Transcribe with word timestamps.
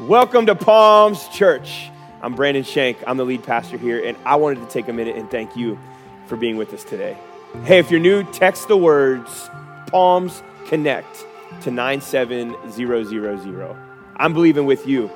Welcome 0.00 0.44
to 0.44 0.54
Palms 0.54 1.26
Church. 1.28 1.88
I'm 2.20 2.34
Brandon 2.34 2.64
Shank. 2.64 2.98
I'm 3.06 3.16
the 3.16 3.24
lead 3.24 3.44
pastor 3.44 3.78
here, 3.78 4.04
and 4.04 4.14
I 4.26 4.36
wanted 4.36 4.60
to 4.60 4.66
take 4.66 4.88
a 4.88 4.92
minute 4.92 5.16
and 5.16 5.30
thank 5.30 5.56
you 5.56 5.78
for 6.26 6.36
being 6.36 6.58
with 6.58 6.74
us 6.74 6.84
today. 6.84 7.16
Hey, 7.64 7.78
if 7.78 7.90
you're 7.90 7.98
new, 7.98 8.22
text 8.24 8.68
the 8.68 8.76
words 8.76 9.48
Palms 9.86 10.42
Connect 10.66 11.24
to 11.62 11.70
97000. 11.70 13.88
I'm 14.16 14.34
believing 14.34 14.66
with 14.66 14.86
you 14.86 15.10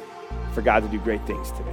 for 0.52 0.62
God 0.62 0.82
to 0.82 0.88
do 0.88 0.98
great 0.98 1.26
things 1.26 1.52
today. 1.52 1.70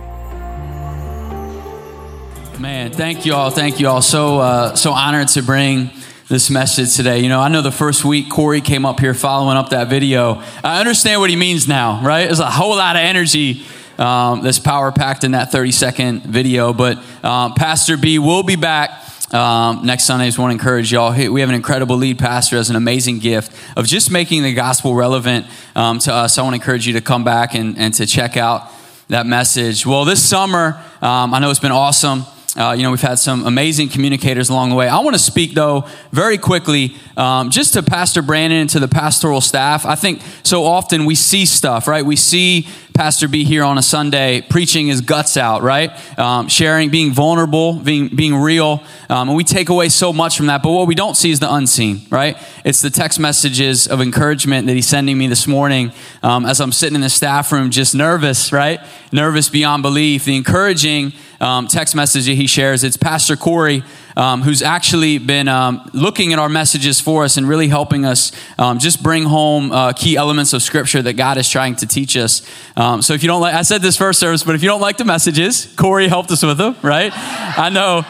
Man, 2.59 2.91
thank 2.91 3.25
you 3.25 3.35
all. 3.35 3.51
Thank 3.51 3.79
you 3.79 3.87
all. 3.87 4.01
So, 4.01 4.39
uh, 4.39 4.75
so 4.75 4.91
honored 4.91 5.29
to 5.29 5.43
bring 5.43 5.91
this 6.27 6.49
message 6.49 6.93
today. 6.93 7.19
You 7.19 7.29
know, 7.29 7.39
I 7.39 7.47
know 7.47 7.61
the 7.61 7.71
first 7.71 8.03
week 8.03 8.29
Corey 8.29 8.59
came 8.59 8.85
up 8.85 8.99
here 8.99 9.13
following 9.13 9.55
up 9.55 9.69
that 9.69 9.87
video. 9.87 10.43
I 10.61 10.81
understand 10.81 11.21
what 11.21 11.29
he 11.29 11.37
means 11.37 11.69
now, 11.69 12.03
right? 12.03 12.25
There's 12.25 12.41
a 12.41 12.51
whole 12.51 12.75
lot 12.75 12.97
of 12.97 13.01
energy 13.01 13.65
um, 13.97 14.43
that's 14.43 14.59
power 14.59 14.91
packed 14.91 15.23
in 15.23 15.31
that 15.31 15.53
30 15.53 15.71
second 15.71 16.23
video. 16.23 16.73
But 16.73 16.97
um, 17.23 17.53
Pastor 17.53 17.95
B 17.95 18.19
will 18.19 18.43
be 18.43 18.57
back. 18.57 19.05
Um, 19.33 19.85
next 19.85 20.03
Sunday, 20.03 20.25
I 20.25 20.27
just 20.27 20.37
want 20.37 20.51
to 20.51 20.53
encourage 20.53 20.91
y'all. 20.91 21.13
We 21.13 21.39
have 21.39 21.49
an 21.49 21.55
incredible 21.55 21.95
lead 21.95 22.19
pastor, 22.19 22.57
has 22.57 22.69
an 22.69 22.75
amazing 22.75 23.19
gift 23.19 23.53
of 23.77 23.85
just 23.85 24.11
making 24.11 24.43
the 24.43 24.53
gospel 24.53 24.95
relevant 24.95 25.45
um, 25.75 25.99
to 25.99 26.13
us. 26.13 26.37
I 26.37 26.41
want 26.41 26.55
to 26.55 26.61
encourage 26.61 26.87
you 26.87 26.93
to 26.93 27.01
come 27.01 27.23
back 27.23 27.55
and, 27.55 27.77
and 27.77 27.93
to 27.95 28.05
check 28.05 28.35
out 28.35 28.69
that 29.07 29.25
message. 29.25 29.85
Well, 29.85 30.03
this 30.03 30.23
summer, 30.27 30.81
um, 31.01 31.33
I 31.33 31.39
know 31.39 31.49
it's 31.49 31.59
been 31.59 31.71
awesome. 31.71 32.23
Uh, 32.57 32.73
you 32.75 32.81
know, 32.81 32.89
we've 32.89 32.99
had 32.99 33.19
some 33.19 33.45
amazing 33.45 33.87
communicators 33.87 34.49
along 34.49 34.69
the 34.69 34.75
way. 34.75 34.87
I 34.87 34.99
want 34.99 35.15
to 35.15 35.21
speak, 35.21 35.53
though, 35.53 35.85
very 36.11 36.39
quickly, 36.39 36.95
um, 37.15 37.51
just 37.51 37.73
to 37.73 37.83
Pastor 37.83 38.23
Brandon 38.23 38.61
and 38.61 38.69
to 38.71 38.79
the 38.79 38.87
pastoral 38.87 39.41
staff. 39.41 39.85
I 39.85 39.93
think 39.93 40.21
so 40.41 40.65
often 40.65 41.05
we 41.05 41.13
see 41.13 41.45
stuff, 41.45 41.87
right? 41.87 42.03
We 42.03 42.15
see 42.15 42.67
Pastor 42.97 43.27
B 43.27 43.43
here 43.43 43.63
on 43.63 43.77
a 43.77 43.81
Sunday 43.83 44.41
preaching 44.41 44.87
his 44.87 45.01
guts 45.01 45.37
out, 45.37 45.61
right? 45.61 45.91
Um, 46.17 46.47
sharing, 46.47 46.89
being 46.89 47.11
vulnerable, 47.11 47.73
being, 47.73 48.07
being 48.07 48.35
real. 48.35 48.83
Um, 49.07 49.29
and 49.29 49.37
we 49.37 49.43
take 49.43 49.69
away 49.69 49.89
so 49.89 50.11
much 50.11 50.35
from 50.35 50.47
that. 50.47 50.63
But 50.63 50.71
what 50.71 50.87
we 50.87 50.95
don't 50.95 51.15
see 51.15 51.29
is 51.29 51.39
the 51.39 51.53
unseen, 51.53 52.01
right? 52.09 52.37
It's 52.65 52.81
the 52.81 52.89
text 52.89 53.19
messages 53.19 53.85
of 53.85 54.01
encouragement 54.01 54.65
that 54.65 54.73
he's 54.73 54.87
sending 54.87 55.15
me 55.15 55.27
this 55.27 55.45
morning 55.45 55.91
um, 56.23 56.47
as 56.47 56.59
I'm 56.59 56.71
sitting 56.71 56.95
in 56.95 57.01
the 57.01 57.09
staff 57.09 57.51
room, 57.51 57.69
just 57.69 57.93
nervous, 57.93 58.51
right? 58.51 58.81
Nervous 59.11 59.47
beyond 59.47 59.83
belief. 59.83 60.25
The 60.25 60.35
encouraging 60.35 61.13
um, 61.39 61.67
text 61.67 61.93
message 61.93 62.25
that 62.25 62.33
he 62.33 62.47
shares. 62.47 62.83
It's 62.83 62.97
Pastor 62.97 63.35
Corey, 63.35 63.83
um, 64.17 64.41
who's 64.41 64.63
actually 64.63 65.19
been 65.19 65.47
um, 65.47 65.87
looking 65.93 66.33
at 66.33 66.39
our 66.39 66.49
messages 66.49 66.99
for 66.99 67.23
us 67.23 67.37
and 67.37 67.47
really 67.47 67.67
helping 67.67 68.03
us 68.03 68.31
um, 68.57 68.79
just 68.79 69.03
bring 69.03 69.23
home 69.23 69.71
uh, 69.71 69.93
key 69.93 70.17
elements 70.17 70.53
of 70.53 70.63
Scripture 70.63 71.03
that 71.03 71.13
God 71.13 71.37
is 71.37 71.47
trying 71.47 71.75
to 71.77 71.85
teach 71.85 72.17
us. 72.17 72.41
Um, 72.75 73.03
so 73.03 73.13
if 73.13 73.21
you 73.21 73.27
don't 73.27 73.41
like, 73.41 73.53
I 73.53 73.61
said 73.61 73.83
this 73.83 73.95
first 73.95 74.19
service, 74.19 74.43
but 74.43 74.55
if 74.55 74.63
you 74.63 74.69
don't 74.69 74.81
like 74.81 74.97
the 74.97 75.05
messages, 75.05 75.71
Corey 75.77 76.07
helped 76.07 76.31
us 76.31 76.41
with 76.41 76.57
them, 76.57 76.75
right? 76.81 77.11
I 77.15 77.69
know. 77.69 78.03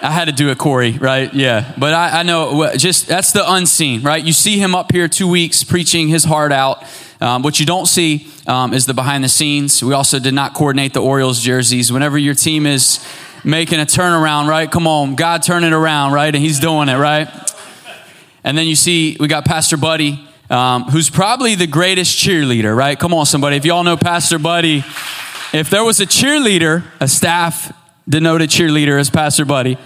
I 0.00 0.12
had 0.12 0.26
to 0.26 0.32
do 0.32 0.50
it, 0.50 0.58
Corey, 0.58 0.92
right? 0.92 1.32
Yeah. 1.34 1.74
But 1.76 1.92
I, 1.92 2.20
I, 2.20 2.22
know 2.22 2.76
just 2.76 3.08
that's 3.08 3.32
the 3.32 3.42
unseen, 3.50 4.02
right? 4.02 4.22
You 4.22 4.32
see 4.32 4.58
him 4.58 4.74
up 4.74 4.92
here 4.92 5.08
two 5.08 5.26
weeks 5.26 5.64
preaching 5.64 6.06
his 6.06 6.22
heart 6.22 6.52
out. 6.52 6.84
Um, 7.20 7.42
what 7.42 7.58
you 7.58 7.66
don't 7.66 7.86
see 7.86 8.30
um, 8.46 8.74
is 8.74 8.86
the 8.86 8.94
behind 8.94 9.24
the 9.24 9.28
scenes. 9.28 9.82
We 9.82 9.94
also 9.94 10.18
did 10.20 10.34
not 10.34 10.54
coordinate 10.54 10.92
the 10.92 11.02
Orioles 11.02 11.40
jerseys. 11.40 11.90
Whenever 11.90 12.18
your 12.18 12.34
team 12.34 12.66
is 12.66 13.00
making 13.46 13.78
a 13.78 13.86
turnaround, 13.86 14.48
right? 14.48 14.68
Come 14.70 14.88
on, 14.88 15.14
God 15.14 15.42
turn 15.42 15.62
it 15.62 15.72
around, 15.72 16.12
right? 16.12 16.34
And 16.34 16.42
He's 16.42 16.58
doing 16.58 16.88
it, 16.88 16.96
right? 16.96 17.28
And 18.42 18.58
then 18.58 18.66
you 18.66 18.74
see 18.74 19.16
we 19.18 19.28
got 19.28 19.44
Pastor 19.44 19.76
Buddy, 19.76 20.28
um, 20.50 20.84
who's 20.84 21.08
probably 21.08 21.54
the 21.54 21.66
greatest 21.66 22.18
cheerleader, 22.18 22.76
right? 22.76 22.98
Come 22.98 23.14
on, 23.14 23.24
somebody. 23.24 23.56
If 23.56 23.64
y'all 23.64 23.84
know 23.84 23.96
Pastor 23.96 24.38
Buddy, 24.38 24.84
if 25.52 25.70
there 25.70 25.84
was 25.84 26.00
a 26.00 26.06
cheerleader, 26.06 26.84
a 27.00 27.08
staff 27.08 27.72
denoted 28.08 28.50
cheerleader 28.50 28.98
as 28.98 29.10
Pastor 29.10 29.44
Buddy, 29.44 29.78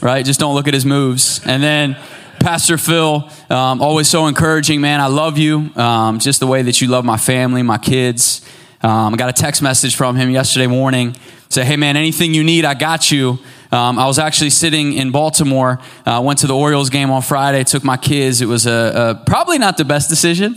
right? 0.00 0.24
Just 0.24 0.40
don't 0.40 0.54
look 0.54 0.66
at 0.66 0.74
his 0.74 0.86
moves. 0.86 1.40
And 1.46 1.62
then 1.62 1.96
Pastor 2.40 2.76
Phil, 2.76 3.28
um, 3.50 3.82
always 3.82 4.08
so 4.08 4.26
encouraging, 4.26 4.80
man. 4.80 5.00
I 5.00 5.06
love 5.06 5.38
you. 5.38 5.70
Um, 5.76 6.18
just 6.18 6.40
the 6.40 6.46
way 6.46 6.62
that 6.62 6.80
you 6.80 6.88
love 6.88 7.04
my 7.04 7.18
family, 7.18 7.62
my 7.62 7.78
kids. 7.78 8.40
Um, 8.82 9.14
I 9.14 9.16
got 9.16 9.28
a 9.28 9.32
text 9.32 9.62
message 9.62 9.96
from 9.96 10.16
him 10.16 10.30
yesterday 10.30 10.66
morning. 10.66 11.14
Say, 11.52 11.66
hey, 11.66 11.76
man, 11.76 11.98
anything 11.98 12.32
you 12.32 12.42
need, 12.42 12.64
I 12.64 12.72
got 12.72 13.10
you. 13.10 13.38
Um, 13.70 13.98
I 13.98 14.06
was 14.06 14.18
actually 14.18 14.48
sitting 14.48 14.94
in 14.94 15.10
Baltimore. 15.10 15.80
I 16.06 16.14
uh, 16.16 16.20
went 16.22 16.38
to 16.38 16.46
the 16.46 16.56
Orioles 16.56 16.88
game 16.88 17.10
on 17.10 17.20
Friday, 17.20 17.62
took 17.62 17.84
my 17.84 17.98
kids. 17.98 18.40
It 18.40 18.46
was 18.46 18.64
a, 18.66 19.18
a 19.20 19.24
probably 19.26 19.58
not 19.58 19.76
the 19.76 19.84
best 19.84 20.08
decision. 20.08 20.54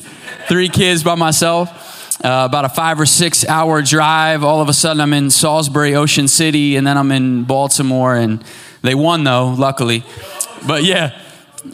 Three 0.47 0.69
kids 0.69 1.03
by 1.03 1.15
myself. 1.15 2.23
Uh, 2.23 2.45
about 2.45 2.63
a 2.63 2.69
five 2.69 2.97
or 2.97 3.05
six 3.05 3.45
hour 3.45 3.81
drive. 3.81 4.41
All 4.41 4.61
of 4.61 4.69
a 4.69 4.73
sudden, 4.73 5.01
I'm 5.01 5.11
in 5.11 5.29
Salisbury, 5.31 5.95
Ocean 5.95 6.29
City, 6.29 6.77
and 6.77 6.87
then 6.87 6.97
I'm 6.97 7.11
in 7.11 7.43
Baltimore. 7.43 8.15
And 8.15 8.41
they 8.81 8.95
won, 8.95 9.25
though, 9.25 9.49
luckily. 9.49 10.05
But 10.65 10.85
yeah, 10.85 11.21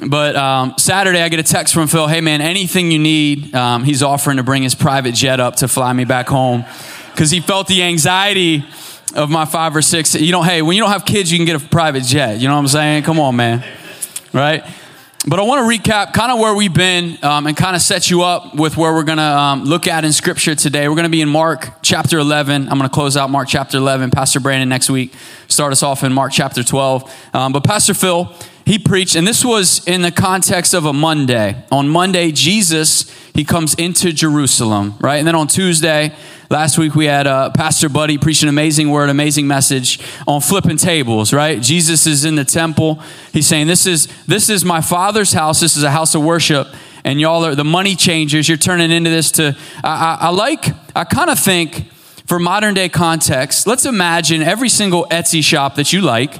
but 0.03 0.35
um, 0.35 0.73
Saturday, 0.79 1.21
I 1.21 1.29
get 1.29 1.39
a 1.39 1.43
text 1.43 1.75
from 1.75 1.85
Phil. 1.85 2.07
Hey, 2.07 2.21
man, 2.21 2.41
anything 2.41 2.89
you 2.89 2.97
need. 2.97 3.53
Um, 3.53 3.83
he's 3.83 4.01
offering 4.01 4.37
to 4.37 4.43
bring 4.43 4.63
his 4.63 4.73
private 4.73 5.13
jet 5.13 5.39
up 5.39 5.57
to 5.57 5.67
fly 5.67 5.93
me 5.93 6.05
back 6.05 6.27
home 6.27 6.65
because 7.11 7.29
he 7.29 7.39
felt 7.39 7.67
the 7.67 7.83
anxiety 7.83 8.65
of 9.15 9.29
my 9.29 9.45
five 9.45 9.75
or 9.75 9.81
six. 9.81 10.15
You 10.15 10.31
know, 10.31 10.43
hey, 10.43 10.61
when 10.61 10.75
you 10.75 10.83
don't 10.83 10.91
have 10.91 11.05
kids, 11.05 11.31
you 11.31 11.37
can 11.37 11.45
get 11.45 11.61
a 11.61 11.65
private 11.65 12.03
jet. 12.03 12.39
You 12.39 12.47
know 12.47 12.55
what 12.55 12.61
I'm 12.61 12.67
saying? 12.67 13.03
Come 13.03 13.19
on, 13.19 13.35
man. 13.35 13.63
Right? 14.33 14.63
But 15.27 15.39
I 15.39 15.43
want 15.43 15.59
to 15.59 15.77
recap 15.77 16.13
kind 16.13 16.31
of 16.31 16.39
where 16.39 16.55
we've 16.55 16.73
been 16.73 17.23
um, 17.23 17.45
and 17.45 17.55
kind 17.55 17.75
of 17.75 17.81
set 17.83 18.09
you 18.09 18.23
up 18.23 18.55
with 18.55 18.75
where 18.75 18.91
we're 18.91 19.03
going 19.03 19.19
to 19.19 19.23
um, 19.23 19.65
look 19.65 19.87
at 19.87 20.03
in 20.03 20.11
Scripture 20.13 20.55
today. 20.55 20.87
We're 20.89 20.95
going 20.95 21.03
to 21.03 21.11
be 21.11 21.21
in 21.21 21.29
Mark 21.29 21.69
chapter 21.83 22.17
11. 22.17 22.63
I'm 22.63 22.77
going 22.79 22.89
to 22.89 22.93
close 22.93 23.15
out 23.15 23.29
Mark 23.29 23.47
chapter 23.47 23.77
11. 23.77 24.09
Pastor 24.09 24.39
Brandon 24.39 24.67
next 24.67 24.89
week 24.89 25.13
start 25.47 25.73
us 25.73 25.83
off 25.83 26.03
in 26.03 26.11
Mark 26.11 26.31
chapter 26.31 26.63
12. 26.63 27.35
Um, 27.35 27.53
but 27.53 27.63
Pastor 27.63 27.93
Phil, 27.93 28.33
he 28.71 28.79
preached, 28.79 29.17
and 29.17 29.27
this 29.27 29.43
was 29.43 29.85
in 29.85 30.01
the 30.01 30.11
context 30.11 30.73
of 30.73 30.85
a 30.85 30.93
Monday. 30.93 31.61
On 31.73 31.89
Monday, 31.89 32.31
Jesus, 32.31 33.13
he 33.33 33.43
comes 33.43 33.73
into 33.73 34.13
Jerusalem, 34.13 34.95
right? 35.01 35.17
And 35.17 35.27
then 35.27 35.35
on 35.35 35.47
Tuesday, 35.47 36.15
last 36.49 36.77
week, 36.77 36.95
we 36.95 37.03
had 37.03 37.27
uh, 37.27 37.49
Pastor 37.49 37.89
Buddy 37.89 38.17
preach 38.17 38.43
an 38.43 38.47
amazing 38.47 38.89
word, 38.89 39.09
amazing 39.09 39.45
message 39.45 39.99
on 40.25 40.39
flipping 40.39 40.77
tables, 40.77 41.33
right? 41.33 41.61
Jesus 41.61 42.07
is 42.07 42.23
in 42.23 42.35
the 42.35 42.45
temple. 42.45 43.01
He's 43.33 43.45
saying, 43.45 43.67
This 43.67 43.85
is, 43.85 44.07
this 44.25 44.49
is 44.49 44.63
my 44.63 44.79
father's 44.79 45.33
house. 45.33 45.59
This 45.59 45.75
is 45.75 45.83
a 45.83 45.91
house 45.91 46.15
of 46.15 46.23
worship. 46.23 46.69
And 47.03 47.19
y'all 47.19 47.43
are 47.43 47.55
the 47.55 47.65
money 47.65 47.97
changers. 47.97 48.47
You're 48.47 48.57
turning 48.57 48.89
into 48.89 49.09
this 49.09 49.31
to, 49.31 49.53
I, 49.83 50.17
I, 50.21 50.27
I 50.27 50.29
like, 50.29 50.67
I 50.95 51.03
kind 51.03 51.29
of 51.29 51.37
think 51.37 51.91
for 52.25 52.39
modern 52.39 52.73
day 52.73 52.87
context, 52.87 53.67
let's 53.67 53.85
imagine 53.85 54.41
every 54.41 54.69
single 54.69 55.07
Etsy 55.07 55.43
shop 55.43 55.75
that 55.75 55.91
you 55.91 55.99
like 55.99 56.35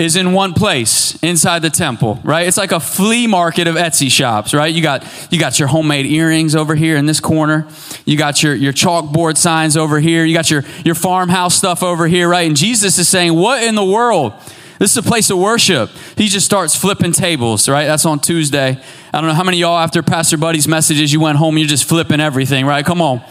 is 0.00 0.16
in 0.16 0.32
one 0.32 0.54
place 0.54 1.14
inside 1.22 1.60
the 1.60 1.68
temple, 1.68 2.18
right? 2.24 2.48
It's 2.48 2.56
like 2.56 2.72
a 2.72 2.80
flea 2.80 3.26
market 3.26 3.68
of 3.68 3.74
Etsy 3.74 4.10
shops, 4.10 4.54
right? 4.54 4.74
You 4.74 4.82
got 4.82 5.06
you 5.30 5.38
got 5.38 5.58
your 5.58 5.68
homemade 5.68 6.06
earrings 6.06 6.56
over 6.56 6.74
here 6.74 6.96
in 6.96 7.04
this 7.04 7.20
corner. 7.20 7.68
You 8.06 8.16
got 8.16 8.42
your 8.42 8.54
your 8.54 8.72
chalkboard 8.72 9.36
signs 9.36 9.76
over 9.76 10.00
here. 10.00 10.24
You 10.24 10.34
got 10.34 10.50
your 10.50 10.64
your 10.86 10.94
farmhouse 10.94 11.54
stuff 11.54 11.82
over 11.82 12.06
here, 12.06 12.28
right? 12.28 12.46
And 12.46 12.56
Jesus 12.56 12.98
is 12.98 13.08
saying, 13.08 13.34
"What 13.34 13.62
in 13.62 13.74
the 13.74 13.84
world? 13.84 14.32
This 14.78 14.92
is 14.92 14.96
a 14.96 15.02
place 15.02 15.28
of 15.28 15.38
worship." 15.38 15.90
He 16.16 16.28
just 16.28 16.46
starts 16.46 16.74
flipping 16.74 17.12
tables, 17.12 17.68
right? 17.68 17.84
That's 17.84 18.06
on 18.06 18.20
Tuesday. 18.20 18.80
I 19.12 19.20
don't 19.20 19.28
know 19.28 19.34
how 19.34 19.44
many 19.44 19.58
y'all 19.58 19.78
after 19.78 20.02
Pastor 20.02 20.38
Buddy's 20.38 20.66
messages 20.66 21.12
you 21.12 21.20
went 21.20 21.36
home 21.36 21.58
you're 21.58 21.68
just 21.68 21.84
flipping 21.84 22.20
everything, 22.20 22.64
right? 22.64 22.86
Come 22.86 23.02
on. 23.02 23.22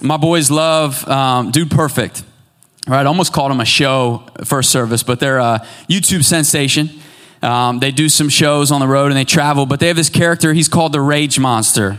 My 0.00 0.16
boys 0.16 0.50
love 0.50 1.06
um, 1.06 1.50
Dude 1.50 1.70
Perfect. 1.70 2.22
Right, 2.88 3.02
I 3.02 3.04
almost 3.04 3.32
called 3.32 3.50
them 3.50 3.60
a 3.60 3.64
show 3.66 4.24
first 4.44 4.70
service, 4.70 5.02
but 5.02 5.20
they're 5.20 5.38
a 5.38 5.66
YouTube 5.88 6.24
sensation. 6.24 6.90
Um, 7.42 7.78
they 7.78 7.90
do 7.90 8.08
some 8.08 8.28
shows 8.28 8.70
on 8.70 8.80
the 8.80 8.88
road 8.88 9.06
and 9.06 9.16
they 9.16 9.24
travel, 9.24 9.66
but 9.66 9.80
they 9.80 9.88
have 9.88 9.96
this 9.96 10.08
character. 10.08 10.52
He's 10.52 10.68
called 10.68 10.92
the 10.92 11.00
Rage 11.00 11.38
Monster. 11.38 11.98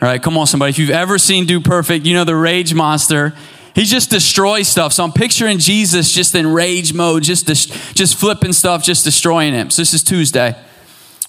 All 0.00 0.08
right, 0.08 0.22
come 0.22 0.36
on, 0.38 0.46
somebody. 0.46 0.70
If 0.70 0.78
you've 0.78 0.90
ever 0.90 1.18
seen 1.18 1.46
Dude 1.46 1.64
Perfect, 1.64 2.06
you 2.06 2.14
know 2.14 2.24
the 2.24 2.36
Rage 2.36 2.72
Monster. 2.74 3.34
He 3.74 3.84
just 3.84 4.10
destroys 4.10 4.68
stuff. 4.68 4.92
So 4.92 5.04
I'm 5.04 5.12
picturing 5.12 5.58
Jesus 5.58 6.12
just 6.12 6.34
in 6.34 6.46
rage 6.46 6.92
mode, 6.92 7.22
just 7.22 7.46
just 7.94 8.16
flipping 8.16 8.52
stuff, 8.52 8.82
just 8.82 9.04
destroying 9.04 9.54
him. 9.54 9.70
So 9.70 9.82
this 9.82 9.94
is 9.94 10.02
Tuesday, 10.02 10.56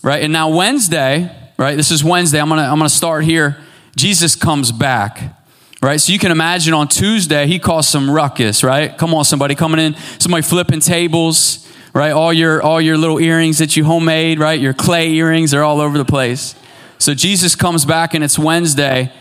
right? 0.03 0.23
And 0.23 0.33
now 0.33 0.49
Wednesday, 0.49 1.35
right? 1.57 1.75
This 1.75 1.91
is 1.91 2.03
Wednesday. 2.03 2.39
I'm 2.39 2.49
gonna 2.49 2.63
I'm 2.63 2.77
gonna 2.77 2.89
start 2.89 3.23
here. 3.23 3.57
Jesus 3.95 4.35
comes 4.35 4.71
back 4.71 5.38
right? 5.81 5.99
So 5.99 6.11
you 6.11 6.19
can 6.19 6.31
imagine 6.31 6.73
on 6.73 6.87
Tuesday, 6.87 7.47
he 7.47 7.59
caused 7.59 7.89
some 7.89 8.09
ruckus, 8.09 8.63
right? 8.63 8.97
Come 8.97 9.13
on, 9.13 9.23
somebody 9.23 9.55
coming 9.55 9.79
in, 9.79 9.95
somebody 10.19 10.43
flipping 10.43 10.79
tables, 10.79 11.67
right? 11.93 12.11
All 12.11 12.33
your 12.33 12.61
all 12.61 12.81
your 12.81 12.97
little 12.97 13.19
earrings 13.19 13.59
that 13.59 13.77
you 13.77 13.85
homemade, 13.85 14.39
right? 14.39 14.59
Your 14.59 14.73
clay 14.73 15.11
earrings, 15.11 15.51
they're 15.51 15.63
all 15.63 15.79
over 15.79 15.97
the 15.97 16.05
place. 16.05 16.55
So 16.97 17.13
Jesus 17.13 17.55
comes 17.55 17.85
back 17.85 18.13
and 18.13 18.23
it's 18.23 18.37
Wednesday, 18.37 19.11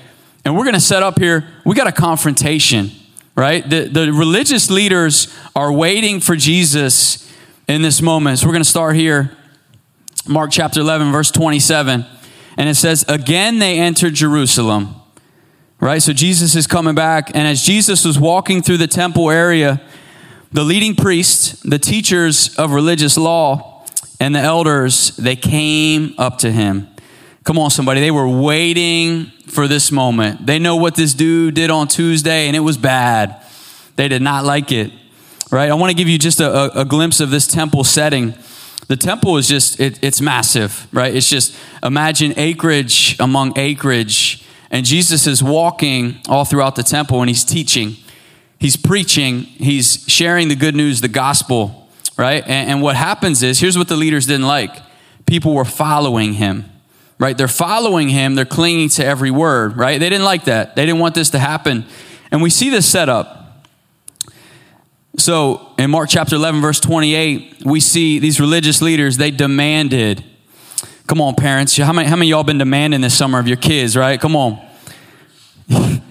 and 0.44 0.56
we're 0.56 0.64
gonna 0.64 0.80
set 0.80 1.02
up 1.02 1.18
here, 1.18 1.48
we 1.64 1.74
got 1.74 1.86
a 1.86 1.92
confrontation, 1.92 2.90
right? 3.36 3.68
The 3.68 3.88
the 3.88 4.12
religious 4.12 4.70
leaders 4.70 5.32
are 5.54 5.72
waiting 5.72 6.20
for 6.20 6.34
Jesus 6.34 7.32
in 7.68 7.82
this 7.82 8.02
moment. 8.02 8.40
So 8.40 8.46
we're 8.46 8.54
gonna 8.54 8.64
start 8.64 8.96
here, 8.96 9.36
Mark 10.26 10.50
chapter 10.50 10.80
11, 10.80 11.12
verse 11.12 11.30
27. 11.30 12.04
And 12.56 12.68
it 12.68 12.74
says, 12.74 13.04
Again 13.08 13.60
they 13.60 13.78
entered 13.78 14.14
Jerusalem 14.14 14.97
Right? 15.80 16.02
So 16.02 16.12
Jesus 16.12 16.56
is 16.56 16.66
coming 16.66 16.94
back. 16.94 17.30
And 17.34 17.46
as 17.46 17.62
Jesus 17.62 18.04
was 18.04 18.18
walking 18.18 18.62
through 18.62 18.78
the 18.78 18.88
temple 18.88 19.30
area, 19.30 19.80
the 20.52 20.64
leading 20.64 20.94
priests, 20.94 21.60
the 21.62 21.78
teachers 21.78 22.56
of 22.56 22.72
religious 22.72 23.16
law, 23.16 23.84
and 24.20 24.34
the 24.34 24.40
elders, 24.40 25.16
they 25.16 25.36
came 25.36 26.14
up 26.18 26.38
to 26.38 26.50
him. 26.50 26.88
Come 27.44 27.58
on, 27.58 27.70
somebody. 27.70 28.00
They 28.00 28.10
were 28.10 28.28
waiting 28.28 29.26
for 29.46 29.68
this 29.68 29.92
moment. 29.92 30.46
They 30.46 30.58
know 30.58 30.76
what 30.76 30.96
this 30.96 31.14
dude 31.14 31.54
did 31.54 31.70
on 31.70 31.86
Tuesday, 31.86 32.48
and 32.48 32.56
it 32.56 32.60
was 32.60 32.76
bad. 32.76 33.40
They 33.94 34.08
did 34.08 34.20
not 34.20 34.44
like 34.44 34.72
it. 34.72 34.92
Right? 35.50 35.70
I 35.70 35.74
want 35.74 35.90
to 35.90 35.96
give 35.96 36.08
you 36.08 36.18
just 36.18 36.40
a, 36.40 36.78
a, 36.78 36.80
a 36.80 36.84
glimpse 36.84 37.20
of 37.20 37.30
this 37.30 37.46
temple 37.46 37.84
setting. 37.84 38.34
The 38.88 38.96
temple 38.96 39.36
is 39.36 39.46
just, 39.48 39.78
it, 39.78 40.02
it's 40.02 40.20
massive, 40.20 40.88
right? 40.92 41.14
It's 41.14 41.30
just, 41.30 41.54
imagine 41.82 42.34
acreage 42.36 43.16
among 43.20 43.58
acreage. 43.58 44.44
And 44.70 44.84
Jesus 44.84 45.26
is 45.26 45.42
walking 45.42 46.18
all 46.28 46.44
throughout 46.44 46.76
the 46.76 46.82
temple 46.82 47.20
and 47.20 47.28
he's 47.28 47.44
teaching, 47.44 47.96
he's 48.58 48.76
preaching, 48.76 49.40
he's 49.40 50.04
sharing 50.06 50.48
the 50.48 50.56
good 50.56 50.74
news, 50.74 51.00
the 51.00 51.08
gospel, 51.08 51.88
right? 52.16 52.42
And, 52.46 52.70
and 52.70 52.82
what 52.82 52.96
happens 52.96 53.42
is 53.42 53.60
here's 53.60 53.78
what 53.78 53.88
the 53.88 53.96
leaders 53.96 54.26
didn't 54.26 54.46
like 54.46 54.70
people 55.26 55.54
were 55.54 55.64
following 55.64 56.34
him 56.34 56.64
right? 57.18 57.36
They're 57.36 57.48
following 57.48 58.08
him, 58.08 58.34
they're 58.34 58.44
clinging 58.44 58.90
to 58.90 59.04
every 59.04 59.30
word, 59.30 59.76
right? 59.76 59.98
They 59.98 60.08
didn't 60.08 60.24
like 60.24 60.44
that. 60.44 60.76
They 60.76 60.86
didn't 60.86 61.00
want 61.00 61.14
this 61.14 61.30
to 61.30 61.38
happen. 61.38 61.84
And 62.30 62.42
we 62.42 62.50
see 62.50 62.70
this 62.70 62.86
set 62.86 63.08
up. 63.08 63.66
So 65.16 65.72
in 65.78 65.90
Mark 65.90 66.08
chapter 66.08 66.36
11, 66.36 66.60
verse 66.60 66.78
28, 66.78 67.64
we 67.64 67.80
see 67.80 68.20
these 68.20 68.38
religious 68.38 68.80
leaders, 68.80 69.16
they 69.16 69.32
demanded. 69.32 70.24
Come 71.08 71.22
on, 71.22 71.34
parents. 71.36 71.74
How 71.74 71.94
many, 71.94 72.06
how 72.06 72.16
many 72.16 72.28
y'all 72.28 72.44
been 72.44 72.58
demanding 72.58 73.00
this 73.00 73.16
summer 73.16 73.38
of 73.38 73.48
your 73.48 73.56
kids, 73.56 73.96
right? 73.96 74.20
Come 74.20 74.36
on. 74.36 74.60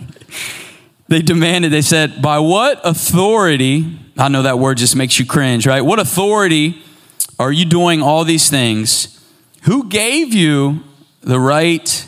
they 1.08 1.22
demanded, 1.22 1.72
they 1.72 1.84
said, 1.84 2.20
by 2.20 2.40
what 2.40 2.82
authority, 2.84 4.00
I 4.18 4.28
know 4.30 4.42
that 4.42 4.58
word 4.58 4.80
just 4.80 4.96
makes 4.96 5.20
you 5.20 5.26
cringe, 5.28 5.68
right? 5.68 5.82
What 5.82 6.00
authority 6.00 6.82
are 7.38 7.52
you 7.52 7.64
doing 7.64 8.02
all 8.02 8.24
these 8.26 8.50
things? 8.50 9.24
Who 9.66 9.88
gave 9.88 10.34
you 10.34 10.82
the 11.22 11.40
right 11.40 12.08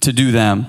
to 0.00 0.12
do 0.12 0.32
them? 0.32 0.66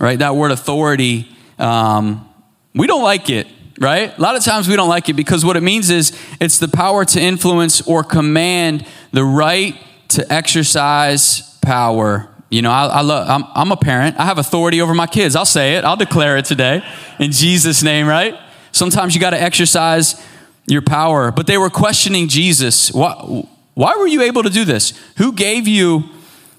Right? 0.00 0.18
That 0.18 0.34
word 0.34 0.50
authority, 0.50 1.28
um, 1.60 2.28
we 2.74 2.88
don't 2.88 3.04
like 3.04 3.30
it, 3.30 3.46
right? 3.78 4.18
A 4.18 4.20
lot 4.20 4.34
of 4.34 4.42
times 4.42 4.66
we 4.66 4.74
don't 4.74 4.88
like 4.88 5.08
it 5.08 5.14
because 5.14 5.44
what 5.44 5.56
it 5.56 5.62
means 5.62 5.90
is 5.90 6.10
it's 6.40 6.58
the 6.58 6.66
power 6.66 7.04
to 7.04 7.20
influence 7.20 7.82
or 7.82 8.02
command 8.02 8.84
the 9.12 9.22
right 9.22 9.76
to 10.12 10.32
exercise 10.32 11.56
power. 11.60 12.28
You 12.50 12.62
know, 12.62 12.70
I, 12.70 12.86
I 12.86 13.00
love, 13.00 13.28
I'm, 13.28 13.44
I'm 13.54 13.72
a 13.72 13.76
parent. 13.76 14.18
I 14.18 14.24
have 14.24 14.38
authority 14.38 14.80
over 14.80 14.94
my 14.94 15.06
kids. 15.06 15.34
I'll 15.36 15.44
say 15.44 15.76
it. 15.76 15.84
I'll 15.84 15.96
declare 15.96 16.36
it 16.36 16.44
today 16.44 16.84
in 17.18 17.32
Jesus' 17.32 17.82
name, 17.82 18.06
right? 18.06 18.38
Sometimes 18.72 19.14
you 19.14 19.20
got 19.20 19.30
to 19.30 19.40
exercise 19.40 20.22
your 20.66 20.82
power. 20.82 21.30
But 21.30 21.46
they 21.46 21.58
were 21.58 21.70
questioning 21.70 22.28
Jesus. 22.28 22.92
Why, 22.92 23.12
why 23.74 23.96
were 23.96 24.06
you 24.06 24.22
able 24.22 24.42
to 24.42 24.50
do 24.50 24.64
this? 24.64 24.92
Who 25.16 25.32
gave 25.32 25.66
you 25.66 26.04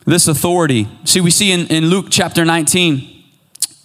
this 0.05 0.27
authority? 0.27 0.87
See, 1.05 1.21
we 1.21 1.31
see 1.31 1.51
in, 1.51 1.67
in 1.67 1.85
Luke 1.85 2.07
chapter 2.09 2.43
19, 2.43 3.23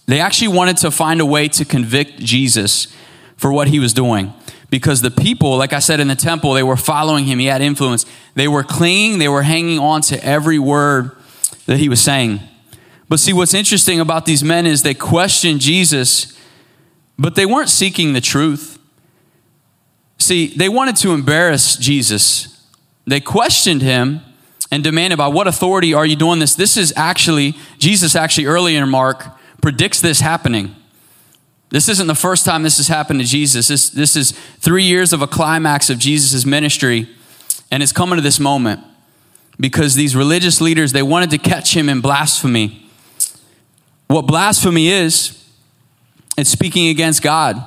they 0.06 0.20
actually 0.20 0.48
wanted 0.48 0.78
to 0.78 0.90
find 0.90 1.20
a 1.20 1.26
way 1.26 1.48
to 1.48 1.64
convict 1.64 2.18
Jesus 2.18 2.94
for 3.36 3.52
what 3.52 3.68
he 3.68 3.78
was 3.78 3.92
doing. 3.92 4.32
Because 4.70 5.00
the 5.00 5.10
people, 5.10 5.56
like 5.56 5.72
I 5.72 5.78
said 5.78 5.98
in 5.98 6.08
the 6.08 6.14
temple, 6.14 6.52
they 6.52 6.62
were 6.62 6.76
following 6.76 7.24
him. 7.24 7.38
He 7.38 7.46
had 7.46 7.62
influence. 7.62 8.04
They 8.34 8.48
were 8.48 8.62
clinging, 8.62 9.18
they 9.18 9.28
were 9.28 9.42
hanging 9.42 9.78
on 9.78 10.02
to 10.02 10.22
every 10.24 10.58
word 10.58 11.12
that 11.66 11.78
he 11.78 11.88
was 11.88 12.00
saying. 12.00 12.40
But 13.08 13.18
see, 13.18 13.32
what's 13.32 13.54
interesting 13.54 14.00
about 14.00 14.26
these 14.26 14.44
men 14.44 14.66
is 14.66 14.82
they 14.82 14.94
questioned 14.94 15.60
Jesus, 15.60 16.38
but 17.18 17.34
they 17.34 17.46
weren't 17.46 17.70
seeking 17.70 18.12
the 18.12 18.20
truth. 18.20 18.78
See, 20.18 20.48
they 20.48 20.68
wanted 20.68 20.96
to 20.96 21.12
embarrass 21.12 21.76
Jesus. 21.76 22.66
They 23.06 23.20
questioned 23.20 23.80
him 23.80 24.20
and 24.70 24.84
demanded, 24.84 25.16
By 25.16 25.28
what 25.28 25.46
authority 25.46 25.94
are 25.94 26.04
you 26.04 26.16
doing 26.16 26.38
this? 26.38 26.54
This 26.54 26.76
is 26.76 26.92
actually, 26.96 27.56
Jesus 27.78 28.14
actually 28.14 28.46
earlier 28.46 28.82
in 28.82 28.88
Mark 28.90 29.24
predicts 29.62 30.00
this 30.00 30.20
happening. 30.20 30.74
This 31.70 31.88
isn't 31.88 32.06
the 32.06 32.14
first 32.14 32.44
time 32.44 32.62
this 32.62 32.78
has 32.78 32.88
happened 32.88 33.20
to 33.20 33.26
Jesus. 33.26 33.68
This, 33.68 33.90
this 33.90 34.16
is 34.16 34.32
three 34.58 34.84
years 34.84 35.12
of 35.12 35.20
a 35.20 35.26
climax 35.26 35.90
of 35.90 35.98
Jesus' 35.98 36.46
ministry, 36.46 37.08
and 37.70 37.82
it's 37.82 37.92
coming 37.92 38.16
to 38.16 38.22
this 38.22 38.40
moment 38.40 38.80
because 39.60 39.94
these 39.94 40.16
religious 40.16 40.60
leaders, 40.60 40.92
they 40.92 41.02
wanted 41.02 41.30
to 41.30 41.38
catch 41.38 41.76
him 41.76 41.88
in 41.88 42.00
blasphemy. 42.00 42.88
What 44.06 44.22
blasphemy 44.22 44.88
is, 44.88 45.44
it's 46.38 46.48
speaking 46.48 46.88
against 46.88 47.22
God. 47.22 47.62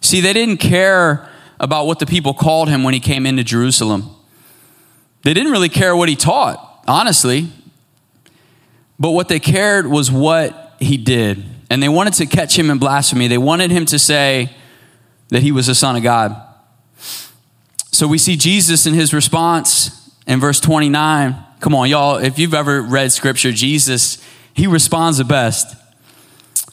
See, 0.00 0.20
they 0.20 0.32
didn't 0.32 0.58
care 0.58 1.28
about 1.60 1.86
what 1.86 1.98
the 1.98 2.06
people 2.06 2.34
called 2.34 2.68
him 2.68 2.82
when 2.82 2.94
he 2.94 3.00
came 3.00 3.24
into 3.24 3.42
Jerusalem. 3.44 4.10
They 5.22 5.34
didn't 5.34 5.52
really 5.52 5.68
care 5.68 5.96
what 5.96 6.08
he 6.08 6.16
taught, 6.16 6.84
honestly. 6.86 7.50
But 8.98 9.10
what 9.10 9.28
they 9.28 9.40
cared 9.40 9.86
was 9.86 10.10
what 10.10 10.74
he 10.80 10.96
did. 10.96 11.44
And 11.70 11.82
they 11.82 11.88
wanted 11.88 12.14
to 12.14 12.26
catch 12.26 12.58
him 12.58 12.70
in 12.70 12.78
blasphemy. 12.78 13.28
They 13.28 13.38
wanted 13.38 13.70
him 13.70 13.84
to 13.86 13.98
say 13.98 14.50
that 15.28 15.42
he 15.42 15.52
was 15.52 15.66
the 15.66 15.74
Son 15.74 15.96
of 15.96 16.02
God. 16.02 16.34
So 17.92 18.06
we 18.06 18.18
see 18.18 18.36
Jesus 18.36 18.86
in 18.86 18.94
his 18.94 19.12
response 19.12 20.12
in 20.26 20.40
verse 20.40 20.60
29. 20.60 21.36
Come 21.60 21.74
on, 21.74 21.88
y'all, 21.88 22.16
if 22.16 22.38
you've 22.38 22.54
ever 22.54 22.80
read 22.80 23.12
scripture, 23.12 23.52
Jesus, 23.52 24.24
he 24.54 24.66
responds 24.66 25.18
the 25.18 25.24
best. 25.24 25.76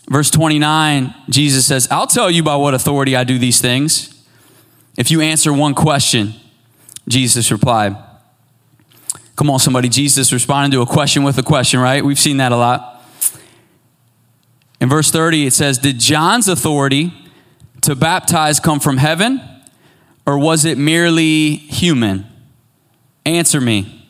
Verse 0.07 0.29
29, 0.29 1.15
Jesus 1.29 1.65
says, 1.65 1.87
I'll 1.89 2.07
tell 2.07 2.29
you 2.29 2.43
by 2.43 2.55
what 2.55 2.73
authority 2.73 3.15
I 3.15 3.23
do 3.23 3.39
these 3.39 3.59
things. 3.59 4.11
If 4.97 5.09
you 5.09 5.21
answer 5.21 5.51
one 5.51 5.73
question, 5.73 6.35
Jesus 7.07 7.51
replied, 7.51 7.97
Come 9.35 9.49
on, 9.49 9.59
somebody. 9.59 9.89
Jesus 9.89 10.31
responded 10.31 10.75
to 10.75 10.81
a 10.81 10.85
question 10.85 11.23
with 11.23 11.37
a 11.37 11.43
question, 11.43 11.79
right? 11.79 12.05
We've 12.05 12.19
seen 12.19 12.37
that 12.37 12.51
a 12.51 12.55
lot. 12.55 12.94
In 14.79 14.89
verse 14.89 15.11
30, 15.11 15.47
it 15.47 15.53
says, 15.53 15.77
Did 15.77 15.99
John's 15.99 16.47
authority 16.47 17.13
to 17.81 17.95
baptize 17.95 18.59
come 18.59 18.79
from 18.79 18.97
heaven, 18.97 19.41
or 20.25 20.37
was 20.37 20.65
it 20.65 20.77
merely 20.77 21.55
human? 21.55 22.25
Answer 23.25 23.61
me. 23.61 24.07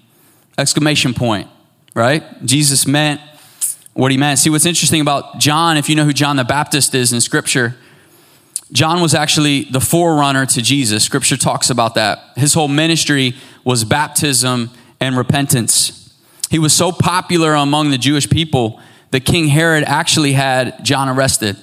Exclamation 0.58 1.14
point, 1.14 1.48
right? 1.94 2.24
Jesus 2.46 2.88
meant 2.88 3.22
what 3.94 4.12
he 4.12 4.18
meant. 4.18 4.40
See, 4.40 4.50
what's 4.50 4.66
interesting 4.66 5.02
about 5.02 5.40
John, 5.40 5.78
if 5.78 5.90
you 5.90 5.96
know 5.96 6.06
who 6.06 6.14
John 6.14 6.36
the 6.36 6.44
Baptist 6.44 6.96
is 6.96 7.14
in 7.14 7.22
Scripture, 7.22 7.76
John 8.72 9.02
was 9.02 9.14
actually 9.14 9.66
the 9.66 9.80
forerunner 9.80 10.46
to 10.48 10.62
Jesus. 10.62 11.04
Scripture 11.04 11.38
talks 11.38 11.70
about 11.70 11.96
that. 11.96 12.20
His 12.36 12.54
whole 12.54 12.68
ministry 12.68 13.36
was 13.64 13.84
baptism 13.84 14.72
and 15.00 15.16
repentance. 15.16 16.14
He 16.50 16.60
was 16.60 16.74
so 16.74 16.92
popular 16.92 17.54
among 17.54 17.92
the 17.92 17.98
Jewish 17.98 18.30
people 18.30 18.80
that 19.16 19.24
King 19.24 19.48
Herod 19.48 19.86
actually 19.86 20.34
had 20.34 20.84
John 20.84 21.08
arrested. 21.08 21.56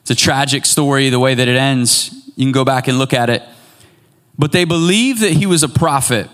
It's 0.00 0.10
a 0.10 0.16
tragic 0.16 0.66
story, 0.66 1.08
the 1.08 1.20
way 1.20 1.36
that 1.36 1.46
it 1.46 1.54
ends. 1.54 2.12
You 2.34 2.44
can 2.44 2.50
go 2.50 2.64
back 2.64 2.88
and 2.88 2.98
look 2.98 3.14
at 3.14 3.30
it. 3.30 3.44
But 4.36 4.50
they 4.50 4.64
believed 4.64 5.20
that 5.20 5.30
he 5.30 5.46
was 5.46 5.62
a 5.62 5.68
prophet. 5.68 6.28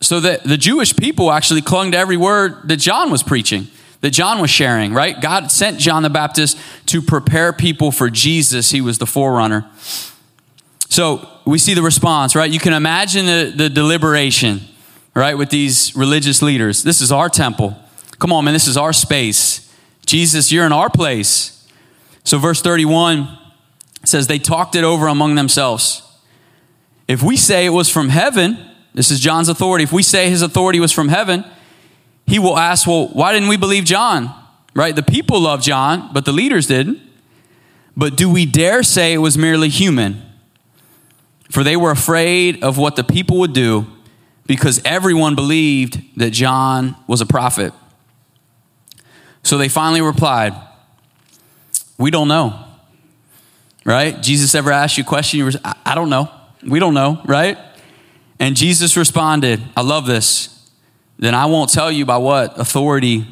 So 0.00 0.18
that 0.18 0.42
the 0.42 0.56
Jewish 0.56 0.96
people 0.96 1.30
actually 1.30 1.62
clung 1.62 1.92
to 1.92 1.96
every 1.96 2.16
word 2.16 2.66
that 2.66 2.78
John 2.78 3.12
was 3.12 3.22
preaching, 3.22 3.68
that 4.00 4.10
John 4.10 4.40
was 4.40 4.50
sharing, 4.50 4.92
right? 4.92 5.20
God 5.20 5.52
sent 5.52 5.78
John 5.78 6.02
the 6.02 6.10
Baptist 6.10 6.58
to 6.86 7.00
prepare 7.00 7.52
people 7.52 7.92
for 7.92 8.10
Jesus. 8.10 8.72
He 8.72 8.80
was 8.80 8.98
the 8.98 9.06
forerunner. 9.06 9.64
So 10.88 11.28
we 11.46 11.58
see 11.58 11.74
the 11.74 11.82
response, 11.82 12.34
right? 12.34 12.50
You 12.50 12.58
can 12.58 12.72
imagine 12.72 13.26
the, 13.26 13.52
the 13.54 13.68
deliberation 13.68 14.62
right, 15.14 15.38
with 15.38 15.50
these 15.50 15.94
religious 15.94 16.42
leaders. 16.42 16.82
This 16.82 17.00
is 17.00 17.12
our 17.12 17.28
temple. 17.28 17.76
Come 18.18 18.32
on, 18.32 18.44
man, 18.44 18.54
this 18.54 18.66
is 18.66 18.76
our 18.76 18.92
space. 18.92 19.67
Jesus, 20.08 20.50
you're 20.50 20.64
in 20.64 20.72
our 20.72 20.88
place. 20.88 21.68
So, 22.24 22.38
verse 22.38 22.62
31 22.62 23.28
says, 24.06 24.26
They 24.26 24.38
talked 24.38 24.74
it 24.74 24.82
over 24.82 25.06
among 25.06 25.34
themselves. 25.34 26.02
If 27.06 27.22
we 27.22 27.36
say 27.36 27.66
it 27.66 27.70
was 27.70 27.90
from 27.90 28.08
heaven, 28.08 28.58
this 28.94 29.10
is 29.10 29.20
John's 29.20 29.50
authority. 29.50 29.84
If 29.84 29.92
we 29.92 30.02
say 30.02 30.30
his 30.30 30.40
authority 30.40 30.80
was 30.80 30.92
from 30.92 31.08
heaven, 31.08 31.44
he 32.26 32.38
will 32.38 32.56
ask, 32.56 32.86
Well, 32.86 33.08
why 33.08 33.34
didn't 33.34 33.50
we 33.50 33.58
believe 33.58 33.84
John? 33.84 34.34
Right? 34.74 34.96
The 34.96 35.02
people 35.02 35.40
loved 35.40 35.62
John, 35.62 36.08
but 36.14 36.24
the 36.24 36.32
leaders 36.32 36.66
didn't. 36.66 37.00
But 37.94 38.16
do 38.16 38.30
we 38.30 38.46
dare 38.46 38.82
say 38.82 39.12
it 39.12 39.18
was 39.18 39.36
merely 39.36 39.68
human? 39.68 40.22
For 41.50 41.62
they 41.62 41.76
were 41.76 41.90
afraid 41.90 42.64
of 42.64 42.78
what 42.78 42.96
the 42.96 43.04
people 43.04 43.38
would 43.40 43.52
do 43.52 43.86
because 44.46 44.80
everyone 44.86 45.34
believed 45.34 46.00
that 46.16 46.30
John 46.30 46.96
was 47.06 47.20
a 47.20 47.26
prophet. 47.26 47.74
So 49.48 49.56
they 49.56 49.70
finally 49.70 50.02
replied, 50.02 50.52
We 51.96 52.10
don't 52.10 52.28
know. 52.28 52.66
Right? 53.82 54.20
Jesus 54.20 54.54
ever 54.54 54.70
asked 54.70 54.98
you 54.98 55.04
a 55.04 55.06
question? 55.06 55.38
You 55.38 55.46
were, 55.46 55.52
I 55.86 55.94
don't 55.94 56.10
know. 56.10 56.30
We 56.62 56.78
don't 56.78 56.92
know, 56.92 57.22
right? 57.24 57.56
And 58.38 58.54
Jesus 58.54 58.94
responded, 58.94 59.62
I 59.74 59.80
love 59.80 60.04
this. 60.04 60.68
Then 61.18 61.34
I 61.34 61.46
won't 61.46 61.70
tell 61.70 61.90
you 61.90 62.04
by 62.04 62.18
what 62.18 62.60
authority 62.60 63.26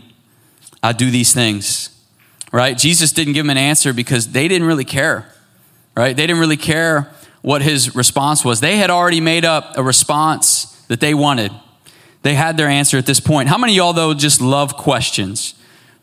I 0.83 0.93
do 0.93 1.11
these 1.11 1.35
things. 1.35 1.91
right? 2.51 2.79
Jesus 2.79 3.13
didn't 3.13 3.35
give 3.35 3.45
them 3.45 3.51
an 3.51 3.59
answer 3.59 3.93
because 3.93 4.29
they 4.33 4.49
didn't 4.49 4.67
really 4.67 4.87
care, 4.87 5.31
right? 5.95 6.17
They 6.17 6.27
didn't 6.27 6.41
really 6.41 6.57
care 6.57 7.13
what 7.43 7.61
his 7.61 7.95
response 7.95 8.43
was. 8.43 8.61
They 8.61 8.79
had 8.79 8.89
already 8.89 9.21
made 9.21 9.45
up 9.45 9.77
a 9.77 9.83
response 9.83 10.83
that 10.89 11.01
they 11.01 11.13
wanted. 11.13 11.53
They 12.23 12.33
had 12.33 12.57
their 12.57 12.69
answer 12.69 12.97
at 12.97 13.05
this 13.05 13.21
point. 13.21 13.51
How 13.51 13.59
many 13.59 13.75
of 13.75 13.77
y'all, 13.77 13.93
though, 13.93 14.15
just 14.15 14.41
love 14.41 14.79
questions? 14.79 15.56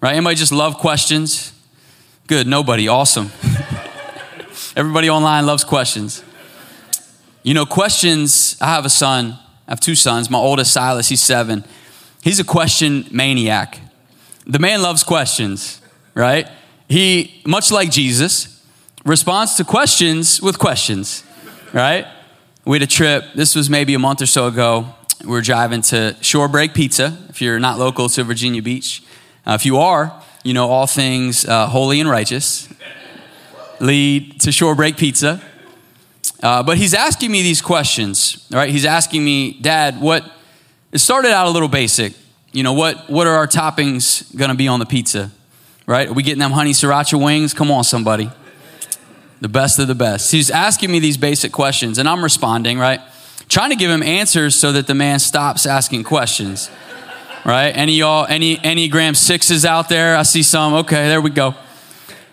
Right? 0.03 0.15
Anybody 0.17 0.35
just 0.35 0.51
love 0.51 0.79
questions? 0.79 1.53
Good, 2.27 2.45
nobody. 2.45 2.89
Awesome. 2.89 3.31
Everybody 4.75 5.09
online 5.09 5.45
loves 5.45 5.63
questions. 5.63 6.25
You 7.41 7.53
know, 7.53 7.65
questions, 7.65 8.57
I 8.59 8.65
have 8.65 8.83
a 8.83 8.89
son, 8.89 9.39
I 9.65 9.71
have 9.71 9.79
two 9.79 9.95
sons. 9.95 10.29
My 10.29 10.39
oldest, 10.39 10.73
Silas, 10.73 11.07
he's 11.07 11.21
seven. 11.21 11.63
He's 12.21 12.37
a 12.37 12.43
question 12.43 13.05
maniac. 13.11 13.79
The 14.45 14.59
man 14.59 14.81
loves 14.81 15.05
questions, 15.05 15.79
right? 16.15 16.49
He, 16.89 17.41
much 17.45 17.71
like 17.71 17.89
Jesus, 17.89 18.61
responds 19.05 19.55
to 19.55 19.63
questions 19.63 20.41
with 20.41 20.59
questions, 20.59 21.23
right? 21.71 22.05
We 22.65 22.75
had 22.75 22.83
a 22.83 22.91
trip, 22.91 23.23
this 23.35 23.55
was 23.55 23.69
maybe 23.69 23.93
a 23.93 23.99
month 23.99 24.21
or 24.21 24.25
so 24.25 24.47
ago. 24.47 24.95
We 25.21 25.29
were 25.29 25.41
driving 25.41 25.81
to 25.83 26.17
Shorebreak 26.19 26.73
Pizza, 26.73 27.17
if 27.29 27.41
you're 27.41 27.61
not 27.61 27.79
local 27.79 28.09
to 28.09 28.25
Virginia 28.25 28.61
Beach. 28.61 29.01
Uh, 29.45 29.53
if 29.53 29.65
you 29.65 29.77
are, 29.77 30.21
you 30.43 30.53
know 30.53 30.69
all 30.69 30.87
things 30.87 31.45
uh, 31.45 31.67
holy 31.67 31.99
and 31.99 32.09
righteous 32.09 32.67
lead 33.79 34.39
to 34.41 34.49
Shorebreak 34.49 34.97
Pizza. 34.97 35.41
Uh, 36.41 36.63
but 36.63 36.77
he's 36.77 36.93
asking 36.93 37.31
me 37.31 37.41
these 37.41 37.61
questions, 37.61 38.47
right? 38.51 38.69
He's 38.69 38.85
asking 38.85 39.23
me, 39.23 39.53
Dad, 39.53 39.99
what? 39.99 40.29
It 40.91 40.99
started 40.99 41.31
out 41.31 41.47
a 41.47 41.49
little 41.49 41.67
basic. 41.67 42.13
You 42.51 42.63
know, 42.63 42.73
what, 42.73 43.09
what 43.09 43.27
are 43.27 43.35
our 43.35 43.47
toppings 43.47 44.35
going 44.35 44.51
to 44.51 44.55
be 44.55 44.67
on 44.67 44.79
the 44.79 44.85
pizza, 44.85 45.31
right? 45.85 46.09
Are 46.09 46.13
we 46.13 46.21
getting 46.21 46.39
them 46.39 46.51
honey 46.51 46.71
sriracha 46.71 47.21
wings? 47.21 47.53
Come 47.53 47.71
on, 47.71 47.83
somebody. 47.83 48.29
The 49.41 49.49
best 49.49 49.79
of 49.79 49.87
the 49.87 49.95
best. 49.95 50.31
He's 50.31 50.51
asking 50.51 50.91
me 50.91 50.99
these 50.99 51.17
basic 51.17 51.51
questions, 51.51 51.97
and 51.97 52.07
I'm 52.07 52.23
responding, 52.23 52.77
right? 52.77 53.01
Trying 53.49 53.71
to 53.71 53.75
give 53.75 53.89
him 53.89 54.03
answers 54.03 54.55
so 54.55 54.71
that 54.71 54.87
the 54.87 54.95
man 54.95 55.19
stops 55.19 55.65
asking 55.65 56.03
questions, 56.03 56.69
right? 57.45 57.69
Any 57.75 57.93
y'all, 57.93 58.25
any 58.27 58.57
Enneagram 58.57 59.15
sixes 59.15 59.65
out 59.65 59.89
there? 59.89 60.15
I 60.15 60.23
see 60.23 60.43
some. 60.43 60.73
Okay, 60.73 61.07
there 61.07 61.21
we 61.21 61.29
go. 61.29 61.55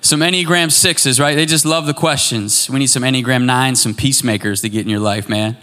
Some 0.02 0.21
Enneagram 0.21 0.73
sixes, 0.73 1.21
right? 1.21 1.35
They 1.35 1.47
just 1.47 1.64
love 1.64 1.87
the 1.87 1.95
questions. 1.95 2.71
We 2.71 2.79
need 2.79 2.87
some 2.87 3.02
Enneagram 3.02 3.45
nines, 3.45 3.83
some 3.83 3.95
peacemakers 3.95 4.62
to 4.62 4.69
get 4.69 4.83
in 4.83 4.88
your 4.88 5.00
life, 5.00 5.29
man. 5.29 5.57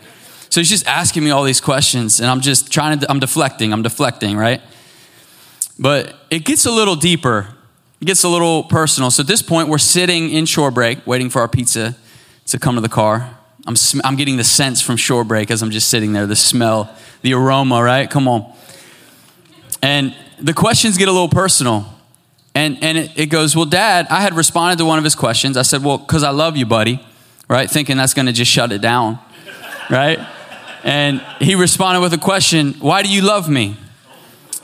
So 0.49 0.61
he's 0.61 0.69
just 0.69 0.87
asking 0.87 1.23
me 1.23 1.31
all 1.31 1.43
these 1.43 1.59
questions, 1.59 2.19
and 2.19 2.29
I'm 2.29 2.41
just 2.41 2.71
trying 2.71 2.99
to, 2.99 3.09
I'm 3.09 3.19
deflecting, 3.19 3.73
I'm 3.73 3.81
deflecting, 3.81 4.37
right? 4.37 4.61
But 5.79 6.15
it 6.29 6.45
gets 6.45 6.65
a 6.65 6.71
little 6.71 6.95
deeper, 6.95 7.47
it 7.99 8.05
gets 8.05 8.23
a 8.23 8.29
little 8.29 8.63
personal. 8.63 9.11
So 9.11 9.21
at 9.21 9.27
this 9.27 9.41
point, 9.41 9.69
we're 9.69 9.77
sitting 9.77 10.29
in 10.29 10.45
Shorebreak, 10.45 11.05
waiting 11.05 11.29
for 11.29 11.41
our 11.41 11.47
pizza 11.47 11.95
to 12.45 12.59
come 12.59 12.75
to 12.75 12.81
the 12.81 12.89
car. 12.89 13.37
I'm, 13.65 13.75
I'm 14.03 14.15
getting 14.15 14.37
the 14.37 14.43
sense 14.43 14.81
from 14.81 14.95
Shorebreak 14.95 15.51
as 15.51 15.61
I'm 15.61 15.71
just 15.71 15.89
sitting 15.89 16.13
there, 16.13 16.25
the 16.25 16.35
smell, 16.35 16.95
the 17.21 17.33
aroma, 17.33 17.83
right? 17.83 18.09
Come 18.09 18.27
on. 18.27 18.53
And 19.81 20.15
the 20.39 20.53
questions 20.53 20.97
get 20.97 21.07
a 21.07 21.11
little 21.11 21.29
personal. 21.29 21.85
And, 22.55 22.83
and 22.83 22.97
it, 22.97 23.11
it 23.15 23.25
goes, 23.27 23.55
Well, 23.55 23.65
Dad, 23.65 24.07
I 24.09 24.21
had 24.21 24.33
responded 24.33 24.77
to 24.79 24.85
one 24.85 24.97
of 24.97 25.03
his 25.03 25.15
questions. 25.15 25.57
I 25.57 25.61
said, 25.61 25.83
Well, 25.83 25.97
because 25.97 26.23
I 26.23 26.31
love 26.31 26.57
you, 26.57 26.65
buddy, 26.65 26.99
right? 27.47 27.69
Thinking 27.69 27.97
that's 27.97 28.13
going 28.13 28.25
to 28.25 28.31
just 28.31 28.51
shut 28.51 28.71
it 28.71 28.81
down, 28.81 29.19
right? 29.89 30.19
And 30.83 31.21
he 31.39 31.55
responded 31.55 32.01
with 32.01 32.13
a 32.13 32.17
question 32.17 32.73
Why 32.79 33.03
do 33.03 33.09
you 33.09 33.21
love 33.21 33.49
me? 33.49 33.77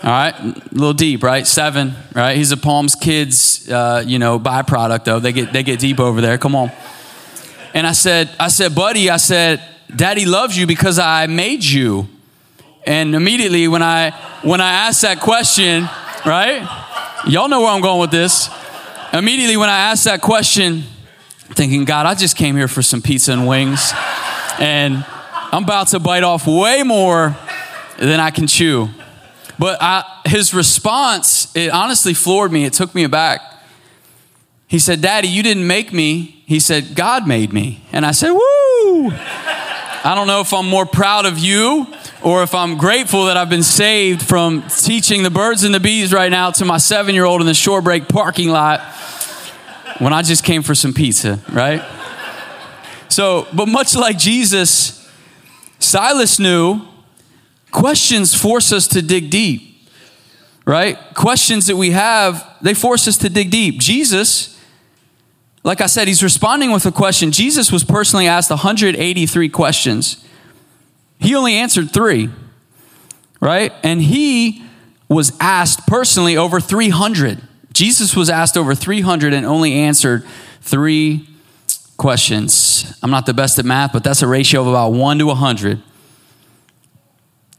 All 0.03 0.09
right, 0.09 0.37
a 0.37 0.61
little 0.71 0.93
deep, 0.93 1.23
right? 1.23 1.47
Seven, 1.47 1.93
right? 2.13 2.35
He's 2.35 2.51
a 2.51 2.57
Palms 2.57 2.93
kids, 2.93 3.69
uh, 3.69 4.03
you 4.05 4.19
know, 4.19 4.37
byproduct 4.37 5.05
though. 5.05 5.19
They 5.19 5.31
get 5.31 5.53
they 5.53 5.63
get 5.63 5.79
deep 5.79 5.99
over 5.99 6.19
there. 6.19 6.37
Come 6.37 6.55
on. 6.55 6.71
And 7.73 7.87
I 7.87 7.93
said, 7.93 8.29
I 8.39 8.49
said, 8.49 8.75
buddy, 8.75 9.09
I 9.09 9.17
said, 9.17 9.63
Daddy 9.95 10.25
loves 10.25 10.57
you 10.57 10.67
because 10.67 10.99
I 10.99 11.27
made 11.27 11.63
you. 11.63 12.07
And 12.85 13.15
immediately 13.15 13.67
when 13.67 13.81
I 13.81 14.11
when 14.41 14.59
I 14.59 14.71
asked 14.71 15.01
that 15.03 15.19
question, 15.19 15.83
right? 16.25 16.61
Y'all 17.27 17.47
know 17.47 17.61
where 17.61 17.69
I'm 17.69 17.81
going 17.81 18.01
with 18.01 18.11
this. 18.11 18.49
Immediately 19.13 19.57
when 19.57 19.69
I 19.69 19.91
asked 19.91 20.03
that 20.05 20.21
question, 20.21 20.83
thinking, 21.51 21.85
God, 21.85 22.05
I 22.05 22.15
just 22.15 22.35
came 22.35 22.55
here 22.55 22.67
for 22.67 22.81
some 22.81 23.01
pizza 23.01 23.31
and 23.31 23.47
wings, 23.47 23.93
and 24.59 25.05
I'm 25.51 25.63
about 25.63 25.89
to 25.89 25.99
bite 25.99 26.23
off 26.23 26.45
way 26.45 26.83
more 26.83 27.37
than 27.97 28.19
I 28.19 28.31
can 28.31 28.47
chew. 28.47 28.89
But 29.57 29.77
I, 29.81 30.03
his 30.25 30.53
response, 30.53 31.55
it 31.55 31.71
honestly 31.71 32.13
floored 32.13 32.51
me. 32.51 32.65
It 32.65 32.73
took 32.73 32.93
me 32.93 33.03
aback. 33.03 33.39
He 34.67 34.79
said, 34.79 35.01
Daddy, 35.01 35.27
you 35.27 35.43
didn't 35.43 35.67
make 35.67 35.93
me. 35.93 36.43
He 36.47 36.59
said, 36.59 36.95
God 36.95 37.27
made 37.27 37.53
me. 37.53 37.85
And 37.91 38.05
I 38.05 38.11
said, 38.11 38.31
Woo! 38.31 39.11
I 40.05 40.13
don't 40.15 40.27
know 40.27 40.41
if 40.41 40.51
I'm 40.53 40.67
more 40.67 40.85
proud 40.85 41.25
of 41.25 41.37
you 41.37 41.87
or 42.23 42.41
if 42.41 42.55
I'm 42.55 42.77
grateful 42.77 43.25
that 43.25 43.35
I've 43.35 43.49
been 43.49 43.63
saved 43.63 44.23
from 44.23 44.63
teaching 44.63 45.23
the 45.23 45.29
birds 45.29 45.63
and 45.63 45.75
the 45.75 45.79
bees 45.79 46.13
right 46.13 46.31
now 46.31 46.51
to 46.51 46.65
my 46.65 46.77
seven 46.77 47.13
year 47.13 47.25
old 47.25 47.41
in 47.41 47.47
the 47.47 47.53
Shorebreak 47.53 48.07
parking 48.07 48.49
lot 48.49 48.79
when 49.99 50.13
I 50.13 50.21
just 50.21 50.43
came 50.43 50.63
for 50.63 50.73
some 50.73 50.93
pizza, 50.93 51.39
right? 51.51 51.83
So, 53.09 53.47
but 53.53 53.67
much 53.67 53.95
like 53.95 54.17
Jesus, 54.17 55.07
Silas 55.79 56.39
knew 56.39 56.81
questions 57.71 58.33
force 58.33 58.71
us 58.71 58.87
to 58.87 59.01
dig 59.01 59.29
deep, 59.29 59.89
right? 60.65 60.97
Questions 61.13 61.67
that 61.67 61.75
we 61.75 61.91
have, 61.91 62.57
they 62.61 62.73
force 62.73 63.07
us 63.07 63.17
to 63.17 63.29
dig 63.29 63.51
deep. 63.51 63.79
Jesus, 63.79 64.59
like 65.63 65.81
I 65.81 65.87
said, 65.87 66.07
he's 66.07 66.23
responding 66.23 66.71
with 66.71 66.85
a 66.85 66.91
question. 66.91 67.31
Jesus 67.31 67.71
was 67.71 67.83
personally 67.83 68.27
asked 68.27 68.49
183 68.49 69.49
questions. 69.49 70.23
He 71.19 71.35
only 71.35 71.55
answered 71.55 71.91
three, 71.91 72.29
right? 73.39 73.71
And 73.83 74.01
he 74.01 74.63
was 75.07 75.33
asked 75.39 75.87
personally 75.87 76.35
over 76.37 76.59
300. 76.59 77.41
Jesus 77.71 78.15
was 78.15 78.29
asked 78.29 78.57
over 78.57 78.75
300 78.75 79.33
and 79.33 79.45
only 79.45 79.73
answered 79.73 80.25
three 80.61 81.27
questions. 81.97 82.97
I'm 83.01 83.11
not 83.11 83.25
the 83.25 83.33
best 83.33 83.59
at 83.59 83.65
math, 83.65 83.93
but 83.93 84.03
that's 84.03 84.21
a 84.21 84.27
ratio 84.27 84.61
of 84.61 84.67
about 84.67 84.89
one 84.89 85.19
to 85.19 85.25
100. 85.27 85.81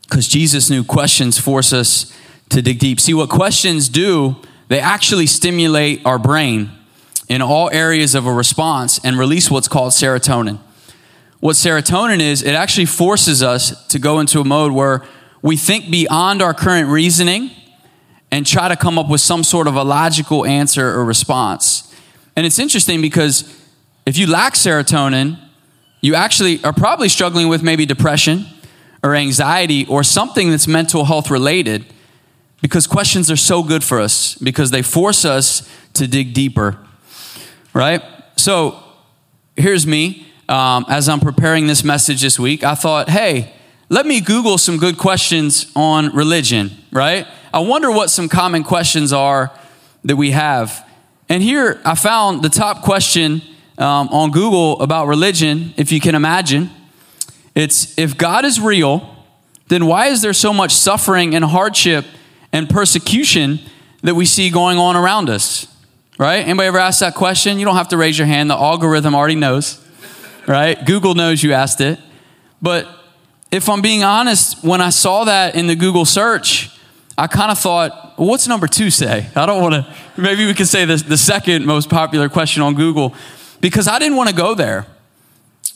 Because 0.03 0.29
Jesus 0.29 0.71
knew 0.71 0.85
questions 0.85 1.39
force 1.39 1.73
us 1.73 2.17
to 2.51 2.61
dig 2.61 2.79
deep. 2.79 3.01
See, 3.01 3.15
what 3.15 3.31
questions 3.31 3.89
do, 3.89 4.37
they 4.69 4.79
actually 4.79 5.27
stimulate 5.27 6.03
our 6.05 6.19
brain 6.19 6.71
in 7.29 7.41
all 7.41 7.71
areas 7.71 8.15
of 8.15 8.27
a 8.27 8.33
response 8.33 9.01
and 9.03 9.19
release 9.19 9.51
what's 9.51 9.69
called 9.69 9.93
serotonin 9.93 10.59
what 11.45 11.57
serotonin 11.57 12.21
is, 12.21 12.41
it 12.41 12.55
actually 12.55 12.87
forces 12.87 13.43
us 13.43 13.87
to 13.89 13.99
go 13.99 14.19
into 14.19 14.41
a 14.41 14.45
mode 14.47 14.73
where 14.73 15.03
we 15.43 15.59
think 15.59 15.91
beyond 15.91 16.41
our 16.41 16.55
current 16.55 16.89
reasoning 16.89 17.51
and 18.31 18.47
try 18.47 18.67
to 18.67 18.77
come 18.77 18.99
up 18.99 19.11
with 19.11 19.21
some 19.21 19.45
sort 19.45 19.67
of 19.67 19.77
a 19.77 19.85
logical 19.85 20.47
answer 20.47 20.89
or 20.99 21.05
response. 21.05 21.95
And 22.35 22.47
it's 22.47 22.59
interesting 22.59 23.03
because 23.03 23.45
if 24.07 24.17
you 24.17 24.27
lack 24.27 24.55
serotonin, 24.55 25.39
you 26.01 26.15
actually 26.15 26.65
are 26.65 26.73
probably 26.73 27.11
struggling 27.11 27.49
with 27.49 27.63
maybe 27.63 27.85
depression 27.85 28.47
or 29.03 29.15
anxiety 29.15 29.85
or 29.85 30.03
something 30.03 30.49
that's 30.49 30.67
mental 30.67 31.05
health 31.05 31.31
related 31.31 31.85
because 32.63 32.87
questions 32.87 33.31
are 33.31 33.37
so 33.37 33.63
good 33.63 33.85
for 33.85 34.01
us 34.01 34.35
because 34.37 34.71
they 34.71 34.81
force 34.81 35.27
us 35.27 35.71
to 35.93 36.07
dig 36.07 36.33
deeper, 36.33 36.79
right? 37.75 38.03
So 38.37 38.83
here's 39.59 39.87
me 39.87 40.29
um, 40.49 40.85
as 40.89 41.09
I'm 41.09 41.21
preparing 41.21 41.67
this 41.67 41.85
message 41.85 42.21
this 42.23 42.39
week, 42.39 42.65
I 42.65 42.75
thought, 42.75 43.09
hey, 43.09 43.53
let 43.89 44.07
me 44.07 44.21
Google 44.21 44.59
some 44.59 44.77
good 44.77 44.99
questions 44.99 45.71
on 45.77 46.15
religion, 46.15 46.71
right? 46.91 47.27
I 47.53 47.61
wonder 47.61 47.91
what 47.91 48.11
some 48.11 48.29
common 48.29 48.65
questions 48.65 49.13
are 49.13 49.53
that 50.05 50.17
we 50.17 50.33
have. 50.33 50.87
And 51.29 51.43
here 51.43 51.81
I 51.85 51.95
found 51.95 52.43
the 52.43 52.49
top 52.49 52.83
question 52.83 53.43
um, 53.79 54.09
on 54.09 54.31
Google 54.31 54.81
about 54.81 55.07
religion, 55.07 55.73
if 55.77 55.93
you 55.93 56.01
can 56.01 56.15
imagine. 56.15 56.71
It's 57.55 57.97
if 57.99 58.19
God 58.19 58.45
is 58.45 58.61
real, 58.61 59.15
then 59.69 59.87
why 59.87 60.09
is 60.09 60.23
there 60.23 60.33
so 60.33 60.53
much 60.53 60.73
suffering 60.73 61.35
and 61.35 61.45
hardship 61.45 62.05
and 62.53 62.69
persecution 62.69 63.61
that 64.03 64.15
we 64.15 64.27
see 64.27 64.51
going 64.51 64.79
on 64.79 64.97
around 64.97 65.31
us? 65.31 65.67
Right? 66.19 66.47
Anybody 66.47 66.69
ever 66.69 66.79
asked 66.79 67.01
that 67.01 67.15
question? 67.15 67.59
You 67.59 67.65
don't 67.65 67.77
have 67.77 67.89
to 67.89 67.97
raise 67.97 68.19
your 68.19 68.27
hand. 68.27 68.51
The 68.51 68.55
algorithm 68.55 69.15
already 69.15 69.35
knows 69.35 69.84
right? 70.47 70.85
Google 70.85 71.15
knows 71.15 71.43
you 71.43 71.53
asked 71.53 71.81
it. 71.81 71.99
But 72.61 72.89
if 73.51 73.69
I'm 73.69 73.83
being 73.83 74.03
honest, 74.03 74.65
when 74.65 74.81
I 74.81 74.91
saw 74.91 75.25
that 75.25 75.55
in 75.55 75.67
the 75.67 75.77
Google 75.77 76.05
search, 76.05 76.71
I 77.17 77.27
kind 77.27 77.51
of 77.51 77.59
thought, 77.59 78.19
well, 78.19 78.29
what's 78.29 78.49
number 78.49 78.67
two 78.67 78.91
say? 78.91 79.29
I 79.37 79.47
don't 79.47 79.63
want 79.63 79.75
to, 79.75 79.95
maybe 80.21 80.47
we 80.47 80.55
could 80.55 80.69
say 80.69 80.85
this, 80.85 81.03
the 81.03 81.17
second 81.17 81.65
most 81.65 81.89
popular 81.89 82.29
question 82.29 82.63
on 82.63 82.75
Google, 82.75 83.15
because 83.61 83.87
I 83.87 83.99
didn't 83.99 84.17
want 84.17 84.31
to 84.31 84.35
go 84.35 84.55
there, 84.55 84.87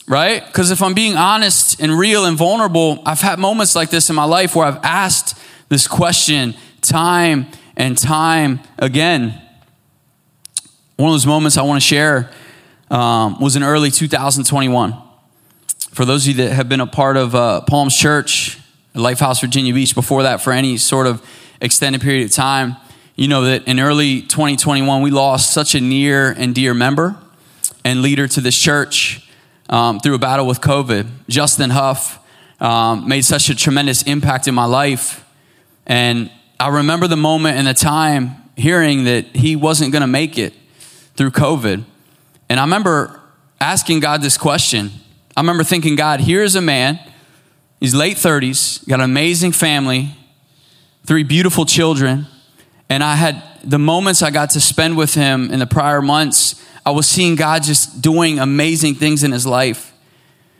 right? 0.07 0.45
Because 0.45 0.71
if 0.71 0.81
I'm 0.81 0.93
being 0.93 1.15
honest 1.15 1.79
and 1.79 1.97
real 1.97 2.25
and 2.25 2.37
vulnerable, 2.37 3.01
I've 3.05 3.21
had 3.21 3.39
moments 3.39 3.75
like 3.75 3.89
this 3.89 4.09
in 4.09 4.15
my 4.15 4.25
life 4.25 4.55
where 4.55 4.65
I've 4.65 4.83
asked 4.83 5.37
this 5.69 5.87
question 5.87 6.55
time 6.81 7.47
and 7.77 7.97
time 7.97 8.59
again. 8.77 9.41
One 10.97 11.09
of 11.09 11.13
those 11.13 11.25
moments 11.25 11.57
I 11.57 11.61
want 11.61 11.81
to 11.81 11.87
share 11.87 12.29
um, 12.89 13.39
was 13.39 13.55
in 13.55 13.63
early 13.63 13.91
2021. 13.91 14.95
For 15.91 16.05
those 16.05 16.27
of 16.27 16.35
you 16.35 16.43
that 16.45 16.53
have 16.53 16.69
been 16.69 16.81
a 16.81 16.87
part 16.87 17.17
of 17.17 17.35
uh, 17.35 17.61
Palms 17.61 17.95
Church, 17.95 18.59
Lifehouse 18.93 19.41
Virginia 19.41 19.73
Beach, 19.73 19.95
before 19.95 20.23
that, 20.23 20.41
for 20.41 20.53
any 20.53 20.77
sort 20.77 21.07
of 21.07 21.25
extended 21.61 22.01
period 22.01 22.25
of 22.25 22.31
time, 22.31 22.75
you 23.15 23.27
know 23.27 23.43
that 23.43 23.67
in 23.67 23.79
early 23.79 24.21
2021, 24.21 25.01
we 25.01 25.11
lost 25.11 25.53
such 25.53 25.75
a 25.75 25.81
near 25.81 26.31
and 26.31 26.55
dear 26.55 26.73
member 26.73 27.17
and 27.83 28.01
leader 28.01 28.27
to 28.27 28.41
this 28.41 28.57
church 28.57 29.29
um, 29.69 29.99
through 29.99 30.15
a 30.15 30.19
battle 30.19 30.47
with 30.47 30.61
COVID. 30.61 31.07
Justin 31.27 31.69
Huff 31.69 32.19
um, 32.61 33.07
made 33.07 33.23
such 33.23 33.49
a 33.49 33.55
tremendous 33.55 34.03
impact 34.03 34.47
in 34.47 34.55
my 34.55 34.65
life. 34.65 35.25
And 35.85 36.31
I 36.59 36.69
remember 36.69 37.07
the 37.07 37.17
moment 37.17 37.57
and 37.57 37.67
the 37.67 37.73
time 37.73 38.35
hearing 38.55 39.05
that 39.05 39.35
he 39.35 39.55
wasn't 39.55 39.91
going 39.91 40.01
to 40.01 40.07
make 40.07 40.37
it 40.37 40.53
through 41.15 41.31
COVID. 41.31 41.83
And 42.49 42.59
I 42.59 42.63
remember 42.63 43.21
asking 43.61 43.99
God 43.99 44.21
this 44.21 44.37
question. 44.37 44.91
I 45.37 45.41
remember 45.41 45.63
thinking, 45.63 45.95
God, 45.95 46.21
here's 46.21 46.55
a 46.55 46.61
man, 46.61 46.99
he's 47.79 47.93
late 47.93 48.17
30s, 48.17 48.87
got 48.87 48.99
an 48.99 49.05
amazing 49.05 49.51
family, 49.51 50.09
three 51.05 51.23
beautiful 51.23 51.65
children. 51.65 52.27
And 52.89 53.03
I 53.03 53.15
had 53.15 53.43
the 53.63 53.79
moments 53.79 54.21
I 54.21 54.31
got 54.31 54.49
to 54.51 54.59
spend 54.59 54.97
with 54.97 55.13
him 55.13 55.51
in 55.51 55.59
the 55.59 55.67
prior 55.67 56.01
months, 56.01 56.65
I 56.85 56.91
was 56.91 57.07
seeing 57.07 57.35
God 57.35 57.63
just 57.63 58.01
doing 58.01 58.39
amazing 58.39 58.95
things 58.95 59.23
in 59.23 59.31
his 59.31 59.45
life. 59.45 59.93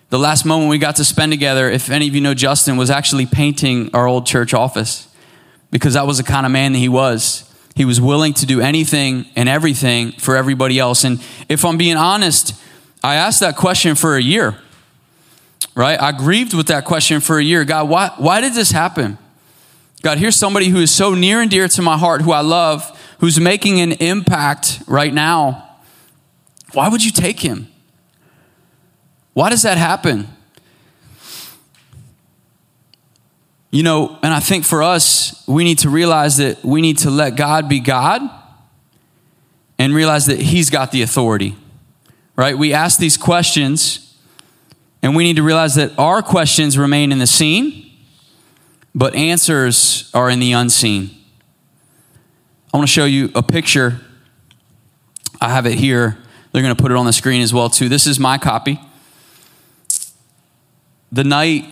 The 0.10 0.20
last 0.20 0.46
moment 0.46 0.70
we 0.70 0.78
got 0.78 0.96
to 0.98 1.06
spend 1.06 1.32
together, 1.32 1.70
if 1.70 1.90
any 1.90 2.08
of 2.08 2.16
you 2.16 2.22
know 2.22 2.34
Justin, 2.34 2.78
was 2.78 2.90
actually 2.90 3.26
painting 3.26 3.90
our 3.94 4.08
old 4.08 4.26
church 4.26 4.54
office 4.54 5.08
because 5.72 5.94
that 5.94 6.06
was 6.06 6.18
the 6.18 6.24
kind 6.24 6.46
of 6.46 6.52
man 6.52 6.74
that 6.74 6.80
he 6.80 6.90
was. 6.90 7.49
He 7.76 7.86
was 7.86 8.02
willing 8.02 8.34
to 8.36 8.46
do 8.46 8.60
anything 8.62 9.26
and 9.36 9.48
everything 9.48 10.12
for 10.14 10.36
everybody 10.36 10.80
else. 10.80 11.04
And 11.04 11.22
if 11.48 11.64
I'm 11.64 11.78
being 11.78 11.96
honest, 11.96 12.54
I 13.04 13.16
asked 13.16 13.40
that 13.40 13.56
question 13.56 13.96
for 13.96 14.18
a 14.18 14.22
year, 14.22 14.58
right? 15.76 16.00
I 16.02 16.12
grieved 16.12 16.54
with 16.54 16.68
that 16.68 16.86
question 16.86 17.22
for 17.22 17.40
a 17.40 17.44
year. 17.44 17.64
God, 17.64 17.88
why, 17.88 18.12
why 18.18 18.42
did 18.42 18.54
this 18.54 18.72
happen? 18.72 19.18
God, 20.02 20.18
here's 20.18 20.36
somebody 20.36 20.70
who 20.70 20.80
is 20.80 20.92
so 20.92 21.14
near 21.14 21.42
and 21.42 21.50
dear 21.52 21.68
to 21.68 21.82
my 21.82 21.98
heart, 21.98 22.22
who 22.22 22.32
I 22.32 22.42
love, 22.42 22.98
who's 23.20 23.40
making 23.40 23.80
an 23.82 23.94
impact 23.94 24.82
right 24.88 25.14
now. 25.14 25.78
Why 26.74 26.90
would 26.90 27.04
you 27.04 27.12
take 27.12 27.40
him? 27.40 27.68
Why 29.34 29.50
does 29.50 29.64
that 29.64 29.78
happen? 29.78 30.28
You 33.72 33.84
know, 33.84 34.18
and 34.24 34.34
I 34.34 34.40
think 34.40 34.66
for 34.66 34.82
us, 34.82 35.48
we 35.48 35.64
need 35.64 35.80
to 35.80 35.90
realize 35.90 36.38
that 36.38 36.64
we 36.64 36.82
need 36.82 36.98
to 37.00 37.12
let 37.12 37.36
God 37.36 37.70
be 37.70 37.80
God 37.80 38.22
and 39.78 39.94
realize 39.94 40.26
that 40.26 40.40
He's 40.40 40.70
got 40.70 40.92
the 40.92 41.04
authority, 41.04 41.56
right? 42.36 42.58
We 42.58 42.74
ask 42.74 43.00
these 43.00 43.16
questions, 43.16 44.18
and 45.04 45.16
we 45.16 45.24
need 45.24 45.36
to 45.36 45.44
realize 45.44 45.76
that 45.76 45.92
our 46.00 46.24
questions 46.24 46.78
remain 46.80 47.12
in 47.12 47.20
the 47.20 47.28
seen, 47.28 47.92
but 48.96 49.14
answers 49.14 50.10
are 50.16 50.32
in 50.32 50.40
the 50.40 50.52
unseen. 50.52 51.12
I 52.74 52.78
want 52.78 52.88
to 52.88 52.94
show 52.94 53.06
you 53.06 53.32
a 53.36 53.44
picture. 53.44 54.00
I 55.40 55.50
have 55.50 55.68
it 55.68 55.76
here. 55.76 56.18
They're 56.52 56.64
going 56.64 56.76
to 56.76 56.82
put 56.82 56.92
it 56.92 56.98
on 56.98 57.06
the 57.06 57.14
screen 57.14 57.42
as 57.42 57.54
well, 57.54 57.70
too. 57.70 57.88
This 57.88 58.08
is 58.08 58.20
my 58.20 58.40
copy. 58.40 58.80
The 61.12 61.24
night 61.24 61.66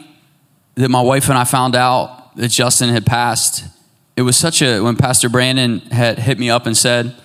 that 0.77 0.89
my 0.89 1.01
wife 1.01 1.27
and 1.27 1.37
I 1.37 1.43
found 1.43 1.75
out 1.75 2.35
that 2.35 2.49
Justin 2.49 2.89
had 2.89 3.05
passed, 3.05 3.65
it 4.15 4.21
was 4.21 4.37
such 4.37 4.61
a, 4.61 4.79
when 4.79 4.95
Pastor 4.95 5.27
Brandon 5.27 5.79
had 5.79 6.19
hit 6.19 6.37
me 6.37 6.49
up 6.51 6.67
and 6.67 6.77
said, 6.77 7.15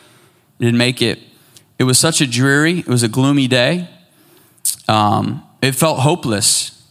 didn't 0.59 0.79
make 0.79 1.03
it, 1.03 1.19
it 1.79 1.85
was 1.85 1.99
such 1.99 2.21
a 2.21 2.27
dreary, 2.27 2.81
it 2.81 2.89
was 2.89 3.03
a 3.03 3.09
gloomy 3.09 3.47
day. 3.47 3.89
Um, 4.89 5.43
it 5.61 5.73
felt 5.73 6.01
hopeless, 6.01 6.83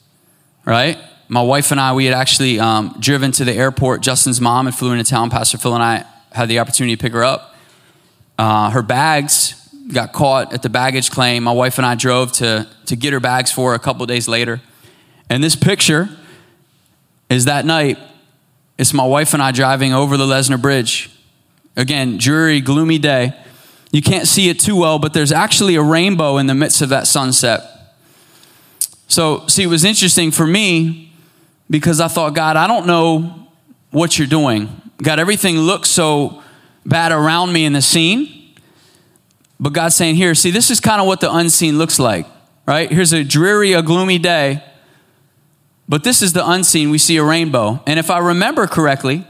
right? 0.66 0.98
My 1.27 1.42
wife 1.42 1.72
and 1.72 1.79
I, 1.79 1.94
we 1.94 2.05
had 2.05 2.14
actually 2.14 2.59
um, 2.59 2.96
driven 3.00 3.31
to 3.33 3.44
the 3.44 3.53
airport. 3.53 4.01
Justin's 4.01 4.40
mom 4.40 4.66
had 4.66 4.75
flew 4.75 4.92
into 4.92 5.09
town. 5.09 5.29
Pastor 5.29 5.57
Phil 5.57 5.74
and 5.74 5.83
I 5.83 6.05
had 6.31 6.48
the 6.48 6.59
opportunity 6.59 6.96
to 6.96 7.01
pick 7.01 7.14
her 7.14 7.24
up. 7.24 7.55
Uh, 8.38 8.70
her 8.70 8.81
bags 8.81 9.55
got 9.92 10.14
caught 10.14 10.53
at 10.53 10.62
the 10.62 10.70
baggage 10.70 11.09
claim. 11.09 11.44
My 11.44 11.51
wife 11.51 11.77
and 11.77 11.85
I 11.85 11.96
drove 11.96 12.31
to, 12.33 12.68
to 12.85 12.96
get 12.96 13.14
her 13.14 13.20
bags 13.20 13.51
for 13.51 13.72
her 13.72 13.75
a 13.75 13.79
couple 13.79 14.05
days 14.05 14.27
later. 14.27 14.62
And 15.29 15.44
this 15.44 15.55
picture 15.55 16.09
is 17.31 17.46
that 17.46 17.65
night, 17.65 17.98
it's 18.77 18.94
my 18.94 19.05
wife 19.05 19.33
and 19.33 19.41
I 19.41 19.51
driving 19.51 19.94
over 19.94 20.17
the 20.17 20.25
Lesner 20.25 20.61
Bridge. 20.61 21.09
Again, 21.75 22.17
dreary, 22.17 22.61
gloomy 22.61 22.98
day. 22.98 23.33
You 23.91 24.01
can't 24.01 24.27
see 24.27 24.50
it 24.50 24.59
too 24.59 24.75
well, 24.75 25.00
but 25.00 25.13
there's 25.13 25.31
actually 25.31 25.75
a 25.75 25.81
rainbow 25.81 26.37
in 26.37 26.48
the 26.48 26.55
midst 26.55 26.81
of 26.81 26.89
that 26.89 27.07
sunset. 27.07 27.61
So, 29.07 29.46
see, 29.48 29.63
it 29.63 29.67
was 29.67 29.83
interesting 29.83 30.31
for 30.31 30.48
me 30.48 31.13
because 31.70 32.00
I 32.00 32.07
thought, 32.07 32.33
God, 32.33 32.55
I 32.55 32.67
don't 32.67 32.87
know 32.87 33.48
what 33.91 34.17
you're 34.17 34.27
doing. 34.27 34.70
God, 35.01 35.20
everything 35.20 35.57
looks 35.57 35.89
so 35.89 36.41
bad 36.85 37.11
around 37.11 37.51
me 37.51 37.65
in 37.65 37.74
the 37.74 37.81
seen. 37.81 38.55
But 39.59 39.74
God's 39.74 39.96
saying, 39.96 40.15
here, 40.15 40.33
see, 40.33 40.51
this 40.51 40.72
is 40.72 40.79
kind 40.79 41.01
of 41.01 41.07
what 41.07 41.20
the 41.20 41.31
unseen 41.31 41.77
looks 41.77 42.00
like, 42.00 42.25
right? 42.65 42.91
Here's 42.91 43.13
a 43.13 43.24
dreary, 43.24 43.74
a 43.74 43.81
gloomy 43.81 44.17
day. 44.17 44.63
But 45.92 46.06
this 46.06 46.22
is 46.22 46.32
the 46.32 46.50
unseen. 46.50 46.90
We 46.90 46.98
see 46.98 47.18
a 47.18 47.24
rainbow. 47.24 47.84
And 47.86 48.00
if 48.00 48.10
I 48.10 48.20
remember 48.20 48.66
correctly, 48.66 49.27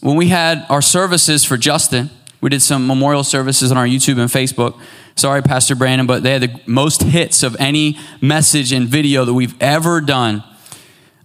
when 0.00 0.14
we 0.14 0.28
had 0.28 0.64
our 0.70 0.80
services 0.80 1.42
for 1.42 1.56
Justin, 1.56 2.08
we 2.40 2.50
did 2.50 2.62
some 2.62 2.86
memorial 2.86 3.24
services 3.24 3.72
on 3.72 3.76
our 3.76 3.84
YouTube 3.84 4.18
and 4.20 4.30
Facebook. 4.30 4.80
Sorry, 5.16 5.42
Pastor 5.42 5.74
Brandon, 5.74 6.06
but 6.06 6.22
they 6.22 6.30
had 6.30 6.42
the 6.42 6.60
most 6.66 7.02
hits 7.02 7.42
of 7.42 7.56
any 7.58 7.98
message 8.20 8.70
and 8.70 8.86
video 8.86 9.24
that 9.24 9.34
we've 9.34 9.60
ever 9.60 10.00
done. 10.00 10.44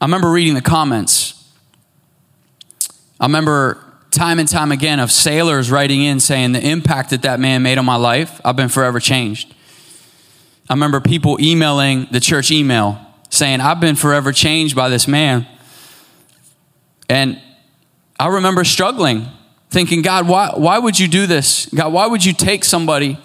I 0.01 0.05
remember 0.05 0.31
reading 0.31 0.55
the 0.55 0.61
comments. 0.61 1.35
I 3.19 3.27
remember 3.27 3.85
time 4.09 4.39
and 4.39 4.49
time 4.49 4.71
again 4.71 4.99
of 4.99 5.11
sailors 5.11 5.69
writing 5.69 6.01
in 6.01 6.19
saying 6.19 6.53
the 6.53 6.67
impact 6.67 7.11
that 7.11 7.21
that 7.21 7.39
man 7.39 7.61
made 7.61 7.77
on 7.77 7.85
my 7.85 7.95
life, 7.95 8.41
I've 8.43 8.55
been 8.55 8.69
forever 8.69 8.99
changed. 8.99 9.53
I 10.67 10.73
remember 10.73 10.99
people 10.99 11.39
emailing 11.39 12.07
the 12.09 12.19
church 12.19 12.49
email 12.49 13.06
saying, 13.37 13.61
I've 13.61 13.79
been 13.79 13.95
forever 13.95 14.31
changed 14.31 14.75
by 14.75 14.89
this 14.89 15.07
man. 15.07 15.47
And 17.09 17.41
I 18.19 18.27
remember 18.27 18.63
struggling, 18.63 19.27
thinking, 19.69 20.01
God, 20.01 20.27
why, 20.27 20.51
why 20.55 20.79
would 20.79 20.99
you 20.99 21.07
do 21.07 21.27
this? 21.27 21.67
God, 21.67 21.93
why 21.93 22.07
would 22.07 22.25
you 22.25 22.33
take 22.33 22.65
somebody? 22.65 23.17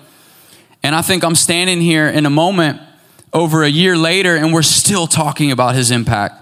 And 0.82 0.94
I 0.94 1.02
think 1.02 1.24
I'm 1.24 1.34
standing 1.34 1.80
here 1.80 2.08
in 2.08 2.26
a 2.26 2.30
moment 2.30 2.80
over 3.32 3.62
a 3.62 3.68
year 3.68 3.96
later, 3.96 4.36
and 4.36 4.52
we're 4.52 4.62
still 4.62 5.06
talking 5.06 5.50
about 5.50 5.74
his 5.74 5.90
impact. 5.90 6.34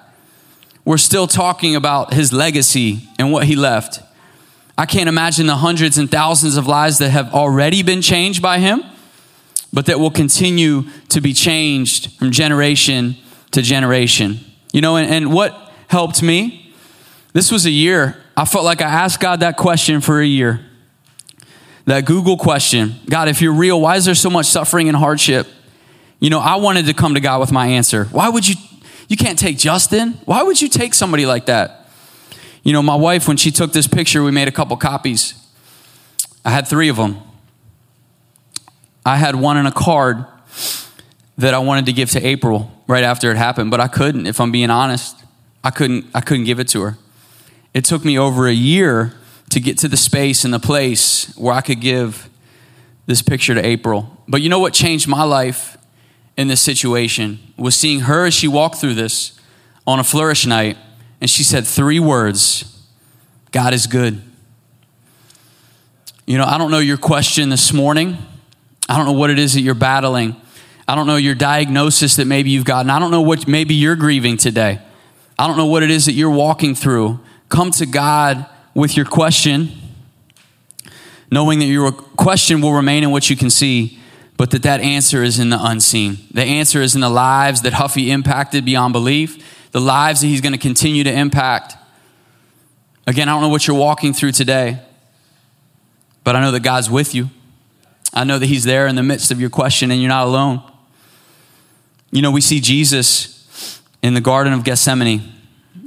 We're 0.84 0.98
still 0.98 1.26
talking 1.26 1.76
about 1.76 2.12
his 2.12 2.32
legacy 2.32 3.08
and 3.18 3.30
what 3.30 3.44
he 3.44 3.54
left. 3.54 4.00
I 4.76 4.86
can't 4.86 5.08
imagine 5.08 5.46
the 5.46 5.56
hundreds 5.56 5.98
and 5.98 6.10
thousands 6.10 6.56
of 6.56 6.66
lives 6.66 6.98
that 6.98 7.10
have 7.10 7.32
already 7.34 7.82
been 7.82 8.02
changed 8.02 8.42
by 8.42 8.58
him, 8.58 8.82
but 9.72 9.86
that 9.86 10.00
will 10.00 10.10
continue 10.10 10.84
to 11.10 11.20
be 11.20 11.32
changed 11.32 12.18
from 12.18 12.30
generation 12.32 13.16
to 13.52 13.62
generation. 13.62 14.40
You 14.72 14.80
know, 14.80 14.96
and, 14.96 15.10
and 15.10 15.32
what 15.32 15.72
helped 15.88 16.22
me? 16.22 16.72
This 17.32 17.50
was 17.50 17.66
a 17.66 17.70
year. 17.70 18.16
I 18.36 18.44
felt 18.44 18.64
like 18.64 18.80
I 18.80 18.88
asked 18.88 19.20
God 19.20 19.40
that 19.40 19.56
question 19.56 20.00
for 20.00 20.20
a 20.20 20.26
year. 20.26 20.60
That 21.86 22.04
Google 22.04 22.36
question 22.36 22.94
God, 23.08 23.28
if 23.28 23.40
you're 23.40 23.54
real, 23.54 23.80
why 23.80 23.96
is 23.96 24.04
there 24.04 24.14
so 24.14 24.30
much 24.30 24.46
suffering 24.46 24.88
and 24.88 24.96
hardship? 24.96 25.46
You 26.20 26.30
know, 26.30 26.38
I 26.38 26.56
wanted 26.56 26.86
to 26.86 26.94
come 26.94 27.14
to 27.14 27.20
God 27.20 27.40
with 27.40 27.50
my 27.50 27.66
answer. 27.66 28.04
Why 28.06 28.28
would 28.28 28.48
you? 28.48 28.56
You 29.08 29.16
can't 29.16 29.38
take 29.38 29.58
Justin. 29.58 30.12
Why 30.24 30.42
would 30.42 30.62
you 30.62 30.68
take 30.68 30.94
somebody 30.94 31.26
like 31.26 31.46
that? 31.46 31.88
You 32.62 32.72
know, 32.72 32.82
my 32.82 32.94
wife, 32.94 33.26
when 33.26 33.36
she 33.36 33.50
took 33.50 33.72
this 33.72 33.88
picture, 33.88 34.22
we 34.22 34.30
made 34.30 34.46
a 34.46 34.52
couple 34.52 34.76
copies. 34.76 35.34
I 36.44 36.50
had 36.50 36.68
three 36.68 36.88
of 36.88 36.96
them. 36.96 37.18
I 39.04 39.16
had 39.16 39.34
one 39.34 39.56
in 39.56 39.66
a 39.66 39.72
card 39.72 40.26
that 41.40 41.54
I 41.54 41.58
wanted 41.58 41.86
to 41.86 41.92
give 41.94 42.10
to 42.10 42.24
April 42.24 42.70
right 42.86 43.02
after 43.02 43.30
it 43.30 43.36
happened, 43.38 43.70
but 43.70 43.80
I 43.80 43.88
couldn't, 43.88 44.26
if 44.26 44.40
I'm 44.40 44.52
being 44.52 44.68
honest. 44.68 45.16
I 45.64 45.70
couldn't, 45.70 46.06
I 46.14 46.20
couldn't 46.20 46.44
give 46.44 46.60
it 46.60 46.68
to 46.68 46.82
her. 46.82 46.98
It 47.72 47.84
took 47.84 48.04
me 48.04 48.18
over 48.18 48.46
a 48.46 48.52
year 48.52 49.14
to 49.48 49.58
get 49.58 49.78
to 49.78 49.88
the 49.88 49.96
space 49.96 50.44
and 50.44 50.52
the 50.52 50.58
place 50.58 51.34
where 51.36 51.54
I 51.54 51.62
could 51.62 51.80
give 51.80 52.28
this 53.06 53.22
picture 53.22 53.54
to 53.54 53.64
April. 53.64 54.22
But 54.28 54.42
you 54.42 54.50
know 54.50 54.58
what 54.58 54.74
changed 54.74 55.08
my 55.08 55.22
life 55.22 55.78
in 56.36 56.48
this 56.48 56.60
situation 56.60 57.38
was 57.56 57.74
seeing 57.74 58.00
her 58.00 58.26
as 58.26 58.34
she 58.34 58.46
walked 58.46 58.76
through 58.76 58.94
this 58.94 59.38
on 59.86 59.98
a 59.98 60.04
flourish 60.04 60.46
night, 60.46 60.76
and 61.20 61.28
she 61.28 61.42
said 61.42 61.66
three 61.66 62.00
words 62.00 62.66
God 63.50 63.72
is 63.72 63.86
good. 63.86 64.20
You 66.26 66.38
know, 66.38 66.44
I 66.44 66.58
don't 66.58 66.70
know 66.70 66.78
your 66.78 66.98
question 66.98 67.48
this 67.48 67.72
morning. 67.72 68.18
I 68.88 68.96
don't 68.96 69.06
know 69.06 69.12
what 69.12 69.30
it 69.30 69.38
is 69.38 69.54
that 69.54 69.62
you're 69.62 69.74
battling. 69.74 70.36
I 70.90 70.96
don't 70.96 71.06
know 71.06 71.14
your 71.14 71.36
diagnosis 71.36 72.16
that 72.16 72.24
maybe 72.24 72.50
you've 72.50 72.64
gotten. 72.64 72.90
I 72.90 72.98
don't 72.98 73.12
know 73.12 73.20
what 73.20 73.46
maybe 73.46 73.76
you're 73.76 73.94
grieving 73.94 74.36
today. 74.36 74.80
I 75.38 75.46
don't 75.46 75.56
know 75.56 75.66
what 75.66 75.84
it 75.84 75.90
is 75.92 76.06
that 76.06 76.14
you're 76.14 76.28
walking 76.28 76.74
through. 76.74 77.20
Come 77.48 77.70
to 77.70 77.86
God 77.86 78.44
with 78.74 78.96
your 78.96 79.06
question. 79.06 79.70
knowing 81.30 81.60
that 81.60 81.66
your 81.66 81.92
question 81.92 82.60
will 82.60 82.72
remain 82.72 83.04
in 83.04 83.12
what 83.12 83.30
you 83.30 83.36
can 83.36 83.50
see, 83.50 84.00
but 84.36 84.50
that 84.50 84.64
that 84.64 84.80
answer 84.80 85.22
is 85.22 85.38
in 85.38 85.50
the 85.50 85.64
unseen. 85.64 86.18
The 86.32 86.42
answer 86.42 86.82
is 86.82 86.96
in 86.96 87.00
the 87.02 87.08
lives 87.08 87.62
that 87.62 87.74
Huffy 87.74 88.10
impacted 88.10 88.64
beyond 88.64 88.92
belief, 88.92 89.70
the 89.70 89.80
lives 89.80 90.22
that 90.22 90.26
he's 90.26 90.40
going 90.40 90.54
to 90.54 90.58
continue 90.58 91.04
to 91.04 91.12
impact. 91.12 91.76
Again, 93.06 93.28
I 93.28 93.32
don't 93.32 93.42
know 93.42 93.48
what 93.48 93.68
you're 93.68 93.76
walking 93.76 94.12
through 94.12 94.32
today, 94.32 94.80
but 96.24 96.34
I 96.34 96.40
know 96.40 96.50
that 96.50 96.64
God's 96.64 96.90
with 96.90 97.14
you. 97.14 97.30
I 98.12 98.24
know 98.24 98.40
that 98.40 98.46
he's 98.46 98.64
there 98.64 98.88
in 98.88 98.96
the 98.96 99.04
midst 99.04 99.30
of 99.30 99.40
your 99.40 99.50
question 99.50 99.92
and 99.92 100.00
you're 100.00 100.08
not 100.08 100.26
alone. 100.26 100.64
You 102.12 102.22
know, 102.22 102.30
we 102.30 102.40
see 102.40 102.60
Jesus 102.60 103.80
in 104.02 104.14
the 104.14 104.20
Garden 104.20 104.52
of 104.52 104.64
Gethsemane, 104.64 105.22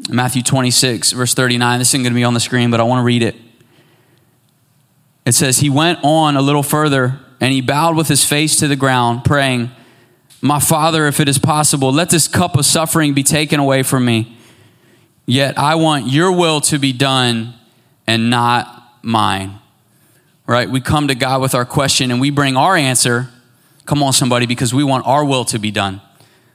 Matthew 0.10 0.42
26, 0.42 1.12
verse 1.12 1.34
39. 1.34 1.80
This 1.80 1.90
isn't 1.90 2.04
going 2.04 2.14
to 2.14 2.16
be 2.16 2.24
on 2.24 2.34
the 2.34 2.40
screen, 2.40 2.72
but 2.72 2.80
I 2.80 2.84
want 2.84 3.00
to 3.00 3.04
read 3.04 3.24
it. 3.24 3.36
It 5.26 5.34
says, 5.34 5.60
He 5.60 5.70
went 5.70 6.00
on 6.04 6.36
a 6.38 6.42
little 6.42 6.64
further 6.64 7.20
and 7.42 7.52
he 7.52 7.60
bowed 7.60 7.98
with 7.98 8.08
his 8.08 8.24
face 8.24 8.56
to 8.58 8.70
the 8.70 8.76
ground, 8.78 9.26
praying, 9.26 9.72
My 10.42 10.60
Father, 10.60 11.08
if 11.08 11.20
it 11.20 11.28
is 11.28 11.38
possible, 11.38 11.92
let 11.92 12.10
this 12.10 12.28
cup 12.28 12.56
of 12.56 12.66
suffering 12.66 13.14
be 13.14 13.24
taken 13.24 13.60
away 13.60 13.84
from 13.84 14.06
me. 14.06 14.38
Yet 15.26 15.58
I 15.58 15.76
want 15.76 16.08
your 16.08 16.32
will 16.32 16.62
to 16.62 16.80
be 16.80 16.94
done 16.94 17.54
and 18.08 18.30
not 18.30 19.00
mine. 19.02 19.60
Right? 20.48 20.70
We 20.70 20.80
come 20.80 21.10
to 21.10 21.16
God 21.16 21.42
with 21.42 21.54
our 21.56 21.66
question 21.66 22.12
and 22.12 22.22
we 22.22 22.30
bring 22.30 22.56
our 22.56 22.76
answer. 22.76 23.30
Come 23.86 24.02
on, 24.04 24.14
somebody, 24.14 24.46
because 24.46 24.74
we 24.74 24.84
want 24.84 25.06
our 25.06 25.26
will 25.26 25.44
to 25.46 25.60
be 25.60 25.72
done. 25.72 26.02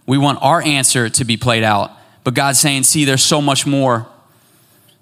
We 0.09 0.17
want 0.17 0.39
our 0.41 0.63
answer 0.63 1.11
to 1.11 1.25
be 1.27 1.37
played 1.37 1.63
out. 1.63 1.93
But 2.25 2.33
God's 2.33 2.59
saying, 2.59 2.85
see, 2.85 3.05
there's 3.05 3.23
so 3.23 3.43
much 3.43 3.67
more. 3.67 4.07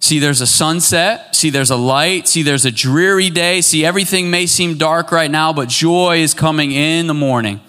See, 0.01 0.19
there's 0.19 0.41
a 0.41 0.49
sunset. 0.49 1.37
See, 1.37 1.49
there's 1.49 1.71
a 1.71 1.77
light. 1.77 2.27
See, 2.27 2.43
there's 2.43 2.65
a 2.65 2.73
dreary 2.73 3.31
day. 3.31 3.61
See, 3.61 3.85
everything 3.85 4.33
may 4.33 4.47
seem 4.47 4.77
dark 4.77 5.13
right 5.13 5.31
now, 5.31 5.53
but 5.53 5.69
joy 5.69 6.19
is 6.19 6.35
coming 6.35 6.73
in 6.73 7.07
the 7.07 7.15
morning. 7.15 7.61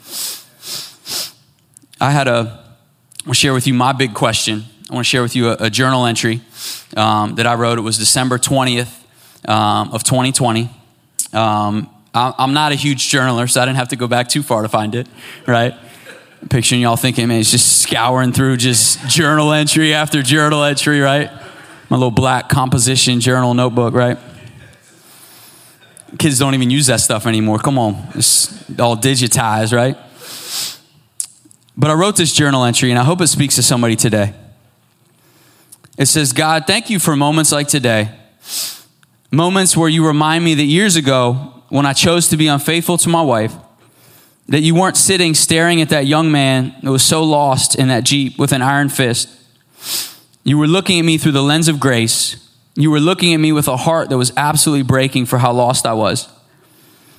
I 2.01 2.09
had 2.09 2.27
a, 2.27 2.63
I'll 3.27 3.33
share 3.33 3.53
with 3.53 3.67
you 3.67 3.73
my 3.75 3.93
big 3.93 4.15
question. 4.15 4.63
I 4.89 4.95
want 4.95 5.05
to 5.05 5.09
share 5.09 5.21
with 5.21 5.35
you 5.35 5.49
a, 5.49 5.57
a 5.59 5.69
journal 5.69 6.07
entry 6.07 6.41
um, 6.95 7.35
that 7.35 7.45
I 7.45 7.53
wrote. 7.53 7.77
It 7.77 7.81
was 7.81 7.99
December 7.99 8.39
20th 8.39 8.91
um, 9.47 9.91
of 9.93 10.03
2020. 10.03 10.71
Um, 11.33 11.87
I, 12.15 12.33
I'm 12.39 12.53
not 12.53 12.71
a 12.71 12.75
huge 12.75 13.11
journaler, 13.11 13.47
so 13.47 13.61
I 13.61 13.65
didn't 13.65 13.77
have 13.77 13.89
to 13.89 13.95
go 13.95 14.07
back 14.07 14.27
too 14.27 14.41
far 14.41 14.63
to 14.63 14.69
find 14.69 14.95
it, 14.95 15.07
right? 15.45 15.75
Picturing 16.49 16.81
y'all 16.81 16.95
thinking, 16.95 17.27
man, 17.27 17.37
he's 17.37 17.51
just 17.51 17.81
scouring 17.81 18.31
through 18.31 18.57
just 18.57 19.07
journal 19.07 19.51
entry 19.51 19.93
after 19.93 20.21
journal 20.21 20.63
entry, 20.63 20.99
right? 20.99 21.31
My 21.89 21.97
little 21.97 22.11
black 22.11 22.49
composition 22.49 23.19
journal 23.19 23.53
notebook, 23.53 23.93
right? 23.93 24.17
Kids 26.17 26.39
don't 26.39 26.53
even 26.53 26.69
use 26.69 26.87
that 26.87 27.01
stuff 27.01 27.25
anymore. 27.25 27.59
Come 27.59 27.77
on, 27.77 28.07
it's 28.15 28.69
all 28.79 28.95
digitized, 28.95 29.73
right? 29.75 29.97
But 31.75 31.91
I 31.91 31.93
wrote 31.93 32.15
this 32.15 32.33
journal 32.33 32.63
entry 32.63 32.89
and 32.89 32.99
I 32.99 33.03
hope 33.03 33.21
it 33.21 33.27
speaks 33.27 33.55
to 33.55 33.63
somebody 33.63 33.95
today. 33.95 34.33
It 35.97 36.05
says, 36.05 36.33
God, 36.33 36.65
thank 36.65 36.89
you 36.89 36.99
for 36.99 37.15
moments 37.15 37.51
like 37.51 37.67
today. 37.67 38.11
Moments 39.31 39.75
where 39.75 39.89
you 39.89 40.05
remind 40.05 40.43
me 40.43 40.53
that 40.55 40.63
years 40.63 40.95
ago, 40.95 41.63
when 41.69 41.85
I 41.85 41.93
chose 41.93 42.29
to 42.29 42.37
be 42.37 42.47
unfaithful 42.47 42.97
to 42.99 43.09
my 43.09 43.21
wife, 43.21 43.53
that 44.47 44.61
you 44.61 44.75
weren't 44.75 44.97
sitting 44.97 45.33
staring 45.33 45.81
at 45.81 45.89
that 45.89 46.05
young 46.05 46.31
man 46.31 46.73
that 46.81 46.91
was 46.91 47.03
so 47.03 47.23
lost 47.23 47.75
in 47.75 47.89
that 47.89 48.03
Jeep 48.03 48.37
with 48.39 48.51
an 48.51 48.61
iron 48.61 48.89
fist. 48.89 49.29
You 50.43 50.57
were 50.57 50.67
looking 50.67 50.99
at 50.99 51.05
me 51.05 51.17
through 51.17 51.33
the 51.33 51.43
lens 51.43 51.67
of 51.67 51.79
grace. 51.79 52.49
You 52.75 52.89
were 52.89 52.99
looking 52.99 53.33
at 53.33 53.39
me 53.39 53.51
with 53.51 53.67
a 53.67 53.75
heart 53.75 54.09
that 54.09 54.17
was 54.17 54.31
absolutely 54.37 54.83
breaking 54.83 55.25
for 55.25 55.39
how 55.39 55.51
lost 55.51 55.85
I 55.85 55.93
was, 55.93 56.29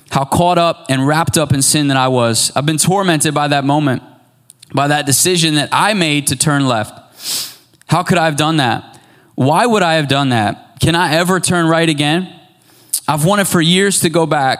how 0.09 0.25
caught 0.25 0.57
up 0.57 0.85
and 0.89 1.05
wrapped 1.05 1.37
up 1.37 1.53
in 1.53 1.61
sin 1.61 1.89
that 1.89 1.97
I 1.97 2.07
was. 2.07 2.51
I've 2.55 2.65
been 2.65 2.77
tormented 2.77 3.33
by 3.33 3.47
that 3.49 3.63
moment, 3.63 4.01
by 4.73 4.87
that 4.87 5.05
decision 5.05 5.55
that 5.55 5.69
I 5.71 5.93
made 5.93 6.27
to 6.27 6.35
turn 6.35 6.67
left. 6.67 6.93
How 7.87 8.01
could 8.01 8.17
I 8.17 8.25
have 8.25 8.37
done 8.37 8.57
that? 8.57 8.99
Why 9.35 9.65
would 9.65 9.83
I 9.83 9.95
have 9.95 10.07
done 10.07 10.29
that? 10.29 10.79
Can 10.79 10.95
I 10.95 11.13
ever 11.15 11.39
turn 11.39 11.67
right 11.67 11.89
again? 11.89 12.33
I've 13.07 13.25
wanted 13.25 13.47
for 13.47 13.61
years 13.61 13.99
to 14.01 14.09
go 14.09 14.25
back 14.25 14.59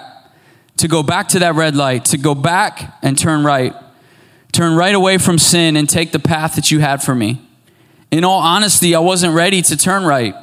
to 0.80 0.88
go 0.88 1.04
back 1.04 1.28
to 1.28 1.40
that 1.40 1.56
red 1.56 1.76
light, 1.76 2.06
to 2.06 2.18
go 2.18 2.34
back 2.34 2.98
and 3.02 3.18
turn 3.18 3.44
right, 3.44 3.76
turn 4.54 4.78
right 4.78 4.96
away 4.96 5.18
from 5.18 5.38
sin 5.38 5.76
and 5.76 5.90
take 5.90 6.14
the 6.14 6.20
path 6.20 6.56
that 6.56 6.72
you 6.72 6.80
had 6.80 7.04
for 7.04 7.14
me. 7.14 7.42
In 8.12 8.24
all 8.24 8.40
honesty, 8.40 8.96
I 8.96 9.00
wasn't 9.00 9.36
ready 9.36 9.62
to 9.62 9.76
turn 9.76 10.06
right. 10.06 10.34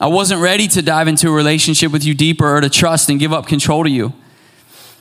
I 0.00 0.06
wasn't 0.06 0.40
ready 0.40 0.68
to 0.68 0.80
dive 0.80 1.08
into 1.08 1.28
a 1.28 1.32
relationship 1.32 1.90
with 1.90 2.04
you 2.04 2.14
deeper 2.14 2.56
or 2.56 2.60
to 2.60 2.70
trust 2.70 3.10
and 3.10 3.18
give 3.18 3.32
up 3.32 3.48
control 3.48 3.82
to 3.82 3.90
you. 3.90 4.12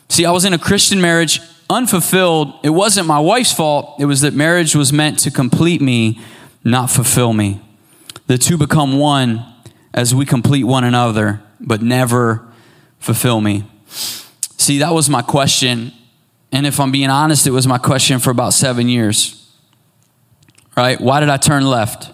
See, 0.09 0.25
I 0.25 0.31
was 0.31 0.43
in 0.43 0.53
a 0.53 0.57
Christian 0.57 0.99
marriage 1.01 1.39
unfulfilled. 1.69 2.53
It 2.63 2.71
wasn't 2.71 3.05
my 3.05 3.19
wife's 3.19 3.53
fault. 3.53 3.99
It 3.99 4.05
was 4.05 4.21
that 4.21 4.33
marriage 4.33 4.75
was 4.75 4.91
meant 4.91 5.19
to 5.19 5.29
complete 5.29 5.81
me, 5.81 6.19
not 6.63 6.89
fulfill 6.89 7.31
me. 7.31 7.61
The 8.25 8.39
two 8.39 8.57
become 8.57 8.97
one 8.97 9.45
as 9.93 10.15
we 10.15 10.25
complete 10.25 10.63
one 10.63 10.83
another, 10.83 11.43
but 11.59 11.83
never 11.83 12.47
fulfill 12.99 13.39
me. 13.39 13.63
See, 14.57 14.79
that 14.79 14.93
was 14.93 15.09
my 15.09 15.21
question. 15.21 15.93
And 16.51 16.65
if 16.65 16.79
I'm 16.79 16.91
being 16.91 17.09
honest, 17.09 17.47
it 17.47 17.51
was 17.51 17.67
my 17.67 17.77
question 17.77 18.19
for 18.19 18.31
about 18.31 18.53
seven 18.53 18.89
years. 18.89 19.49
Right? 20.75 20.99
Why 20.99 21.19
did 21.19 21.29
I 21.29 21.37
turn 21.37 21.65
left? 21.65 22.11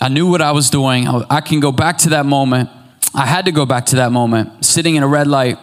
I 0.00 0.08
knew 0.08 0.28
what 0.30 0.42
I 0.42 0.52
was 0.52 0.70
doing. 0.70 1.06
I 1.06 1.40
can 1.40 1.60
go 1.60 1.72
back 1.72 1.98
to 1.98 2.10
that 2.10 2.26
moment. 2.26 2.70
I 3.14 3.26
had 3.26 3.44
to 3.44 3.52
go 3.52 3.66
back 3.66 3.86
to 3.86 3.96
that 3.96 4.10
moment, 4.10 4.64
sitting 4.64 4.96
in 4.96 5.02
a 5.02 5.06
red 5.06 5.26
light, 5.26 5.58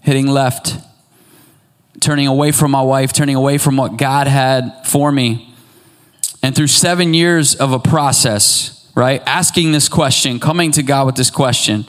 hitting 0.00 0.26
left, 0.26 0.74
turning 2.00 2.26
away 2.26 2.50
from 2.50 2.70
my 2.70 2.82
wife, 2.82 3.12
turning 3.12 3.36
away 3.36 3.58
from 3.58 3.76
what 3.76 3.96
God 3.96 4.26
had 4.26 4.86
for 4.86 5.12
me. 5.12 5.54
And 6.42 6.56
through 6.56 6.68
seven 6.68 7.14
years 7.14 7.54
of 7.54 7.72
a 7.72 7.78
process, 7.78 8.90
right, 8.94 9.22
asking 9.26 9.72
this 9.72 9.88
question, 9.88 10.40
coming 10.40 10.72
to 10.72 10.82
God 10.82 11.06
with 11.06 11.16
this 11.16 11.30
question, 11.30 11.84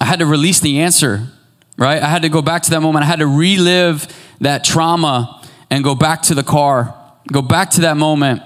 I 0.00 0.04
had 0.04 0.18
to 0.18 0.26
release 0.26 0.60
the 0.60 0.80
answer 0.80 1.28
right? 1.76 2.02
I 2.02 2.08
had 2.08 2.22
to 2.22 2.28
go 2.28 2.42
back 2.42 2.62
to 2.64 2.70
that 2.70 2.80
moment. 2.80 3.04
I 3.04 3.08
had 3.08 3.18
to 3.18 3.26
relive 3.26 4.06
that 4.40 4.64
trauma 4.64 5.42
and 5.70 5.82
go 5.82 5.94
back 5.94 6.22
to 6.22 6.34
the 6.34 6.42
car, 6.42 6.94
go 7.32 7.42
back 7.42 7.70
to 7.70 7.82
that 7.82 7.96
moment 7.96 8.42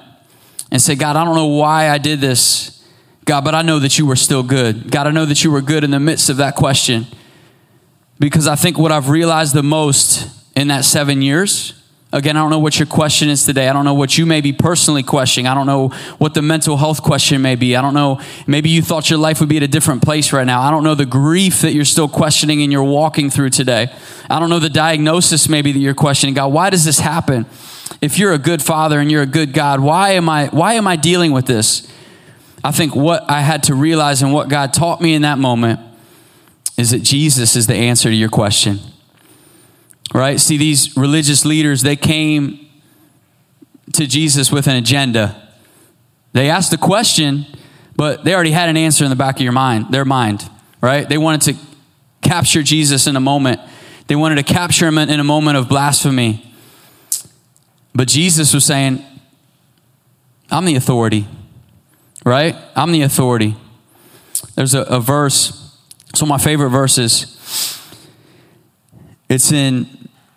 and 0.70 0.80
say, 0.80 0.94
God, 0.94 1.16
I 1.16 1.24
don't 1.24 1.34
know 1.34 1.46
why 1.46 1.90
I 1.90 1.98
did 1.98 2.20
this. 2.20 2.74
God, 3.24 3.44
but 3.44 3.54
I 3.54 3.62
know 3.62 3.78
that 3.78 3.98
you 3.98 4.06
were 4.06 4.16
still 4.16 4.42
good. 4.42 4.90
God, 4.90 5.06
I 5.06 5.10
know 5.10 5.26
that 5.26 5.44
you 5.44 5.50
were 5.50 5.60
good 5.60 5.84
in 5.84 5.90
the 5.90 6.00
midst 6.00 6.30
of 6.30 6.38
that 6.38 6.54
question. 6.54 7.06
Because 8.18 8.48
I 8.48 8.56
think 8.56 8.78
what 8.78 8.90
I've 8.90 9.10
realized 9.10 9.54
the 9.54 9.62
most 9.62 10.28
in 10.56 10.68
that 10.68 10.84
seven 10.84 11.22
years 11.22 11.77
Again, 12.10 12.38
I 12.38 12.40
don't 12.40 12.48
know 12.48 12.58
what 12.58 12.78
your 12.78 12.86
question 12.86 13.28
is 13.28 13.44
today. 13.44 13.68
I 13.68 13.74
don't 13.74 13.84
know 13.84 13.92
what 13.92 14.16
you 14.16 14.24
may 14.24 14.40
be 14.40 14.50
personally 14.50 15.02
questioning. 15.02 15.46
I 15.46 15.52
don't 15.52 15.66
know 15.66 15.88
what 16.16 16.32
the 16.32 16.40
mental 16.40 16.78
health 16.78 17.02
question 17.02 17.42
may 17.42 17.54
be. 17.54 17.76
I 17.76 17.82
don't 17.82 17.92
know. 17.92 18.18
Maybe 18.46 18.70
you 18.70 18.80
thought 18.80 19.10
your 19.10 19.18
life 19.18 19.40
would 19.40 19.48
be 19.50 19.58
at 19.58 19.62
a 19.62 19.68
different 19.68 20.02
place 20.02 20.32
right 20.32 20.46
now. 20.46 20.62
I 20.62 20.70
don't 20.70 20.84
know 20.84 20.94
the 20.94 21.04
grief 21.04 21.60
that 21.60 21.74
you're 21.74 21.84
still 21.84 22.08
questioning 22.08 22.62
and 22.62 22.72
you're 22.72 22.82
walking 22.82 23.28
through 23.28 23.50
today. 23.50 23.92
I 24.30 24.40
don't 24.40 24.48
know 24.48 24.58
the 24.58 24.70
diagnosis 24.70 25.50
maybe 25.50 25.70
that 25.70 25.78
you're 25.78 25.92
questioning. 25.92 26.34
God, 26.34 26.50
why 26.50 26.70
does 26.70 26.86
this 26.86 26.98
happen? 26.98 27.44
If 28.00 28.18
you're 28.18 28.32
a 28.32 28.38
good 28.38 28.62
father 28.62 29.00
and 29.00 29.10
you're 29.10 29.22
a 29.22 29.26
good 29.26 29.52
God, 29.52 29.80
why 29.80 30.12
am 30.12 30.30
I 30.30 30.46
why 30.46 30.74
am 30.74 30.86
I 30.86 30.96
dealing 30.96 31.32
with 31.32 31.44
this? 31.44 31.92
I 32.64 32.70
think 32.70 32.96
what 32.96 33.28
I 33.28 33.42
had 33.42 33.64
to 33.64 33.74
realize 33.74 34.22
and 34.22 34.32
what 34.32 34.48
God 34.48 34.72
taught 34.72 35.02
me 35.02 35.14
in 35.14 35.22
that 35.22 35.38
moment 35.38 35.80
is 36.78 36.90
that 36.90 37.02
Jesus 37.02 37.54
is 37.54 37.66
the 37.66 37.74
answer 37.74 38.08
to 38.08 38.14
your 38.14 38.30
question 38.30 38.78
right? 40.14 40.40
See, 40.40 40.56
these 40.56 40.96
religious 40.96 41.44
leaders, 41.44 41.82
they 41.82 41.96
came 41.96 42.66
to 43.94 44.06
Jesus 44.06 44.52
with 44.52 44.66
an 44.66 44.76
agenda. 44.76 45.48
They 46.32 46.50
asked 46.50 46.72
a 46.72 46.78
question, 46.78 47.46
but 47.96 48.24
they 48.24 48.34
already 48.34 48.50
had 48.50 48.68
an 48.68 48.76
answer 48.76 49.04
in 49.04 49.10
the 49.10 49.16
back 49.16 49.36
of 49.36 49.42
your 49.42 49.52
mind, 49.52 49.86
their 49.90 50.04
mind, 50.04 50.48
right? 50.80 51.08
They 51.08 51.18
wanted 51.18 51.42
to 51.52 51.66
capture 52.22 52.62
Jesus 52.62 53.06
in 53.06 53.16
a 53.16 53.20
moment. 53.20 53.60
They 54.06 54.16
wanted 54.16 54.36
to 54.36 54.42
capture 54.42 54.86
him 54.86 54.98
in 54.98 55.20
a 55.20 55.24
moment 55.24 55.56
of 55.56 55.68
blasphemy. 55.68 56.44
But 57.94 58.08
Jesus 58.08 58.54
was 58.54 58.64
saying, 58.64 59.04
I'm 60.50 60.64
the 60.64 60.76
authority, 60.76 61.26
right? 62.24 62.54
I'm 62.74 62.92
the 62.92 63.02
authority. 63.02 63.56
There's 64.54 64.74
a, 64.74 64.82
a 64.82 65.00
verse, 65.00 65.76
it's 66.10 66.22
one 66.22 66.30
of 66.30 66.38
my 66.38 66.42
favorite 66.42 66.70
verses. 66.70 67.37
It's 69.28 69.52
in 69.52 69.86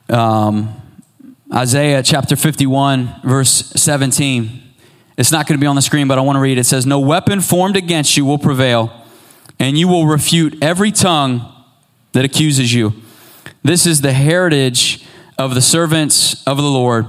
um, 0.10 0.76
Isaiah 1.54 2.04
chapter 2.04 2.36
51, 2.36 3.22
verse 3.24 3.50
17. 3.50 4.62
It's 5.18 5.32
not 5.32 5.48
going 5.48 5.58
to 5.58 5.62
be 5.62 5.68
on 5.68 5.78
the 5.78 5.82
screen, 5.82 6.10
but 6.10 6.18
I 6.18 6.22
want 6.22 6.36
to 6.36 6.42
read 6.42 6.58
it. 6.58 6.62
It 6.62 6.64
says, 6.66 6.86
No 6.86 7.00
weapon 7.00 7.40
formed 7.40 7.78
against 7.78 8.18
you 8.18 8.26
will 8.26 8.38
prevail, 8.38 8.92
and 9.60 9.78
you 9.78 9.88
will 9.88 10.08
refute 10.08 10.62
every 10.62 10.92
tongue 10.92 11.50
that 12.12 12.26
accuses 12.26 12.74
you. 12.74 12.92
This 13.64 13.86
is 13.86 14.02
the 14.02 14.12
heritage 14.12 15.06
of 15.38 15.56
the 15.56 15.62
servants 15.62 16.46
of 16.46 16.58
the 16.58 16.64
Lord, 16.64 17.08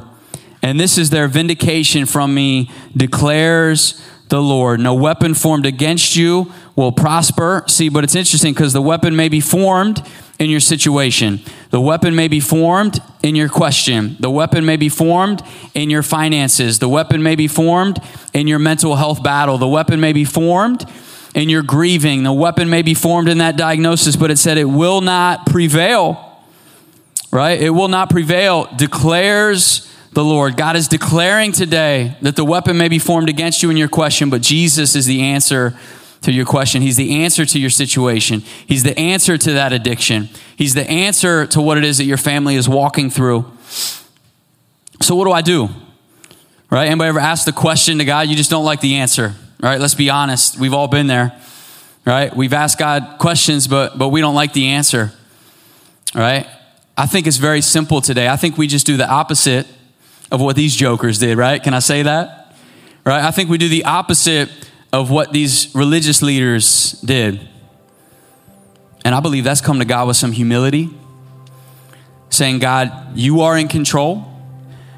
and 0.62 0.78
this 0.78 0.96
is 0.96 1.10
their 1.10 1.26
vindication 1.26 2.06
from 2.06 2.32
me, 2.32 2.70
declares 2.96 4.00
the 4.32 4.42
Lord. 4.42 4.80
No 4.80 4.94
weapon 4.94 5.34
formed 5.34 5.66
against 5.66 6.16
you 6.16 6.50
will 6.74 6.90
prosper. 6.90 7.64
See, 7.68 7.90
but 7.90 8.02
it's 8.02 8.14
interesting 8.14 8.54
because 8.54 8.72
the 8.72 8.80
weapon 8.80 9.14
may 9.14 9.28
be 9.28 9.40
formed 9.40 10.02
in 10.38 10.48
your 10.48 10.58
situation. 10.58 11.40
The 11.68 11.82
weapon 11.82 12.16
may 12.16 12.28
be 12.28 12.40
formed 12.40 12.98
in 13.22 13.36
your 13.36 13.50
question. 13.50 14.16
The 14.20 14.30
weapon 14.30 14.64
may 14.64 14.78
be 14.78 14.88
formed 14.88 15.42
in 15.74 15.90
your 15.90 16.02
finances. 16.02 16.78
The 16.78 16.88
weapon 16.88 17.22
may 17.22 17.36
be 17.36 17.46
formed 17.46 17.98
in 18.32 18.46
your 18.46 18.58
mental 18.58 18.96
health 18.96 19.22
battle. 19.22 19.58
The 19.58 19.68
weapon 19.68 20.00
may 20.00 20.14
be 20.14 20.24
formed 20.24 20.86
in 21.34 21.50
your 21.50 21.62
grieving. 21.62 22.22
The 22.22 22.32
weapon 22.32 22.70
may 22.70 22.80
be 22.80 22.94
formed 22.94 23.28
in 23.28 23.36
that 23.38 23.58
diagnosis, 23.58 24.16
but 24.16 24.30
it 24.30 24.38
said 24.38 24.56
it 24.56 24.64
will 24.64 25.02
not 25.02 25.44
prevail. 25.44 26.42
Right? 27.30 27.60
It 27.60 27.70
will 27.70 27.88
not 27.88 28.08
prevail, 28.08 28.66
declares 28.76 29.92
the 30.12 30.24
Lord. 30.24 30.56
God 30.56 30.76
is 30.76 30.88
declaring 30.88 31.52
today 31.52 32.16
that 32.20 32.36
the 32.36 32.44
weapon 32.44 32.76
may 32.76 32.88
be 32.88 32.98
formed 32.98 33.28
against 33.28 33.62
you 33.62 33.70
in 33.70 33.76
your 33.76 33.88
question, 33.88 34.28
but 34.30 34.42
Jesus 34.42 34.94
is 34.94 35.06
the 35.06 35.22
answer 35.22 35.74
to 36.22 36.32
your 36.32 36.44
question. 36.44 36.82
He's 36.82 36.96
the 36.96 37.22
answer 37.24 37.44
to 37.46 37.58
your 37.58 37.70
situation. 37.70 38.40
He's 38.66 38.82
the 38.82 38.96
answer 38.98 39.38
to 39.38 39.52
that 39.54 39.72
addiction. 39.72 40.28
He's 40.56 40.74
the 40.74 40.88
answer 40.88 41.46
to 41.48 41.60
what 41.60 41.78
it 41.78 41.84
is 41.84 41.98
that 41.98 42.04
your 42.04 42.18
family 42.18 42.56
is 42.56 42.68
walking 42.68 43.10
through. 43.10 43.50
So, 45.00 45.16
what 45.16 45.24
do 45.24 45.32
I 45.32 45.40
do? 45.40 45.68
Right? 46.70 46.86
Anybody 46.86 47.08
ever 47.08 47.18
ask 47.18 47.44
the 47.44 47.52
question 47.52 47.98
to 47.98 48.04
God? 48.04 48.28
You 48.28 48.36
just 48.36 48.50
don't 48.50 48.64
like 48.64 48.80
the 48.80 48.96
answer. 48.96 49.34
Right? 49.60 49.80
Let's 49.80 49.94
be 49.94 50.10
honest. 50.10 50.58
We've 50.58 50.74
all 50.74 50.88
been 50.88 51.06
there. 51.06 51.38
Right? 52.04 52.34
We've 52.34 52.52
asked 52.52 52.78
God 52.78 53.16
questions, 53.18 53.66
but 53.66 53.98
but 53.98 54.08
we 54.08 54.20
don't 54.20 54.34
like 54.34 54.52
the 54.52 54.68
answer. 54.68 55.12
Right? 56.14 56.46
I 56.96 57.06
think 57.06 57.26
it's 57.26 57.38
very 57.38 57.62
simple 57.62 58.00
today. 58.00 58.28
I 58.28 58.36
think 58.36 58.58
we 58.58 58.66
just 58.66 58.86
do 58.86 58.96
the 58.96 59.08
opposite 59.08 59.66
of 60.32 60.40
what 60.40 60.56
these 60.56 60.74
jokers 60.74 61.18
did, 61.18 61.36
right? 61.36 61.62
Can 61.62 61.74
I 61.74 61.78
say 61.78 62.02
that? 62.02 62.56
Right? 63.04 63.22
I 63.22 63.30
think 63.30 63.50
we 63.50 63.58
do 63.58 63.68
the 63.68 63.84
opposite 63.84 64.48
of 64.92 65.10
what 65.10 65.30
these 65.30 65.72
religious 65.74 66.22
leaders 66.22 66.92
did. 67.04 67.48
And 69.04 69.14
I 69.14 69.20
believe 69.20 69.44
that's 69.44 69.60
come 69.60 69.78
to 69.78 69.84
God 69.84 70.08
with 70.08 70.16
some 70.16 70.32
humility, 70.32 70.88
saying, 72.30 72.60
God, 72.60 73.16
you 73.16 73.42
are 73.42 73.58
in 73.58 73.68
control. 73.68 74.24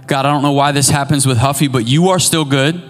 God, 0.06 0.24
I 0.24 0.30
don't 0.30 0.42
know 0.42 0.52
why 0.52 0.70
this 0.70 0.88
happens 0.88 1.26
with 1.26 1.38
Huffy, 1.38 1.66
but 1.66 1.86
you 1.86 2.10
are 2.10 2.20
still 2.20 2.44
good. 2.44 2.80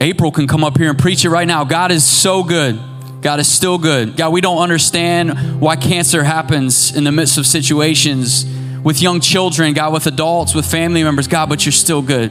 April 0.00 0.30
can 0.30 0.46
come 0.46 0.62
up 0.62 0.76
here 0.76 0.90
and 0.90 0.98
preach 0.98 1.24
it 1.24 1.30
right 1.30 1.46
now. 1.46 1.64
God 1.64 1.90
is 1.90 2.04
so 2.04 2.44
good. 2.44 2.78
God 3.22 3.40
is 3.40 3.48
still 3.48 3.78
good. 3.78 4.16
God, 4.16 4.30
we 4.30 4.42
don't 4.42 4.58
understand 4.58 5.60
why 5.60 5.76
cancer 5.76 6.22
happens 6.22 6.94
in 6.94 7.04
the 7.04 7.12
midst 7.12 7.38
of 7.38 7.46
situations 7.46 8.44
with 8.86 9.02
young 9.02 9.18
children, 9.18 9.74
God, 9.74 9.92
with 9.92 10.06
adults, 10.06 10.54
with 10.54 10.64
family 10.64 11.02
members, 11.02 11.26
God, 11.26 11.48
but 11.48 11.66
you're 11.66 11.72
still 11.72 12.00
good. 12.00 12.30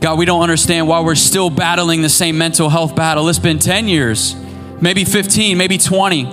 God, 0.00 0.16
we 0.18 0.24
don't 0.24 0.40
understand 0.40 0.88
why 0.88 1.00
we're 1.00 1.16
still 1.16 1.50
battling 1.50 2.00
the 2.00 2.08
same 2.08 2.38
mental 2.38 2.70
health 2.70 2.96
battle. 2.96 3.28
It's 3.28 3.38
been 3.38 3.58
10 3.58 3.88
years, 3.88 4.34
maybe 4.80 5.04
15, 5.04 5.58
maybe 5.58 5.76
20. 5.76 6.24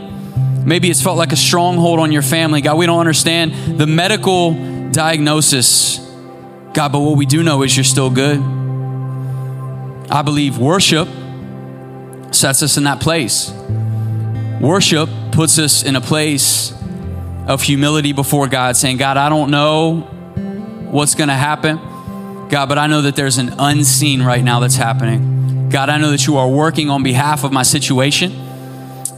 Maybe 0.65 0.89
it's 0.89 1.01
felt 1.01 1.17
like 1.17 1.33
a 1.33 1.35
stronghold 1.35 1.99
on 1.99 2.13
your 2.13 2.21
family. 2.21 2.61
God, 2.61 2.77
we 2.77 2.85
don't 2.85 3.01
understand 3.01 3.77
the 3.77 3.85
medical 3.85 4.53
diagnosis. 4.91 5.97
God, 6.73 6.93
but 6.93 7.01
what 7.01 7.17
we 7.17 7.25
do 7.25 7.43
know 7.43 7.63
is 7.63 7.75
you're 7.75 7.83
still 7.83 8.09
good. 8.09 8.39
I 10.09 10.21
believe 10.21 10.57
worship 10.57 11.09
sets 12.31 12.63
us 12.63 12.77
in 12.77 12.85
that 12.85 13.01
place. 13.01 13.51
Worship 14.61 15.09
puts 15.33 15.59
us 15.59 15.83
in 15.83 15.97
a 15.97 16.01
place 16.01 16.78
of 17.49 17.63
humility 17.63 18.13
before 18.13 18.47
God, 18.47 18.77
saying, 18.77 18.97
God, 18.97 19.17
I 19.17 19.27
don't 19.27 19.49
know 19.49 20.01
what's 20.91 21.15
going 21.15 21.29
to 21.29 21.33
happen. 21.33 21.77
God, 22.47 22.69
but 22.69 22.77
I 22.77 22.85
know 22.85 23.01
that 23.01 23.15
there's 23.15 23.39
an 23.39 23.55
unseen 23.57 24.21
right 24.21 24.43
now 24.43 24.59
that's 24.59 24.75
happening. 24.75 25.69
God, 25.69 25.89
I 25.89 25.97
know 25.97 26.12
that 26.12 26.27
you 26.27 26.38
are 26.38 26.47
working 26.47 26.91
on 26.91 27.01
behalf 27.01 27.43
of 27.43 27.51
my 27.51 27.63
situation. 27.63 28.31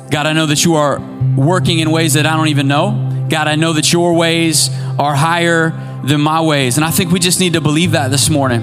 God, 0.09 0.27
I 0.27 0.33
know 0.33 0.45
that 0.45 0.63
you 0.63 0.75
are 0.75 0.99
working 1.35 1.79
in 1.79 1.91
ways 1.91 2.13
that 2.13 2.25
I 2.25 2.37
don't 2.37 2.47
even 2.47 2.69
know. 2.69 3.27
God, 3.29 3.49
I 3.49 3.55
know 3.55 3.73
that 3.73 3.91
your 3.91 4.13
ways 4.13 4.69
are 4.97 5.13
higher 5.13 5.71
than 6.05 6.21
my 6.21 6.39
ways. 6.39 6.77
And 6.77 6.85
I 6.85 6.91
think 6.91 7.11
we 7.11 7.19
just 7.19 7.41
need 7.41 7.53
to 7.53 7.61
believe 7.61 7.91
that 7.91 8.11
this 8.11 8.29
morning. 8.29 8.61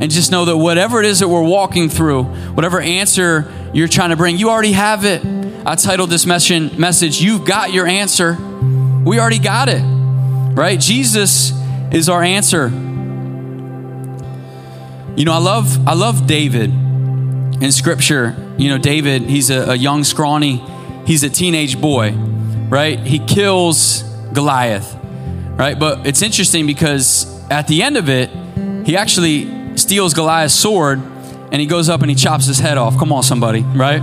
And 0.00 0.10
just 0.12 0.30
know 0.30 0.44
that 0.44 0.56
whatever 0.56 1.00
it 1.00 1.06
is 1.06 1.18
that 1.18 1.28
we're 1.28 1.42
walking 1.42 1.88
through, 1.88 2.24
whatever 2.54 2.80
answer 2.80 3.52
you're 3.72 3.88
trying 3.88 4.10
to 4.10 4.16
bring, 4.16 4.38
you 4.38 4.48
already 4.48 4.72
have 4.72 5.04
it. 5.04 5.24
I 5.66 5.74
titled 5.74 6.10
this 6.10 6.24
message, 6.24 7.20
You've 7.20 7.44
Got 7.44 7.72
Your 7.72 7.86
Answer. 7.86 8.51
We 9.04 9.18
already 9.18 9.40
got 9.40 9.68
it, 9.68 9.82
right? 10.54 10.78
Jesus 10.78 11.52
is 11.92 12.08
our 12.08 12.22
answer. 12.22 12.68
You 15.16 15.24
know, 15.24 15.32
I 15.32 15.38
love 15.38 15.88
I 15.88 15.94
love 15.94 16.26
David 16.26 16.70
in 16.70 17.72
Scripture. 17.72 18.36
You 18.56 18.70
know, 18.70 18.78
David, 18.78 19.22
he's 19.22 19.50
a, 19.50 19.72
a 19.72 19.74
young, 19.74 20.04
scrawny, 20.04 20.64
he's 21.04 21.24
a 21.24 21.30
teenage 21.30 21.80
boy, 21.80 22.12
right? 22.68 22.98
He 22.98 23.18
kills 23.18 24.02
Goliath, 24.32 24.96
right? 25.56 25.78
But 25.78 26.06
it's 26.06 26.22
interesting 26.22 26.66
because 26.66 27.26
at 27.50 27.66
the 27.66 27.82
end 27.82 27.96
of 27.96 28.08
it, 28.08 28.30
he 28.86 28.96
actually 28.96 29.76
steals 29.76 30.14
Goliath's 30.14 30.54
sword 30.54 31.00
and 31.00 31.56
he 31.56 31.66
goes 31.66 31.88
up 31.88 32.02
and 32.02 32.10
he 32.10 32.14
chops 32.14 32.46
his 32.46 32.58
head 32.58 32.78
off. 32.78 32.96
Come 32.98 33.12
on, 33.12 33.22
somebody, 33.22 33.62
right? 33.62 34.00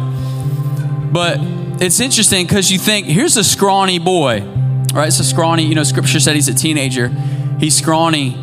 But 1.11 1.39
it's 1.81 1.99
interesting 1.99 2.45
because 2.45 2.69
you 2.69 2.77
think, 2.77 3.07
here's 3.07 3.37
a 3.37 3.43
scrawny 3.43 3.97
boy 3.97 4.41
right? 4.93 5.07
It's 5.07 5.19
a 5.19 5.23
scrawny, 5.23 5.63
you 5.65 5.75
know, 5.75 5.83
scripture 5.83 6.19
said 6.19 6.35
he's 6.35 6.47
a 6.47 6.53
teenager. 6.53 7.09
He's 7.59 7.77
scrawny. 7.77 8.35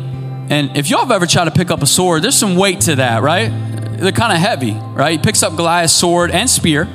And 0.49 0.77
if 0.77 0.89
y'all 0.89 1.01
have 1.01 1.11
ever 1.11 1.25
tried 1.25 1.45
to 1.45 1.51
pick 1.51 1.71
up 1.71 1.81
a 1.81 1.85
sword, 1.85 2.23
there's 2.23 2.37
some 2.37 2.55
weight 2.55 2.81
to 2.81 2.95
that, 2.95 3.21
right? 3.21 3.49
They're 3.97 4.11
kind 4.11 4.31
of 4.31 4.39
heavy, 4.39 4.73
right? 4.73 5.13
He 5.13 5.17
picks 5.17 5.43
up 5.43 5.55
Goliath's 5.55 5.93
sword 5.93 6.31
and 6.31 6.49
spear 6.49 6.87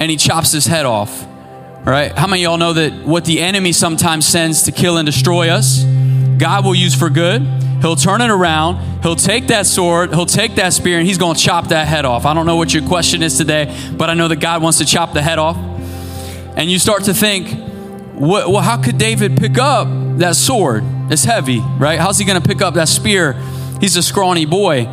and 0.00 0.10
he 0.10 0.16
chops 0.16 0.52
his 0.52 0.66
head 0.66 0.86
off, 0.86 1.26
right? 1.84 2.12
How 2.12 2.26
many 2.26 2.42
y'all 2.42 2.58
know 2.58 2.72
that 2.74 3.06
what 3.06 3.24
the 3.24 3.40
enemy 3.40 3.72
sometimes 3.72 4.26
sends 4.26 4.62
to 4.64 4.72
kill 4.72 4.98
and 4.98 5.06
destroy 5.06 5.48
us, 5.48 5.84
God 6.38 6.64
will 6.64 6.74
use 6.74 6.94
for 6.94 7.10
good? 7.10 7.42
He'll 7.80 7.96
turn 7.96 8.20
it 8.20 8.30
around. 8.30 9.02
He'll 9.02 9.16
take 9.16 9.48
that 9.48 9.66
sword, 9.66 10.12
he'll 10.12 10.26
take 10.26 10.56
that 10.56 10.72
spear, 10.72 10.98
and 10.98 11.06
he's 11.06 11.18
going 11.18 11.36
to 11.36 11.40
chop 11.40 11.68
that 11.68 11.86
head 11.86 12.04
off. 12.04 12.26
I 12.26 12.34
don't 12.34 12.46
know 12.46 12.56
what 12.56 12.74
your 12.74 12.86
question 12.86 13.22
is 13.22 13.38
today, 13.38 13.74
but 13.96 14.10
I 14.10 14.14
know 14.14 14.26
that 14.28 14.40
God 14.40 14.62
wants 14.62 14.78
to 14.78 14.84
chop 14.84 15.12
the 15.12 15.22
head 15.22 15.38
off. 15.38 15.56
And 16.56 16.68
you 16.68 16.80
start 16.80 17.04
to 17.04 17.14
think, 17.14 17.67
what, 18.18 18.48
well, 18.48 18.62
how 18.62 18.82
could 18.82 18.98
David 18.98 19.36
pick 19.36 19.58
up 19.58 19.88
that 20.18 20.36
sword? 20.36 20.82
It's 21.10 21.24
heavy, 21.24 21.60
right? 21.60 21.98
How's 21.98 22.18
he 22.18 22.24
going 22.24 22.40
to 22.40 22.46
pick 22.46 22.60
up 22.60 22.74
that 22.74 22.88
spear? 22.88 23.34
He's 23.80 23.96
a 23.96 24.02
scrawny 24.02 24.44
boy. 24.44 24.86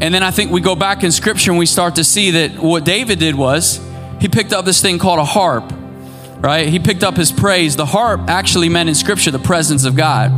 And 0.00 0.14
then 0.14 0.22
I 0.22 0.30
think 0.30 0.50
we 0.50 0.60
go 0.60 0.76
back 0.76 1.02
in 1.02 1.10
scripture 1.10 1.50
and 1.50 1.58
we 1.58 1.66
start 1.66 1.96
to 1.96 2.04
see 2.04 2.32
that 2.32 2.58
what 2.58 2.84
David 2.84 3.18
did 3.18 3.34
was 3.34 3.80
he 4.20 4.28
picked 4.28 4.52
up 4.52 4.64
this 4.64 4.82
thing 4.82 4.98
called 4.98 5.18
a 5.18 5.24
harp, 5.24 5.72
right? 6.38 6.68
He 6.68 6.78
picked 6.78 7.02
up 7.02 7.16
his 7.16 7.32
praise. 7.32 7.76
The 7.76 7.86
harp 7.86 8.28
actually 8.28 8.68
meant 8.68 8.88
in 8.88 8.94
scripture 8.94 9.30
the 9.30 9.38
presence 9.38 9.84
of 9.84 9.96
God. 9.96 10.30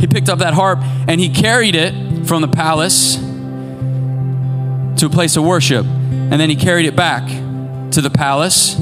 He 0.00 0.06
picked 0.06 0.28
up 0.28 0.40
that 0.40 0.54
harp 0.54 0.80
and 0.82 1.20
he 1.20 1.28
carried 1.28 1.76
it 1.76 2.26
from 2.26 2.42
the 2.42 2.48
palace 2.48 3.16
to 5.00 5.06
a 5.06 5.10
place 5.10 5.36
of 5.36 5.44
worship. 5.44 5.86
And 5.86 6.32
then 6.32 6.50
he 6.50 6.56
carried 6.56 6.86
it 6.86 6.96
back 6.96 7.26
to 7.92 8.00
the 8.00 8.10
palace 8.10 8.76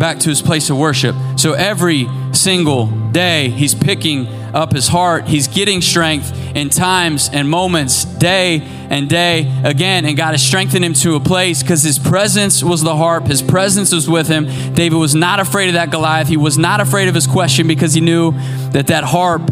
back 0.00 0.18
to 0.20 0.30
his 0.30 0.40
place 0.40 0.70
of 0.70 0.78
worship. 0.78 1.14
So 1.36 1.52
every 1.52 2.06
single 2.32 2.86
day, 3.12 3.50
he's 3.50 3.74
picking 3.74 4.26
up 4.54 4.72
his 4.72 4.88
heart. 4.88 5.26
He's 5.26 5.48
getting 5.48 5.80
strength 5.80 6.34
in 6.54 6.70
times 6.70 7.30
and 7.32 7.48
moments, 7.48 8.04
day 8.04 8.60
and 8.90 9.08
day 9.08 9.52
again. 9.64 10.04
And 10.04 10.16
God 10.16 10.32
has 10.32 10.42
strengthened 10.42 10.84
him 10.84 10.94
to 10.94 11.16
a 11.16 11.20
place 11.20 11.62
because 11.62 11.82
his 11.82 11.98
presence 11.98 12.62
was 12.62 12.82
the 12.82 12.96
harp, 12.96 13.26
his 13.26 13.42
presence 13.42 13.92
was 13.92 14.08
with 14.08 14.28
him. 14.28 14.46
David 14.74 14.96
was 14.96 15.14
not 15.14 15.40
afraid 15.40 15.68
of 15.68 15.74
that 15.74 15.90
Goliath. 15.90 16.28
He 16.28 16.36
was 16.36 16.58
not 16.58 16.80
afraid 16.80 17.08
of 17.08 17.14
his 17.14 17.26
question 17.26 17.66
because 17.66 17.94
he 17.94 18.00
knew 18.00 18.32
that 18.70 18.88
that 18.88 19.04
harp 19.04 19.42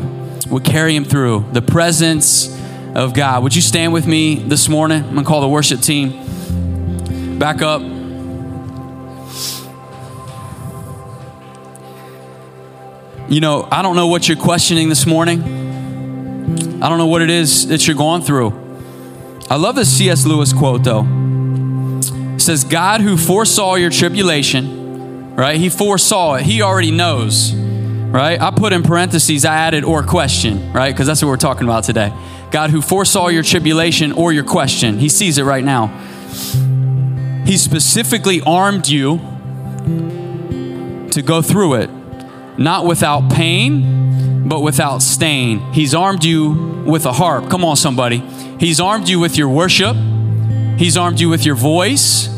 would 0.49 0.65
carry 0.65 0.97
him 0.97 1.05
through 1.05 1.45
the 1.53 1.63
presence 1.63 2.57
of 2.95 3.15
God. 3.15 3.43
Would 3.43 3.55
you 3.55 3.63
stand 3.63 3.93
with 3.93 4.07
me 4.07 4.37
this 4.37 4.69
morning? 4.69 5.05
I'm 5.05 5.13
going 5.13 5.25
to 5.25 5.29
call 5.29 5.41
the 5.41 5.49
worship 5.49 5.81
team 5.81 7.39
back 7.39 7.63
up. 7.63 7.98
You 13.29 13.41
know, 13.43 13.69
I 13.71 13.83
don't 13.83 13.95
know 13.95 14.07
what 14.07 14.27
you're 14.27 14.39
questioning 14.39 14.89
this 14.89 15.05
morning. 15.05 15.43
I 16.83 16.89
don't 16.89 16.97
know 16.97 17.09
what 17.09 17.21
it 17.21 17.29
is 17.29 17.69
that 17.69 17.87
you're 17.87 17.95
going 17.95 18.23
through. 18.23 18.55
I 19.51 19.57
love 19.57 19.75
this 19.75 19.95
C.S. 19.99 20.25
Lewis 20.25 20.55
quote, 20.55 20.83
though. 20.83 21.07
It 22.35 22.41
says, 22.41 22.65
God 22.65 23.03
who 23.03 23.19
foresaw 23.19 23.75
your 23.75 23.91
tribulation, 23.91 25.35
right? 25.37 25.61
He 25.61 25.69
foresaw 25.69 26.37
it. 26.37 26.45
He 26.45 26.63
already 26.63 26.91
knows, 26.91 27.53
right? 27.55 28.41
I 28.41 28.51
put 28.51 28.73
in 28.73 28.83
parentheses, 28.83 29.45
I 29.45 29.57
added 29.57 29.85
or 29.85 30.03
question, 30.03 30.73
right? 30.73 30.91
Because 30.91 31.07
that's 31.07 31.21
what 31.21 31.29
we're 31.29 31.37
talking 31.37 31.65
about 31.65 31.85
today. 31.85 32.11
God 32.51 32.71
who 32.71 32.81
foresaw 32.81 33.29
your 33.29 33.43
tribulation 33.43 34.13
or 34.13 34.33
your 34.33 34.45
question. 34.45 34.99
He 34.99 35.11
sees 35.11 35.37
it 35.37 35.45
right 35.45 35.65
now. 35.65 35.89
He 37.45 37.59
specifically 37.59 38.41
armed 38.47 38.89
you 38.89 39.19
to 41.11 41.21
go 41.21 41.43
through 41.43 41.75
it 41.75 41.91
not 42.59 42.85
without 42.85 43.31
pain, 43.31 44.49
but 44.49 44.61
without 44.61 45.03
stain. 45.03 45.61
He's 45.73 45.95
armed 45.95 46.25
you 46.25 46.83
with 46.85 47.07
a 47.07 47.13
harp. 47.13 47.49
Come 47.51 47.65
on, 47.65 47.77
somebody. 47.77 48.19
He's 48.59 48.81
armed 48.81 49.09
you 49.09 49.21
with 49.21 49.39
your 49.39 49.49
worship. 49.49 49.97
He's 50.77 50.97
armed 50.97 51.21
you 51.21 51.29
with 51.29 51.47
your 51.47 51.55
voice. 51.55 52.29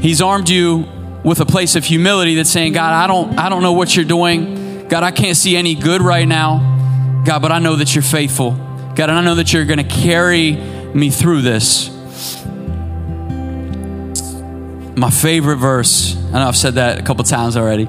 He's 0.00 0.22
armed 0.22 0.48
you 0.48 0.86
with 1.24 1.40
a 1.40 1.46
place 1.46 1.76
of 1.76 1.84
humility 1.84 2.34
that's 2.36 2.50
saying, 2.50 2.72
God, 2.72 2.92
I 2.92 3.06
don't, 3.06 3.38
I 3.38 3.48
don't 3.48 3.62
know 3.62 3.72
what 3.72 3.94
you're 3.94 4.04
doing. 4.04 4.88
God, 4.88 5.02
I 5.02 5.10
can't 5.10 5.36
see 5.36 5.56
any 5.56 5.74
good 5.74 6.00
right 6.00 6.26
now. 6.26 7.22
God, 7.26 7.42
but 7.42 7.52
I 7.52 7.58
know 7.58 7.76
that 7.76 7.94
you're 7.94 8.02
faithful. 8.02 8.52
God, 8.52 9.10
and 9.10 9.12
I 9.12 9.20
know 9.20 9.34
that 9.34 9.52
you're 9.52 9.64
going 9.64 9.78
to 9.78 9.84
carry 9.84 10.52
me 10.52 11.10
through 11.10 11.42
this. 11.42 11.90
My 14.96 15.10
favorite 15.10 15.56
verse, 15.56 16.16
I 16.16 16.40
know 16.40 16.48
I've 16.48 16.56
said 16.56 16.74
that 16.74 16.98
a 16.98 17.02
couple 17.02 17.24
times 17.24 17.56
already, 17.56 17.88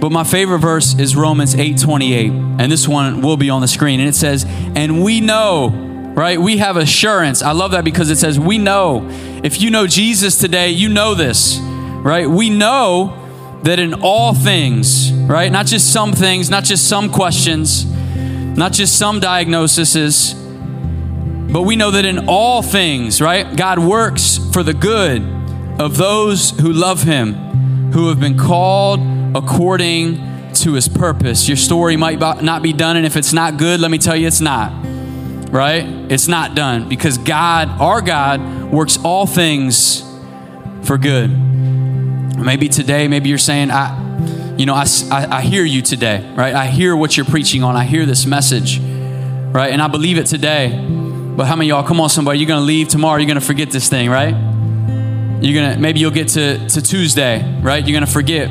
but 0.00 0.10
my 0.10 0.24
favorite 0.24 0.60
verse 0.60 0.98
is 0.98 1.14
Romans 1.14 1.54
8 1.54 1.78
28. 1.78 2.30
And 2.30 2.72
this 2.72 2.88
one 2.88 3.20
will 3.20 3.36
be 3.36 3.50
on 3.50 3.60
the 3.60 3.68
screen. 3.68 4.00
And 4.00 4.08
it 4.08 4.14
says, 4.14 4.46
And 4.46 5.04
we 5.04 5.20
know, 5.20 5.68
right? 6.14 6.40
We 6.40 6.56
have 6.56 6.78
assurance. 6.78 7.42
I 7.42 7.52
love 7.52 7.72
that 7.72 7.84
because 7.84 8.10
it 8.10 8.16
says, 8.16 8.40
We 8.40 8.56
know. 8.56 9.06
If 9.44 9.60
you 9.60 9.70
know 9.70 9.86
Jesus 9.86 10.38
today, 10.38 10.70
you 10.70 10.88
know 10.88 11.14
this, 11.14 11.58
right? 11.60 12.28
We 12.28 12.48
know 12.48 13.16
that 13.62 13.78
in 13.78 13.94
all 14.02 14.32
things, 14.32 15.12
right? 15.12 15.52
Not 15.52 15.66
just 15.66 15.92
some 15.92 16.12
things, 16.12 16.48
not 16.48 16.64
just 16.64 16.88
some 16.88 17.12
questions, 17.12 17.84
not 17.84 18.72
just 18.72 18.98
some 18.98 19.20
diagnoses, 19.20 20.34
but 21.52 21.62
we 21.62 21.76
know 21.76 21.90
that 21.90 22.06
in 22.06 22.26
all 22.26 22.62
things, 22.62 23.20
right? 23.20 23.54
God 23.54 23.78
works 23.78 24.38
for 24.52 24.62
the 24.62 24.72
good 24.72 25.22
of 25.78 25.98
those 25.98 26.58
who 26.58 26.72
love 26.72 27.02
him, 27.02 27.34
who 27.92 28.08
have 28.08 28.18
been 28.18 28.38
called 28.38 29.00
according 29.34 30.52
to 30.54 30.72
his 30.72 30.88
purpose. 30.88 31.48
Your 31.48 31.56
story 31.56 31.96
might 31.96 32.18
not 32.18 32.62
be 32.62 32.72
done, 32.72 32.96
and 32.96 33.06
if 33.06 33.16
it's 33.16 33.32
not 33.32 33.56
good, 33.56 33.80
let 33.80 33.90
me 33.90 33.98
tell 33.98 34.16
you, 34.16 34.26
it's 34.26 34.40
not. 34.40 34.72
Right? 35.50 35.84
It's 35.84 36.28
not 36.28 36.54
done 36.54 36.88
because 36.88 37.18
God, 37.18 37.68
our 37.80 38.00
God, 38.00 38.70
works 38.70 38.98
all 39.02 39.26
things 39.26 40.02
for 40.84 40.96
good. 40.96 41.28
Maybe 42.38 42.68
today, 42.68 43.08
maybe 43.08 43.28
you're 43.28 43.38
saying, 43.38 43.70
I, 43.70 44.56
you 44.56 44.64
know, 44.64 44.74
I, 44.74 44.86
I, 45.10 45.38
I 45.38 45.40
hear 45.42 45.64
you 45.64 45.82
today, 45.82 46.24
right? 46.36 46.54
I 46.54 46.66
hear 46.66 46.94
what 46.94 47.16
you're 47.16 47.26
preaching 47.26 47.62
on. 47.62 47.76
I 47.76 47.84
hear 47.84 48.06
this 48.06 48.26
message, 48.26 48.78
right? 48.78 49.72
And 49.72 49.82
I 49.82 49.88
believe 49.88 50.18
it 50.18 50.26
today. 50.26 50.70
But 51.36 51.46
how 51.46 51.56
many 51.56 51.68
y'all, 51.68 51.82
come 51.82 52.00
on, 52.00 52.08
somebody, 52.10 52.38
you're 52.38 52.48
going 52.48 52.60
to 52.60 52.66
leave 52.66 52.88
tomorrow, 52.88 53.18
you're 53.18 53.26
going 53.26 53.40
to 53.40 53.44
forget 53.44 53.70
this 53.70 53.88
thing, 53.88 54.08
right? 54.08 54.34
You're 55.42 55.54
going 55.54 55.74
to, 55.74 55.78
maybe 55.80 56.00
you'll 56.00 56.10
get 56.10 56.28
to, 56.28 56.68
to 56.68 56.82
Tuesday, 56.82 57.60
right? 57.60 57.84
You're 57.86 57.94
going 57.94 58.06
to 58.06 58.12
forget, 58.12 58.50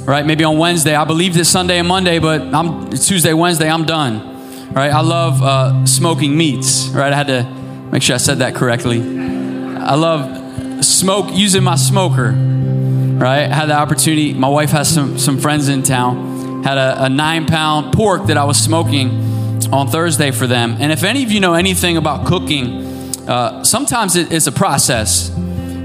right? 0.00 0.24
Maybe 0.24 0.44
on 0.44 0.58
Wednesday, 0.58 0.94
I 0.94 1.04
believe 1.04 1.34
this 1.34 1.48
Sunday 1.48 1.78
and 1.78 1.88
Monday, 1.88 2.18
but 2.18 2.42
I'm 2.54 2.90
Tuesday, 2.90 3.32
Wednesday, 3.32 3.70
I'm 3.70 3.84
done, 3.84 4.72
right? 4.72 4.92
I 4.92 5.00
love 5.00 5.42
uh, 5.42 5.86
smoking 5.86 6.36
meats, 6.36 6.88
right? 6.88 7.12
I 7.12 7.16
had 7.16 7.26
to 7.28 7.44
make 7.90 8.02
sure 8.02 8.14
I 8.14 8.18
said 8.18 8.38
that 8.38 8.54
correctly. 8.54 9.00
I 9.00 9.94
love 9.94 10.84
smoke, 10.84 11.26
using 11.32 11.62
my 11.62 11.76
smoker, 11.76 12.32
right? 12.32 13.50
I 13.50 13.54
Had 13.54 13.66
the 13.66 13.74
opportunity, 13.74 14.34
my 14.34 14.48
wife 14.48 14.70
has 14.70 14.92
some, 14.92 15.18
some 15.18 15.38
friends 15.38 15.68
in 15.68 15.82
town, 15.82 16.62
had 16.64 16.78
a, 16.78 17.04
a 17.04 17.08
nine 17.08 17.46
pound 17.46 17.92
pork 17.94 18.26
that 18.26 18.36
I 18.36 18.44
was 18.44 18.58
smoking 18.58 19.10
on 19.72 19.88
Thursday 19.88 20.30
for 20.30 20.46
them. 20.46 20.76
And 20.80 20.92
if 20.92 21.02
any 21.02 21.22
of 21.24 21.30
you 21.30 21.40
know 21.40 21.54
anything 21.54 21.96
about 21.96 22.26
cooking, 22.26 22.84
uh, 23.28 23.62
sometimes 23.64 24.16
it, 24.16 24.32
it's 24.32 24.46
a 24.46 24.52
process 24.52 25.30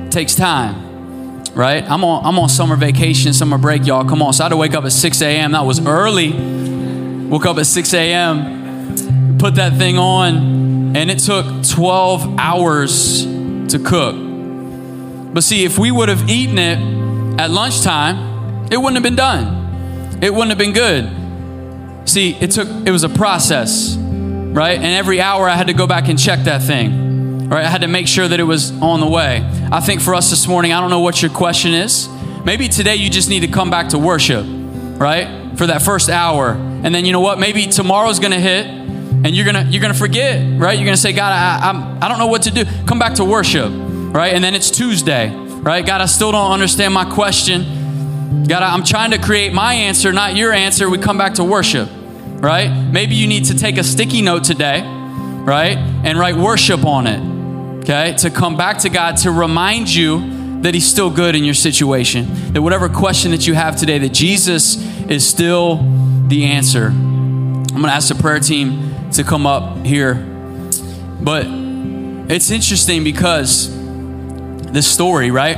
takes 0.10 0.36
time, 0.36 0.76
right? 1.54 1.84
I'm 1.84 2.04
on, 2.04 2.26
I'm 2.26 2.40
on 2.40 2.50
summer 2.50 2.76
vacation, 2.76 3.34
summer 3.34 3.58
break, 3.58 3.86
y'all. 3.86 4.06
Come 4.06 4.22
on. 4.22 4.34
So 4.34 4.44
I 4.44 4.46
had 4.46 4.50
to 4.50 4.58
wake 4.58 4.74
up 4.74 4.86
at 4.86 4.92
6 4.92 5.22
a.m. 5.22 5.52
That 5.52 5.66
was 5.66 5.86
early. 5.86 6.32
Woke 7.30 7.46
up 7.46 7.58
at 7.58 7.66
6 7.66 7.94
a.m., 7.94 9.38
put 9.40 9.56
that 9.56 9.78
thing 9.78 9.98
on, 9.98 10.96
and 10.96 11.10
it 11.10 11.20
took 11.20 11.46
12 11.68 12.36
hours 12.38 13.26
to 13.26 13.80
cook. 13.84 14.16
But 15.34 15.44
see, 15.44 15.66
if 15.66 15.80
we 15.80 15.90
would 15.90 16.10
have 16.10 16.30
eaten 16.30 16.60
it 16.60 17.40
at 17.40 17.50
lunchtime, 17.50 18.68
it 18.72 18.78
wouldn't 18.78 18.96
have 18.96 19.04
been 19.04 19.16
done. 19.16 20.20
It 20.22 20.32
wouldn't 20.32 20.50
have 20.50 20.60
been 20.60 20.74
good. 20.74 22.08
See, 22.08 22.36
it 22.36 22.52
took 22.52 22.68
it 22.86 22.92
was 22.92 23.04
a 23.04 23.10
process, 23.10 23.96
right? 23.98 24.78
And 24.78 24.86
every 24.86 25.20
hour 25.20 25.50
I 25.50 25.56
had 25.56 25.68
to 25.68 25.74
go 25.74 25.88
back 25.88 26.10
and 26.10 26.20
check 26.20 26.42
that 26.42 26.62
thing. 26.62 27.50
Right? 27.50 27.66
I 27.66 27.70
had 27.70 27.82
to 27.82 27.88
make 27.88 28.08
sure 28.08 28.28
that 28.28 28.40
it 28.40 28.44
was 28.44 28.72
on 28.82 29.00
the 29.00 29.08
way. 29.08 29.40
I 29.74 29.80
think 29.80 30.02
for 30.02 30.14
us 30.14 30.30
this 30.30 30.48
morning, 30.48 30.72
I 30.72 30.80
don't 30.80 30.92
know 30.92 31.00
what 31.00 31.24
your 31.24 31.32
question 31.32 31.74
is. 31.74 32.08
Maybe 32.46 32.68
today 32.68 32.96
you 32.96 33.10
just 33.10 33.28
need 33.28 33.40
to 33.40 33.48
come 33.48 33.72
back 33.72 33.90
to 33.90 33.98
worship, 33.98 34.46
right? 34.48 35.58
For 35.58 35.66
that 35.66 35.82
first 35.82 36.10
hour. 36.10 36.52
And 36.52 36.94
then 36.94 37.06
you 37.06 37.12
know 37.12 37.22
what? 37.22 37.40
Maybe 37.40 37.66
tomorrow's 37.66 38.20
gonna 38.20 38.40
hit 38.40 38.68
and 38.68 39.30
you're 39.30 39.48
gonna 39.48 39.66
you're 39.72 39.82
gonna 39.82 39.96
forget, 39.96 40.62
right? 40.62 40.78
You're 40.78 40.86
gonna 40.86 40.96
say, 40.96 41.12
God, 41.12 41.32
I, 41.32 41.70
I'm 41.70 42.04
I 42.04 42.08
don't 42.08 42.20
know 42.20 42.28
what 42.28 42.44
to 42.44 42.52
do. 42.52 42.66
Come 42.86 43.00
back 43.00 43.16
to 43.16 43.26
worship, 43.26 43.72
right? 43.74 44.34
And 44.34 44.44
then 44.44 44.54
it's 44.54 44.70
Tuesday, 44.70 45.36
right? 45.36 45.84
God, 45.84 46.02
I 46.02 46.06
still 46.06 46.32
don't 46.32 46.52
understand 46.52 46.94
my 46.94 47.06
question. 47.06 48.46
God, 48.48 48.62
I'm 48.62 48.84
trying 48.84 49.10
to 49.10 49.18
create 49.18 49.54
my 49.54 49.74
answer, 49.74 50.14
not 50.14 50.36
your 50.36 50.54
answer. 50.54 50.88
We 50.88 51.00
come 51.00 51.18
back 51.18 51.34
to 51.36 51.44
worship, 51.44 51.90
right? 52.44 52.70
Maybe 52.92 53.16
you 53.16 53.26
need 53.26 53.46
to 53.46 53.58
take 53.58 53.80
a 53.80 53.84
sticky 53.84 54.22
note 54.22 54.44
today, 54.44 54.84
right? 54.84 55.78
And 55.78 56.20
write 56.20 56.36
worship 56.36 56.86
on 56.86 57.08
it 57.08 57.33
okay? 57.84 58.14
To 58.14 58.30
come 58.30 58.56
back 58.56 58.80
to 58.80 58.90
God 58.90 59.18
to 59.18 59.32
remind 59.32 59.94
you 59.94 60.62
that 60.62 60.74
He's 60.74 60.88
still 60.88 61.10
good 61.10 61.36
in 61.36 61.44
your 61.44 61.54
situation. 61.54 62.54
That 62.54 62.62
whatever 62.62 62.90
question 62.90 63.32
that 63.32 63.46
you 63.46 63.54
have 63.54 63.76
today, 63.76 64.00
that 64.00 64.14
Jesus 64.14 64.78
is 65.08 65.28
still 65.28 65.78
the 66.28 66.46
answer. 66.46 66.88
I'm 66.88 67.68
gonna 67.68 67.90
ask 67.90 68.08
the 68.14 68.22
prayer 68.22 68.40
team 68.40 69.12
to 69.12 69.24
come 69.24 69.46
up 69.46 69.86
here. 69.86 70.16
But 71.22 71.46
it's 72.32 72.50
interesting 72.50 73.04
because 73.04 73.70
this 74.72 74.88
story, 74.88 75.30
right? 75.30 75.58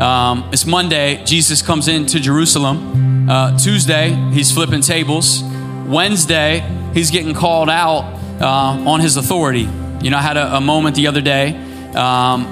Um, 0.00 0.48
it's 0.52 0.66
Monday, 0.66 1.22
Jesus 1.24 1.62
comes 1.62 1.86
into 1.86 2.18
Jerusalem. 2.18 3.28
Uh, 3.30 3.56
Tuesday, 3.56 4.10
he's 4.32 4.50
flipping 4.50 4.80
tables. 4.80 5.42
Wednesday, 5.86 6.60
he's 6.92 7.10
getting 7.10 7.34
called 7.34 7.70
out 7.70 8.02
uh, 8.40 8.90
on 8.90 9.00
his 9.00 9.16
authority. 9.16 9.68
You 10.02 10.10
know, 10.10 10.18
I 10.18 10.22
had 10.22 10.36
a, 10.36 10.56
a 10.56 10.60
moment 10.60 10.96
the 10.96 11.06
other 11.06 11.20
day 11.20 11.54
um, 11.94 12.46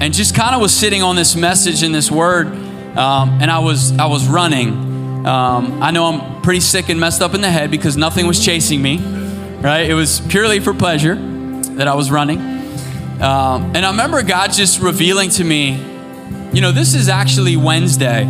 and 0.00 0.12
just 0.12 0.34
kind 0.34 0.54
of 0.54 0.60
was 0.60 0.74
sitting 0.74 1.02
on 1.02 1.16
this 1.16 1.36
message 1.36 1.82
and 1.82 1.94
this 1.94 2.10
word, 2.10 2.48
um, 2.96 3.38
and 3.40 3.50
I 3.50 3.60
was 3.60 3.96
I 3.98 4.06
was 4.06 4.26
running. 4.26 5.26
Um, 5.26 5.82
I 5.82 5.90
know 5.90 6.06
I'm 6.06 6.42
pretty 6.42 6.60
sick 6.60 6.88
and 6.88 6.98
messed 6.98 7.22
up 7.22 7.34
in 7.34 7.42
the 7.42 7.50
head 7.50 7.70
because 7.70 7.96
nothing 7.96 8.26
was 8.26 8.44
chasing 8.44 8.80
me, 8.80 8.98
right? 9.60 9.88
It 9.88 9.94
was 9.94 10.20
purely 10.20 10.60
for 10.60 10.74
pleasure 10.74 11.14
that 11.14 11.86
I 11.86 11.94
was 11.94 12.10
running. 12.10 12.40
Um, 13.20 13.76
and 13.76 13.84
I 13.84 13.90
remember 13.90 14.22
God 14.22 14.52
just 14.52 14.80
revealing 14.80 15.28
to 15.30 15.44
me, 15.44 15.72
you 16.52 16.62
know, 16.62 16.72
this 16.72 16.94
is 16.94 17.08
actually 17.08 17.56
Wednesday. 17.56 18.24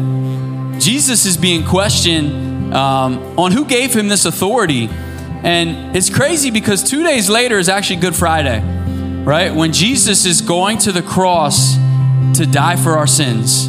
Jesus 0.80 1.26
is 1.26 1.36
being 1.36 1.64
questioned 1.64 2.74
um, 2.74 3.38
on 3.38 3.52
who 3.52 3.64
gave 3.64 3.94
him 3.94 4.08
this 4.08 4.24
authority 4.24 4.88
and 5.42 5.96
it's 5.96 6.10
crazy 6.10 6.50
because 6.50 6.82
two 6.82 7.02
days 7.02 7.28
later 7.28 7.58
is 7.58 7.68
actually 7.68 8.00
Good 8.00 8.14
Friday, 8.14 8.60
right? 9.24 9.54
When 9.54 9.72
Jesus 9.72 10.26
is 10.26 10.40
going 10.40 10.78
to 10.78 10.92
the 10.92 11.02
cross 11.02 11.76
to 12.34 12.46
die 12.46 12.76
for 12.76 12.96
our 12.96 13.06
sins. 13.06 13.68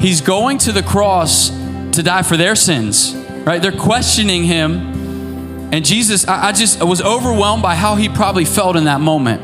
He's 0.00 0.20
going 0.20 0.58
to 0.58 0.72
the 0.72 0.82
cross 0.82 1.50
to 1.50 2.02
die 2.02 2.22
for 2.22 2.36
their 2.36 2.54
sins, 2.54 3.14
right? 3.44 3.60
They're 3.60 3.72
questioning 3.72 4.44
him. 4.44 5.72
And 5.72 5.84
Jesus, 5.84 6.26
I, 6.28 6.48
I 6.48 6.52
just 6.52 6.80
I 6.80 6.84
was 6.84 7.02
overwhelmed 7.02 7.62
by 7.62 7.74
how 7.74 7.96
he 7.96 8.08
probably 8.08 8.44
felt 8.44 8.76
in 8.76 8.84
that 8.84 9.00
moment, 9.00 9.42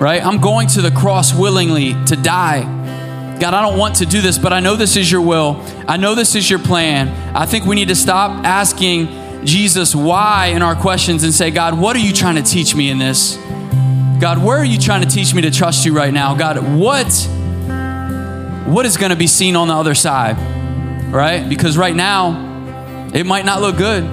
right? 0.00 0.24
I'm 0.24 0.40
going 0.40 0.68
to 0.68 0.82
the 0.82 0.90
cross 0.90 1.34
willingly 1.34 1.94
to 2.06 2.16
die. 2.16 2.62
God, 3.40 3.52
I 3.52 3.62
don't 3.62 3.78
want 3.78 3.96
to 3.96 4.06
do 4.06 4.20
this, 4.20 4.38
but 4.38 4.52
I 4.52 4.60
know 4.60 4.76
this 4.76 4.96
is 4.96 5.10
your 5.10 5.20
will. 5.20 5.60
I 5.88 5.96
know 5.96 6.14
this 6.14 6.34
is 6.34 6.48
your 6.48 6.60
plan. 6.60 7.08
I 7.36 7.46
think 7.46 7.64
we 7.64 7.74
need 7.74 7.88
to 7.88 7.96
stop 7.96 8.44
asking 8.44 9.08
Jesus 9.44 9.94
why 9.94 10.46
in 10.46 10.62
our 10.62 10.74
questions 10.74 11.22
and 11.24 11.32
say, 11.32 11.50
God, 11.50 11.78
what 11.78 11.96
are 11.96 12.00
you 12.00 12.12
trying 12.12 12.36
to 12.36 12.42
teach 12.42 12.74
me 12.74 12.90
in 12.90 12.98
this? 12.98 13.36
God, 14.20 14.42
where 14.42 14.56
are 14.56 14.64
you 14.64 14.78
trying 14.78 15.02
to 15.02 15.08
teach 15.08 15.34
me 15.34 15.42
to 15.42 15.50
trust 15.50 15.84
you 15.84 15.94
right 15.94 16.12
now? 16.12 16.34
God, 16.34 16.56
what 16.76 17.12
what 18.66 18.86
is 18.86 18.96
going 18.96 19.10
to 19.10 19.16
be 19.16 19.26
seen 19.26 19.56
on 19.56 19.68
the 19.68 19.74
other 19.74 19.94
side? 19.94 20.36
Right? 21.12 21.46
Because 21.48 21.76
right 21.76 21.94
now 21.94 23.10
it 23.12 23.26
might 23.26 23.44
not 23.44 23.60
look 23.60 23.76
good. 23.76 24.04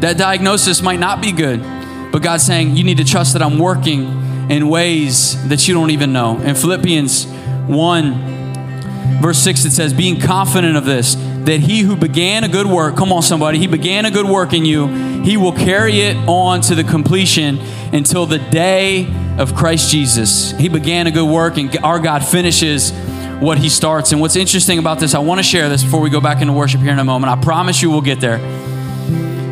That 0.00 0.18
diagnosis 0.18 0.82
might 0.82 0.98
not 0.98 1.22
be 1.22 1.30
good. 1.32 1.62
But 2.10 2.22
God's 2.22 2.44
saying, 2.44 2.76
you 2.76 2.84
need 2.84 2.98
to 2.98 3.04
trust 3.04 3.34
that 3.34 3.42
I'm 3.42 3.58
working 3.58 4.50
in 4.50 4.68
ways 4.68 5.48
that 5.48 5.68
you 5.68 5.74
don't 5.74 5.90
even 5.90 6.12
know. 6.12 6.38
In 6.40 6.54
Philippians 6.56 7.26
1 7.26 9.20
verse 9.22 9.38
6 9.38 9.64
it 9.64 9.70
says, 9.70 9.94
being 9.94 10.20
confident 10.20 10.76
of 10.76 10.84
this 10.84 11.14
that 11.44 11.60
he 11.60 11.80
who 11.80 11.96
began 11.96 12.44
a 12.44 12.48
good 12.48 12.66
work, 12.66 12.96
come 12.96 13.12
on, 13.12 13.22
somebody, 13.22 13.58
he 13.58 13.66
began 13.66 14.04
a 14.04 14.10
good 14.10 14.26
work 14.26 14.52
in 14.52 14.64
you, 14.64 14.86
he 15.22 15.36
will 15.36 15.52
carry 15.52 16.00
it 16.00 16.16
on 16.28 16.60
to 16.62 16.74
the 16.74 16.84
completion 16.84 17.58
until 17.92 18.26
the 18.26 18.38
day 18.38 19.12
of 19.38 19.54
Christ 19.54 19.90
Jesus. 19.90 20.52
He 20.52 20.68
began 20.68 21.06
a 21.06 21.10
good 21.10 21.28
work, 21.28 21.56
and 21.56 21.76
our 21.78 21.98
God 21.98 22.24
finishes 22.24 22.92
what 23.40 23.58
he 23.58 23.68
starts. 23.68 24.12
And 24.12 24.20
what's 24.20 24.36
interesting 24.36 24.78
about 24.78 25.00
this, 25.00 25.14
I 25.14 25.18
want 25.18 25.38
to 25.38 25.42
share 25.42 25.68
this 25.68 25.82
before 25.82 26.00
we 26.00 26.10
go 26.10 26.20
back 26.20 26.40
into 26.40 26.52
worship 26.52 26.80
here 26.80 26.92
in 26.92 26.98
a 26.98 27.04
moment. 27.04 27.32
I 27.32 27.42
promise 27.42 27.82
you 27.82 27.90
we'll 27.90 28.00
get 28.00 28.20
there. 28.20 28.38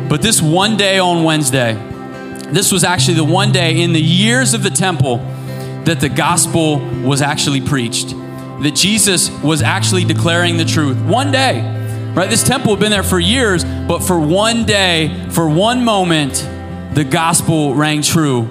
But 0.07 0.21
this 0.21 0.41
one 0.41 0.77
day 0.77 0.99
on 0.99 1.23
Wednesday, 1.23 1.73
this 2.51 2.71
was 2.71 2.83
actually 2.83 3.15
the 3.15 3.23
one 3.23 3.51
day 3.51 3.81
in 3.81 3.93
the 3.93 4.01
years 4.01 4.53
of 4.53 4.63
the 4.63 4.69
temple 4.69 5.17
that 5.85 5.99
the 5.99 6.09
gospel 6.09 6.79
was 7.01 7.21
actually 7.21 7.61
preached, 7.61 8.09
that 8.09 8.75
Jesus 8.75 9.29
was 9.41 9.61
actually 9.61 10.05
declaring 10.05 10.57
the 10.57 10.65
truth. 10.65 10.97
One 11.01 11.31
day, 11.31 11.80
right? 12.13 12.29
This 12.29 12.43
temple 12.43 12.71
had 12.71 12.79
been 12.79 12.91
there 12.91 13.03
for 13.03 13.19
years, 13.19 13.63
but 13.63 13.99
for 13.99 14.19
one 14.19 14.65
day, 14.65 15.27
for 15.31 15.49
one 15.49 15.83
moment, 15.83 16.47
the 16.93 17.03
gospel 17.03 17.73
rang 17.73 18.01
true 18.01 18.47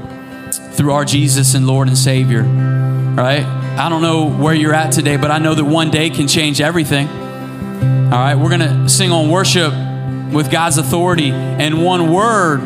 through 0.73 0.93
our 0.93 1.05
Jesus 1.05 1.55
and 1.55 1.67
Lord 1.67 1.89
and 1.89 1.99
Savior, 1.99 2.43
right? 2.43 3.45
I 3.45 3.89
don't 3.89 4.03
know 4.03 4.31
where 4.31 4.55
you're 4.55 4.75
at 4.75 4.93
today, 4.93 5.17
but 5.17 5.31
I 5.31 5.39
know 5.39 5.55
that 5.55 5.65
one 5.65 5.91
day 5.91 6.11
can 6.11 6.27
change 6.27 6.61
everything. 6.61 7.09
All 7.09 8.19
right, 8.19 8.35
we're 8.35 8.49
going 8.49 8.61
to 8.61 8.89
sing 8.89 9.13
on 9.13 9.29
worship 9.31 9.73
with 10.33 10.51
God's 10.51 10.79
authority, 10.79 11.31
and 11.31 11.85
one 11.85 12.13
word 12.13 12.61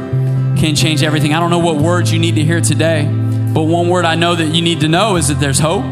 can 0.56 0.74
change 0.74 1.02
everything. 1.02 1.34
I 1.34 1.40
don't 1.40 1.50
know 1.50 1.58
what 1.58 1.76
words 1.76 2.12
you 2.12 2.18
need 2.18 2.36
to 2.36 2.44
hear 2.44 2.60
today, 2.60 3.04
but 3.52 3.64
one 3.64 3.88
word 3.88 4.04
I 4.04 4.14
know 4.14 4.34
that 4.34 4.54
you 4.54 4.62
need 4.62 4.80
to 4.80 4.88
know 4.88 5.16
is 5.16 5.28
that 5.28 5.40
there's 5.40 5.58
hope. 5.58 5.84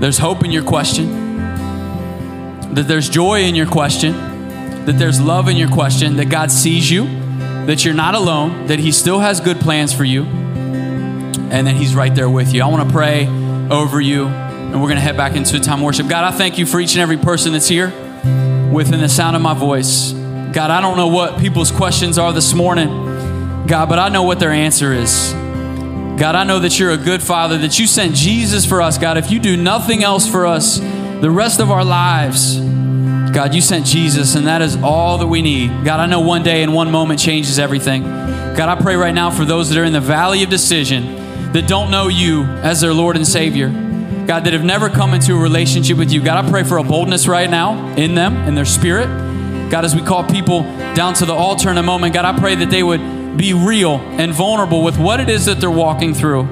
There's 0.00 0.18
hope 0.18 0.44
in 0.44 0.50
your 0.50 0.64
question, 0.64 1.21
that 2.72 2.88
there's 2.88 3.08
joy 3.08 3.42
in 3.42 3.54
your 3.54 3.66
question, 3.66 4.12
that 4.86 4.98
there's 4.98 5.20
love 5.20 5.48
in 5.48 5.56
your 5.56 5.68
question, 5.68 6.16
that 6.16 6.30
God 6.30 6.50
sees 6.50 6.90
you, 6.90 7.04
that 7.66 7.84
you're 7.84 7.94
not 7.94 8.14
alone, 8.14 8.66
that 8.66 8.78
He 8.78 8.92
still 8.92 9.20
has 9.20 9.40
good 9.40 9.60
plans 9.60 9.92
for 9.92 10.04
you, 10.04 10.24
and 10.24 11.66
that 11.66 11.76
He's 11.76 11.94
right 11.94 12.14
there 12.14 12.30
with 12.30 12.54
you. 12.54 12.62
I 12.62 12.66
want 12.66 12.88
to 12.88 12.92
pray 12.92 13.26
over 13.70 14.00
you, 14.00 14.26
and 14.26 14.74
we're 14.80 14.88
going 14.88 14.96
to 14.96 15.02
head 15.02 15.16
back 15.16 15.36
into 15.36 15.56
a 15.56 15.60
time 15.60 15.80
of 15.80 15.84
worship. 15.84 16.08
God, 16.08 16.24
I 16.24 16.36
thank 16.36 16.58
you 16.58 16.64
for 16.64 16.80
each 16.80 16.94
and 16.94 17.02
every 17.02 17.18
person 17.18 17.52
that's 17.52 17.68
here 17.68 17.88
within 18.72 19.00
the 19.00 19.08
sound 19.08 19.36
of 19.36 19.42
my 19.42 19.54
voice. 19.54 20.12
God, 20.12 20.70
I 20.70 20.80
don't 20.80 20.96
know 20.96 21.08
what 21.08 21.38
people's 21.38 21.70
questions 21.70 22.18
are 22.18 22.32
this 22.32 22.54
morning, 22.54 23.66
God, 23.66 23.88
but 23.88 23.98
I 23.98 24.08
know 24.08 24.22
what 24.22 24.40
their 24.40 24.50
answer 24.50 24.92
is. 24.92 25.32
God, 26.18 26.34
I 26.34 26.44
know 26.44 26.60
that 26.60 26.78
you're 26.78 26.92
a 26.92 26.96
good 26.96 27.22
father, 27.22 27.58
that 27.58 27.78
you 27.78 27.86
sent 27.86 28.14
Jesus 28.14 28.64
for 28.64 28.80
us, 28.80 28.96
God. 28.96 29.18
If 29.18 29.30
you 29.30 29.40
do 29.40 29.56
nothing 29.56 30.02
else 30.02 30.26
for 30.28 30.46
us 30.46 30.78
the 31.22 31.30
rest 31.30 31.60
of 31.60 31.70
our 31.70 31.84
lives, 31.84 32.58
God, 32.58 33.54
you 33.54 33.60
sent 33.60 33.86
Jesus, 33.86 34.34
and 34.34 34.48
that 34.48 34.60
is 34.60 34.76
all 34.82 35.18
that 35.18 35.28
we 35.28 35.40
need. 35.40 35.84
God, 35.84 36.00
I 36.00 36.06
know 36.06 36.18
one 36.18 36.42
day 36.42 36.64
and 36.64 36.74
one 36.74 36.90
moment 36.90 37.20
changes 37.20 37.60
everything. 37.60 38.02
God, 38.02 38.68
I 38.68 38.74
pray 38.74 38.96
right 38.96 39.14
now 39.14 39.30
for 39.30 39.44
those 39.44 39.68
that 39.68 39.78
are 39.78 39.84
in 39.84 39.92
the 39.92 40.00
valley 40.00 40.42
of 40.42 40.50
decision 40.50 41.52
that 41.52 41.68
don't 41.68 41.92
know 41.92 42.08
you 42.08 42.42
as 42.42 42.80
their 42.80 42.92
Lord 42.92 43.14
and 43.14 43.24
Savior. 43.24 43.68
God, 43.68 44.42
that 44.44 44.52
have 44.52 44.64
never 44.64 44.90
come 44.90 45.14
into 45.14 45.36
a 45.36 45.40
relationship 45.40 45.96
with 45.96 46.10
you. 46.10 46.20
God, 46.20 46.44
I 46.44 46.50
pray 46.50 46.64
for 46.64 46.78
a 46.78 46.82
boldness 46.82 47.28
right 47.28 47.48
now 47.48 47.94
in 47.94 48.16
them, 48.16 48.34
in 48.48 48.56
their 48.56 48.64
spirit. 48.64 49.06
God, 49.70 49.84
as 49.84 49.94
we 49.94 50.02
call 50.02 50.24
people 50.24 50.62
down 50.94 51.14
to 51.14 51.24
the 51.24 51.34
altar 51.34 51.70
in 51.70 51.78
a 51.78 51.84
moment, 51.84 52.14
God, 52.14 52.24
I 52.24 52.36
pray 52.36 52.56
that 52.56 52.68
they 52.68 52.82
would 52.82 53.36
be 53.36 53.54
real 53.54 53.98
and 54.18 54.32
vulnerable 54.32 54.82
with 54.82 54.98
what 54.98 55.20
it 55.20 55.30
is 55.30 55.44
that 55.44 55.60
they're 55.60 55.70
walking 55.70 56.14
through. 56.14 56.48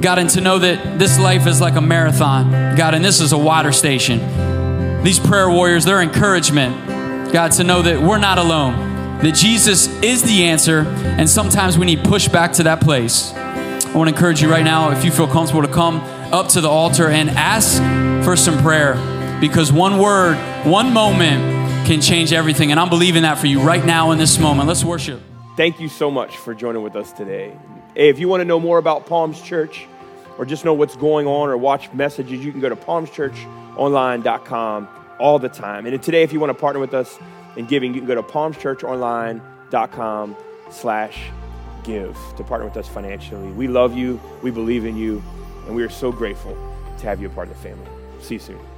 God, 0.00 0.18
and 0.18 0.30
to 0.30 0.40
know 0.40 0.58
that 0.58 0.98
this 0.98 1.18
life 1.18 1.46
is 1.46 1.60
like 1.60 1.74
a 1.74 1.80
marathon. 1.80 2.76
God, 2.76 2.94
and 2.94 3.04
this 3.04 3.20
is 3.20 3.32
a 3.32 3.38
water 3.38 3.72
station. 3.72 5.02
These 5.02 5.18
prayer 5.18 5.50
warriors, 5.50 5.84
their 5.84 6.00
encouragement, 6.00 7.32
God, 7.32 7.52
to 7.52 7.64
know 7.64 7.82
that 7.82 8.00
we're 8.00 8.18
not 8.18 8.38
alone, 8.38 9.18
that 9.22 9.34
Jesus 9.34 9.88
is 10.02 10.22
the 10.22 10.44
answer, 10.44 10.80
and 10.80 11.28
sometimes 11.28 11.76
we 11.76 11.86
need 11.86 12.04
push 12.04 12.28
back 12.28 12.52
to 12.54 12.62
that 12.64 12.80
place. 12.80 13.32
I 13.32 13.92
want 13.94 14.08
to 14.08 14.14
encourage 14.14 14.42
you 14.42 14.50
right 14.50 14.64
now, 14.64 14.90
if 14.90 15.04
you 15.04 15.10
feel 15.10 15.26
comfortable, 15.26 15.62
to 15.62 15.72
come 15.72 15.96
up 16.32 16.48
to 16.48 16.60
the 16.60 16.68
altar 16.68 17.08
and 17.08 17.30
ask 17.30 17.78
for 18.24 18.36
some 18.36 18.58
prayer 18.58 18.94
because 19.40 19.72
one 19.72 19.98
word, 19.98 20.36
one 20.66 20.92
moment 20.92 21.86
can 21.86 22.00
change 22.00 22.32
everything. 22.32 22.70
And 22.70 22.78
I'm 22.78 22.90
believing 22.90 23.22
that 23.22 23.38
for 23.38 23.46
you 23.46 23.60
right 23.60 23.84
now 23.84 24.10
in 24.10 24.18
this 24.18 24.38
moment. 24.38 24.68
Let's 24.68 24.84
worship. 24.84 25.20
Thank 25.56 25.80
you 25.80 25.88
so 25.88 26.10
much 26.10 26.36
for 26.36 26.54
joining 26.54 26.82
with 26.82 26.96
us 26.96 27.12
today. 27.12 27.56
Hey, 27.94 28.08
if 28.08 28.18
you 28.18 28.28
want 28.28 28.40
to 28.42 28.44
know 28.44 28.60
more 28.60 28.76
about 28.78 29.06
Palms 29.06 29.40
Church 29.42 29.86
or 30.38 30.44
just 30.44 30.64
know 30.64 30.74
what's 30.74 30.96
going 30.96 31.26
on 31.26 31.48
or 31.48 31.56
watch 31.56 31.92
messages, 31.92 32.44
you 32.44 32.52
can 32.52 32.60
go 32.60 32.68
to 32.68 32.76
palmschurchonline.com 32.76 34.88
all 35.18 35.38
the 35.38 35.48
time. 35.48 35.86
And 35.86 36.02
today, 36.02 36.22
if 36.22 36.30
you 36.32 36.40
want 36.40 36.50
to 36.50 36.54
partner 36.54 36.80
with 36.80 36.94
us 36.94 37.18
in 37.56 37.66
giving, 37.66 37.94
you 37.94 38.00
can 38.00 38.06
go 38.06 38.14
to 38.14 38.22
palmschurchonline.com 38.22 40.36
slash 40.70 41.18
give 41.82 42.16
to 42.36 42.44
partner 42.44 42.66
with 42.66 42.76
us 42.76 42.86
financially. 42.86 43.50
We 43.52 43.66
love 43.66 43.96
you, 43.96 44.20
we 44.42 44.50
believe 44.50 44.84
in 44.84 44.94
you, 44.96 45.22
and 45.66 45.74
we 45.74 45.82
are 45.82 45.88
so 45.88 46.12
grateful 46.12 46.54
to 46.98 47.06
have 47.06 47.18
you 47.20 47.28
a 47.28 47.30
part 47.30 47.48
of 47.48 47.56
the 47.56 47.62
family. 47.62 47.88
See 48.20 48.34
you 48.34 48.40
soon. 48.40 48.77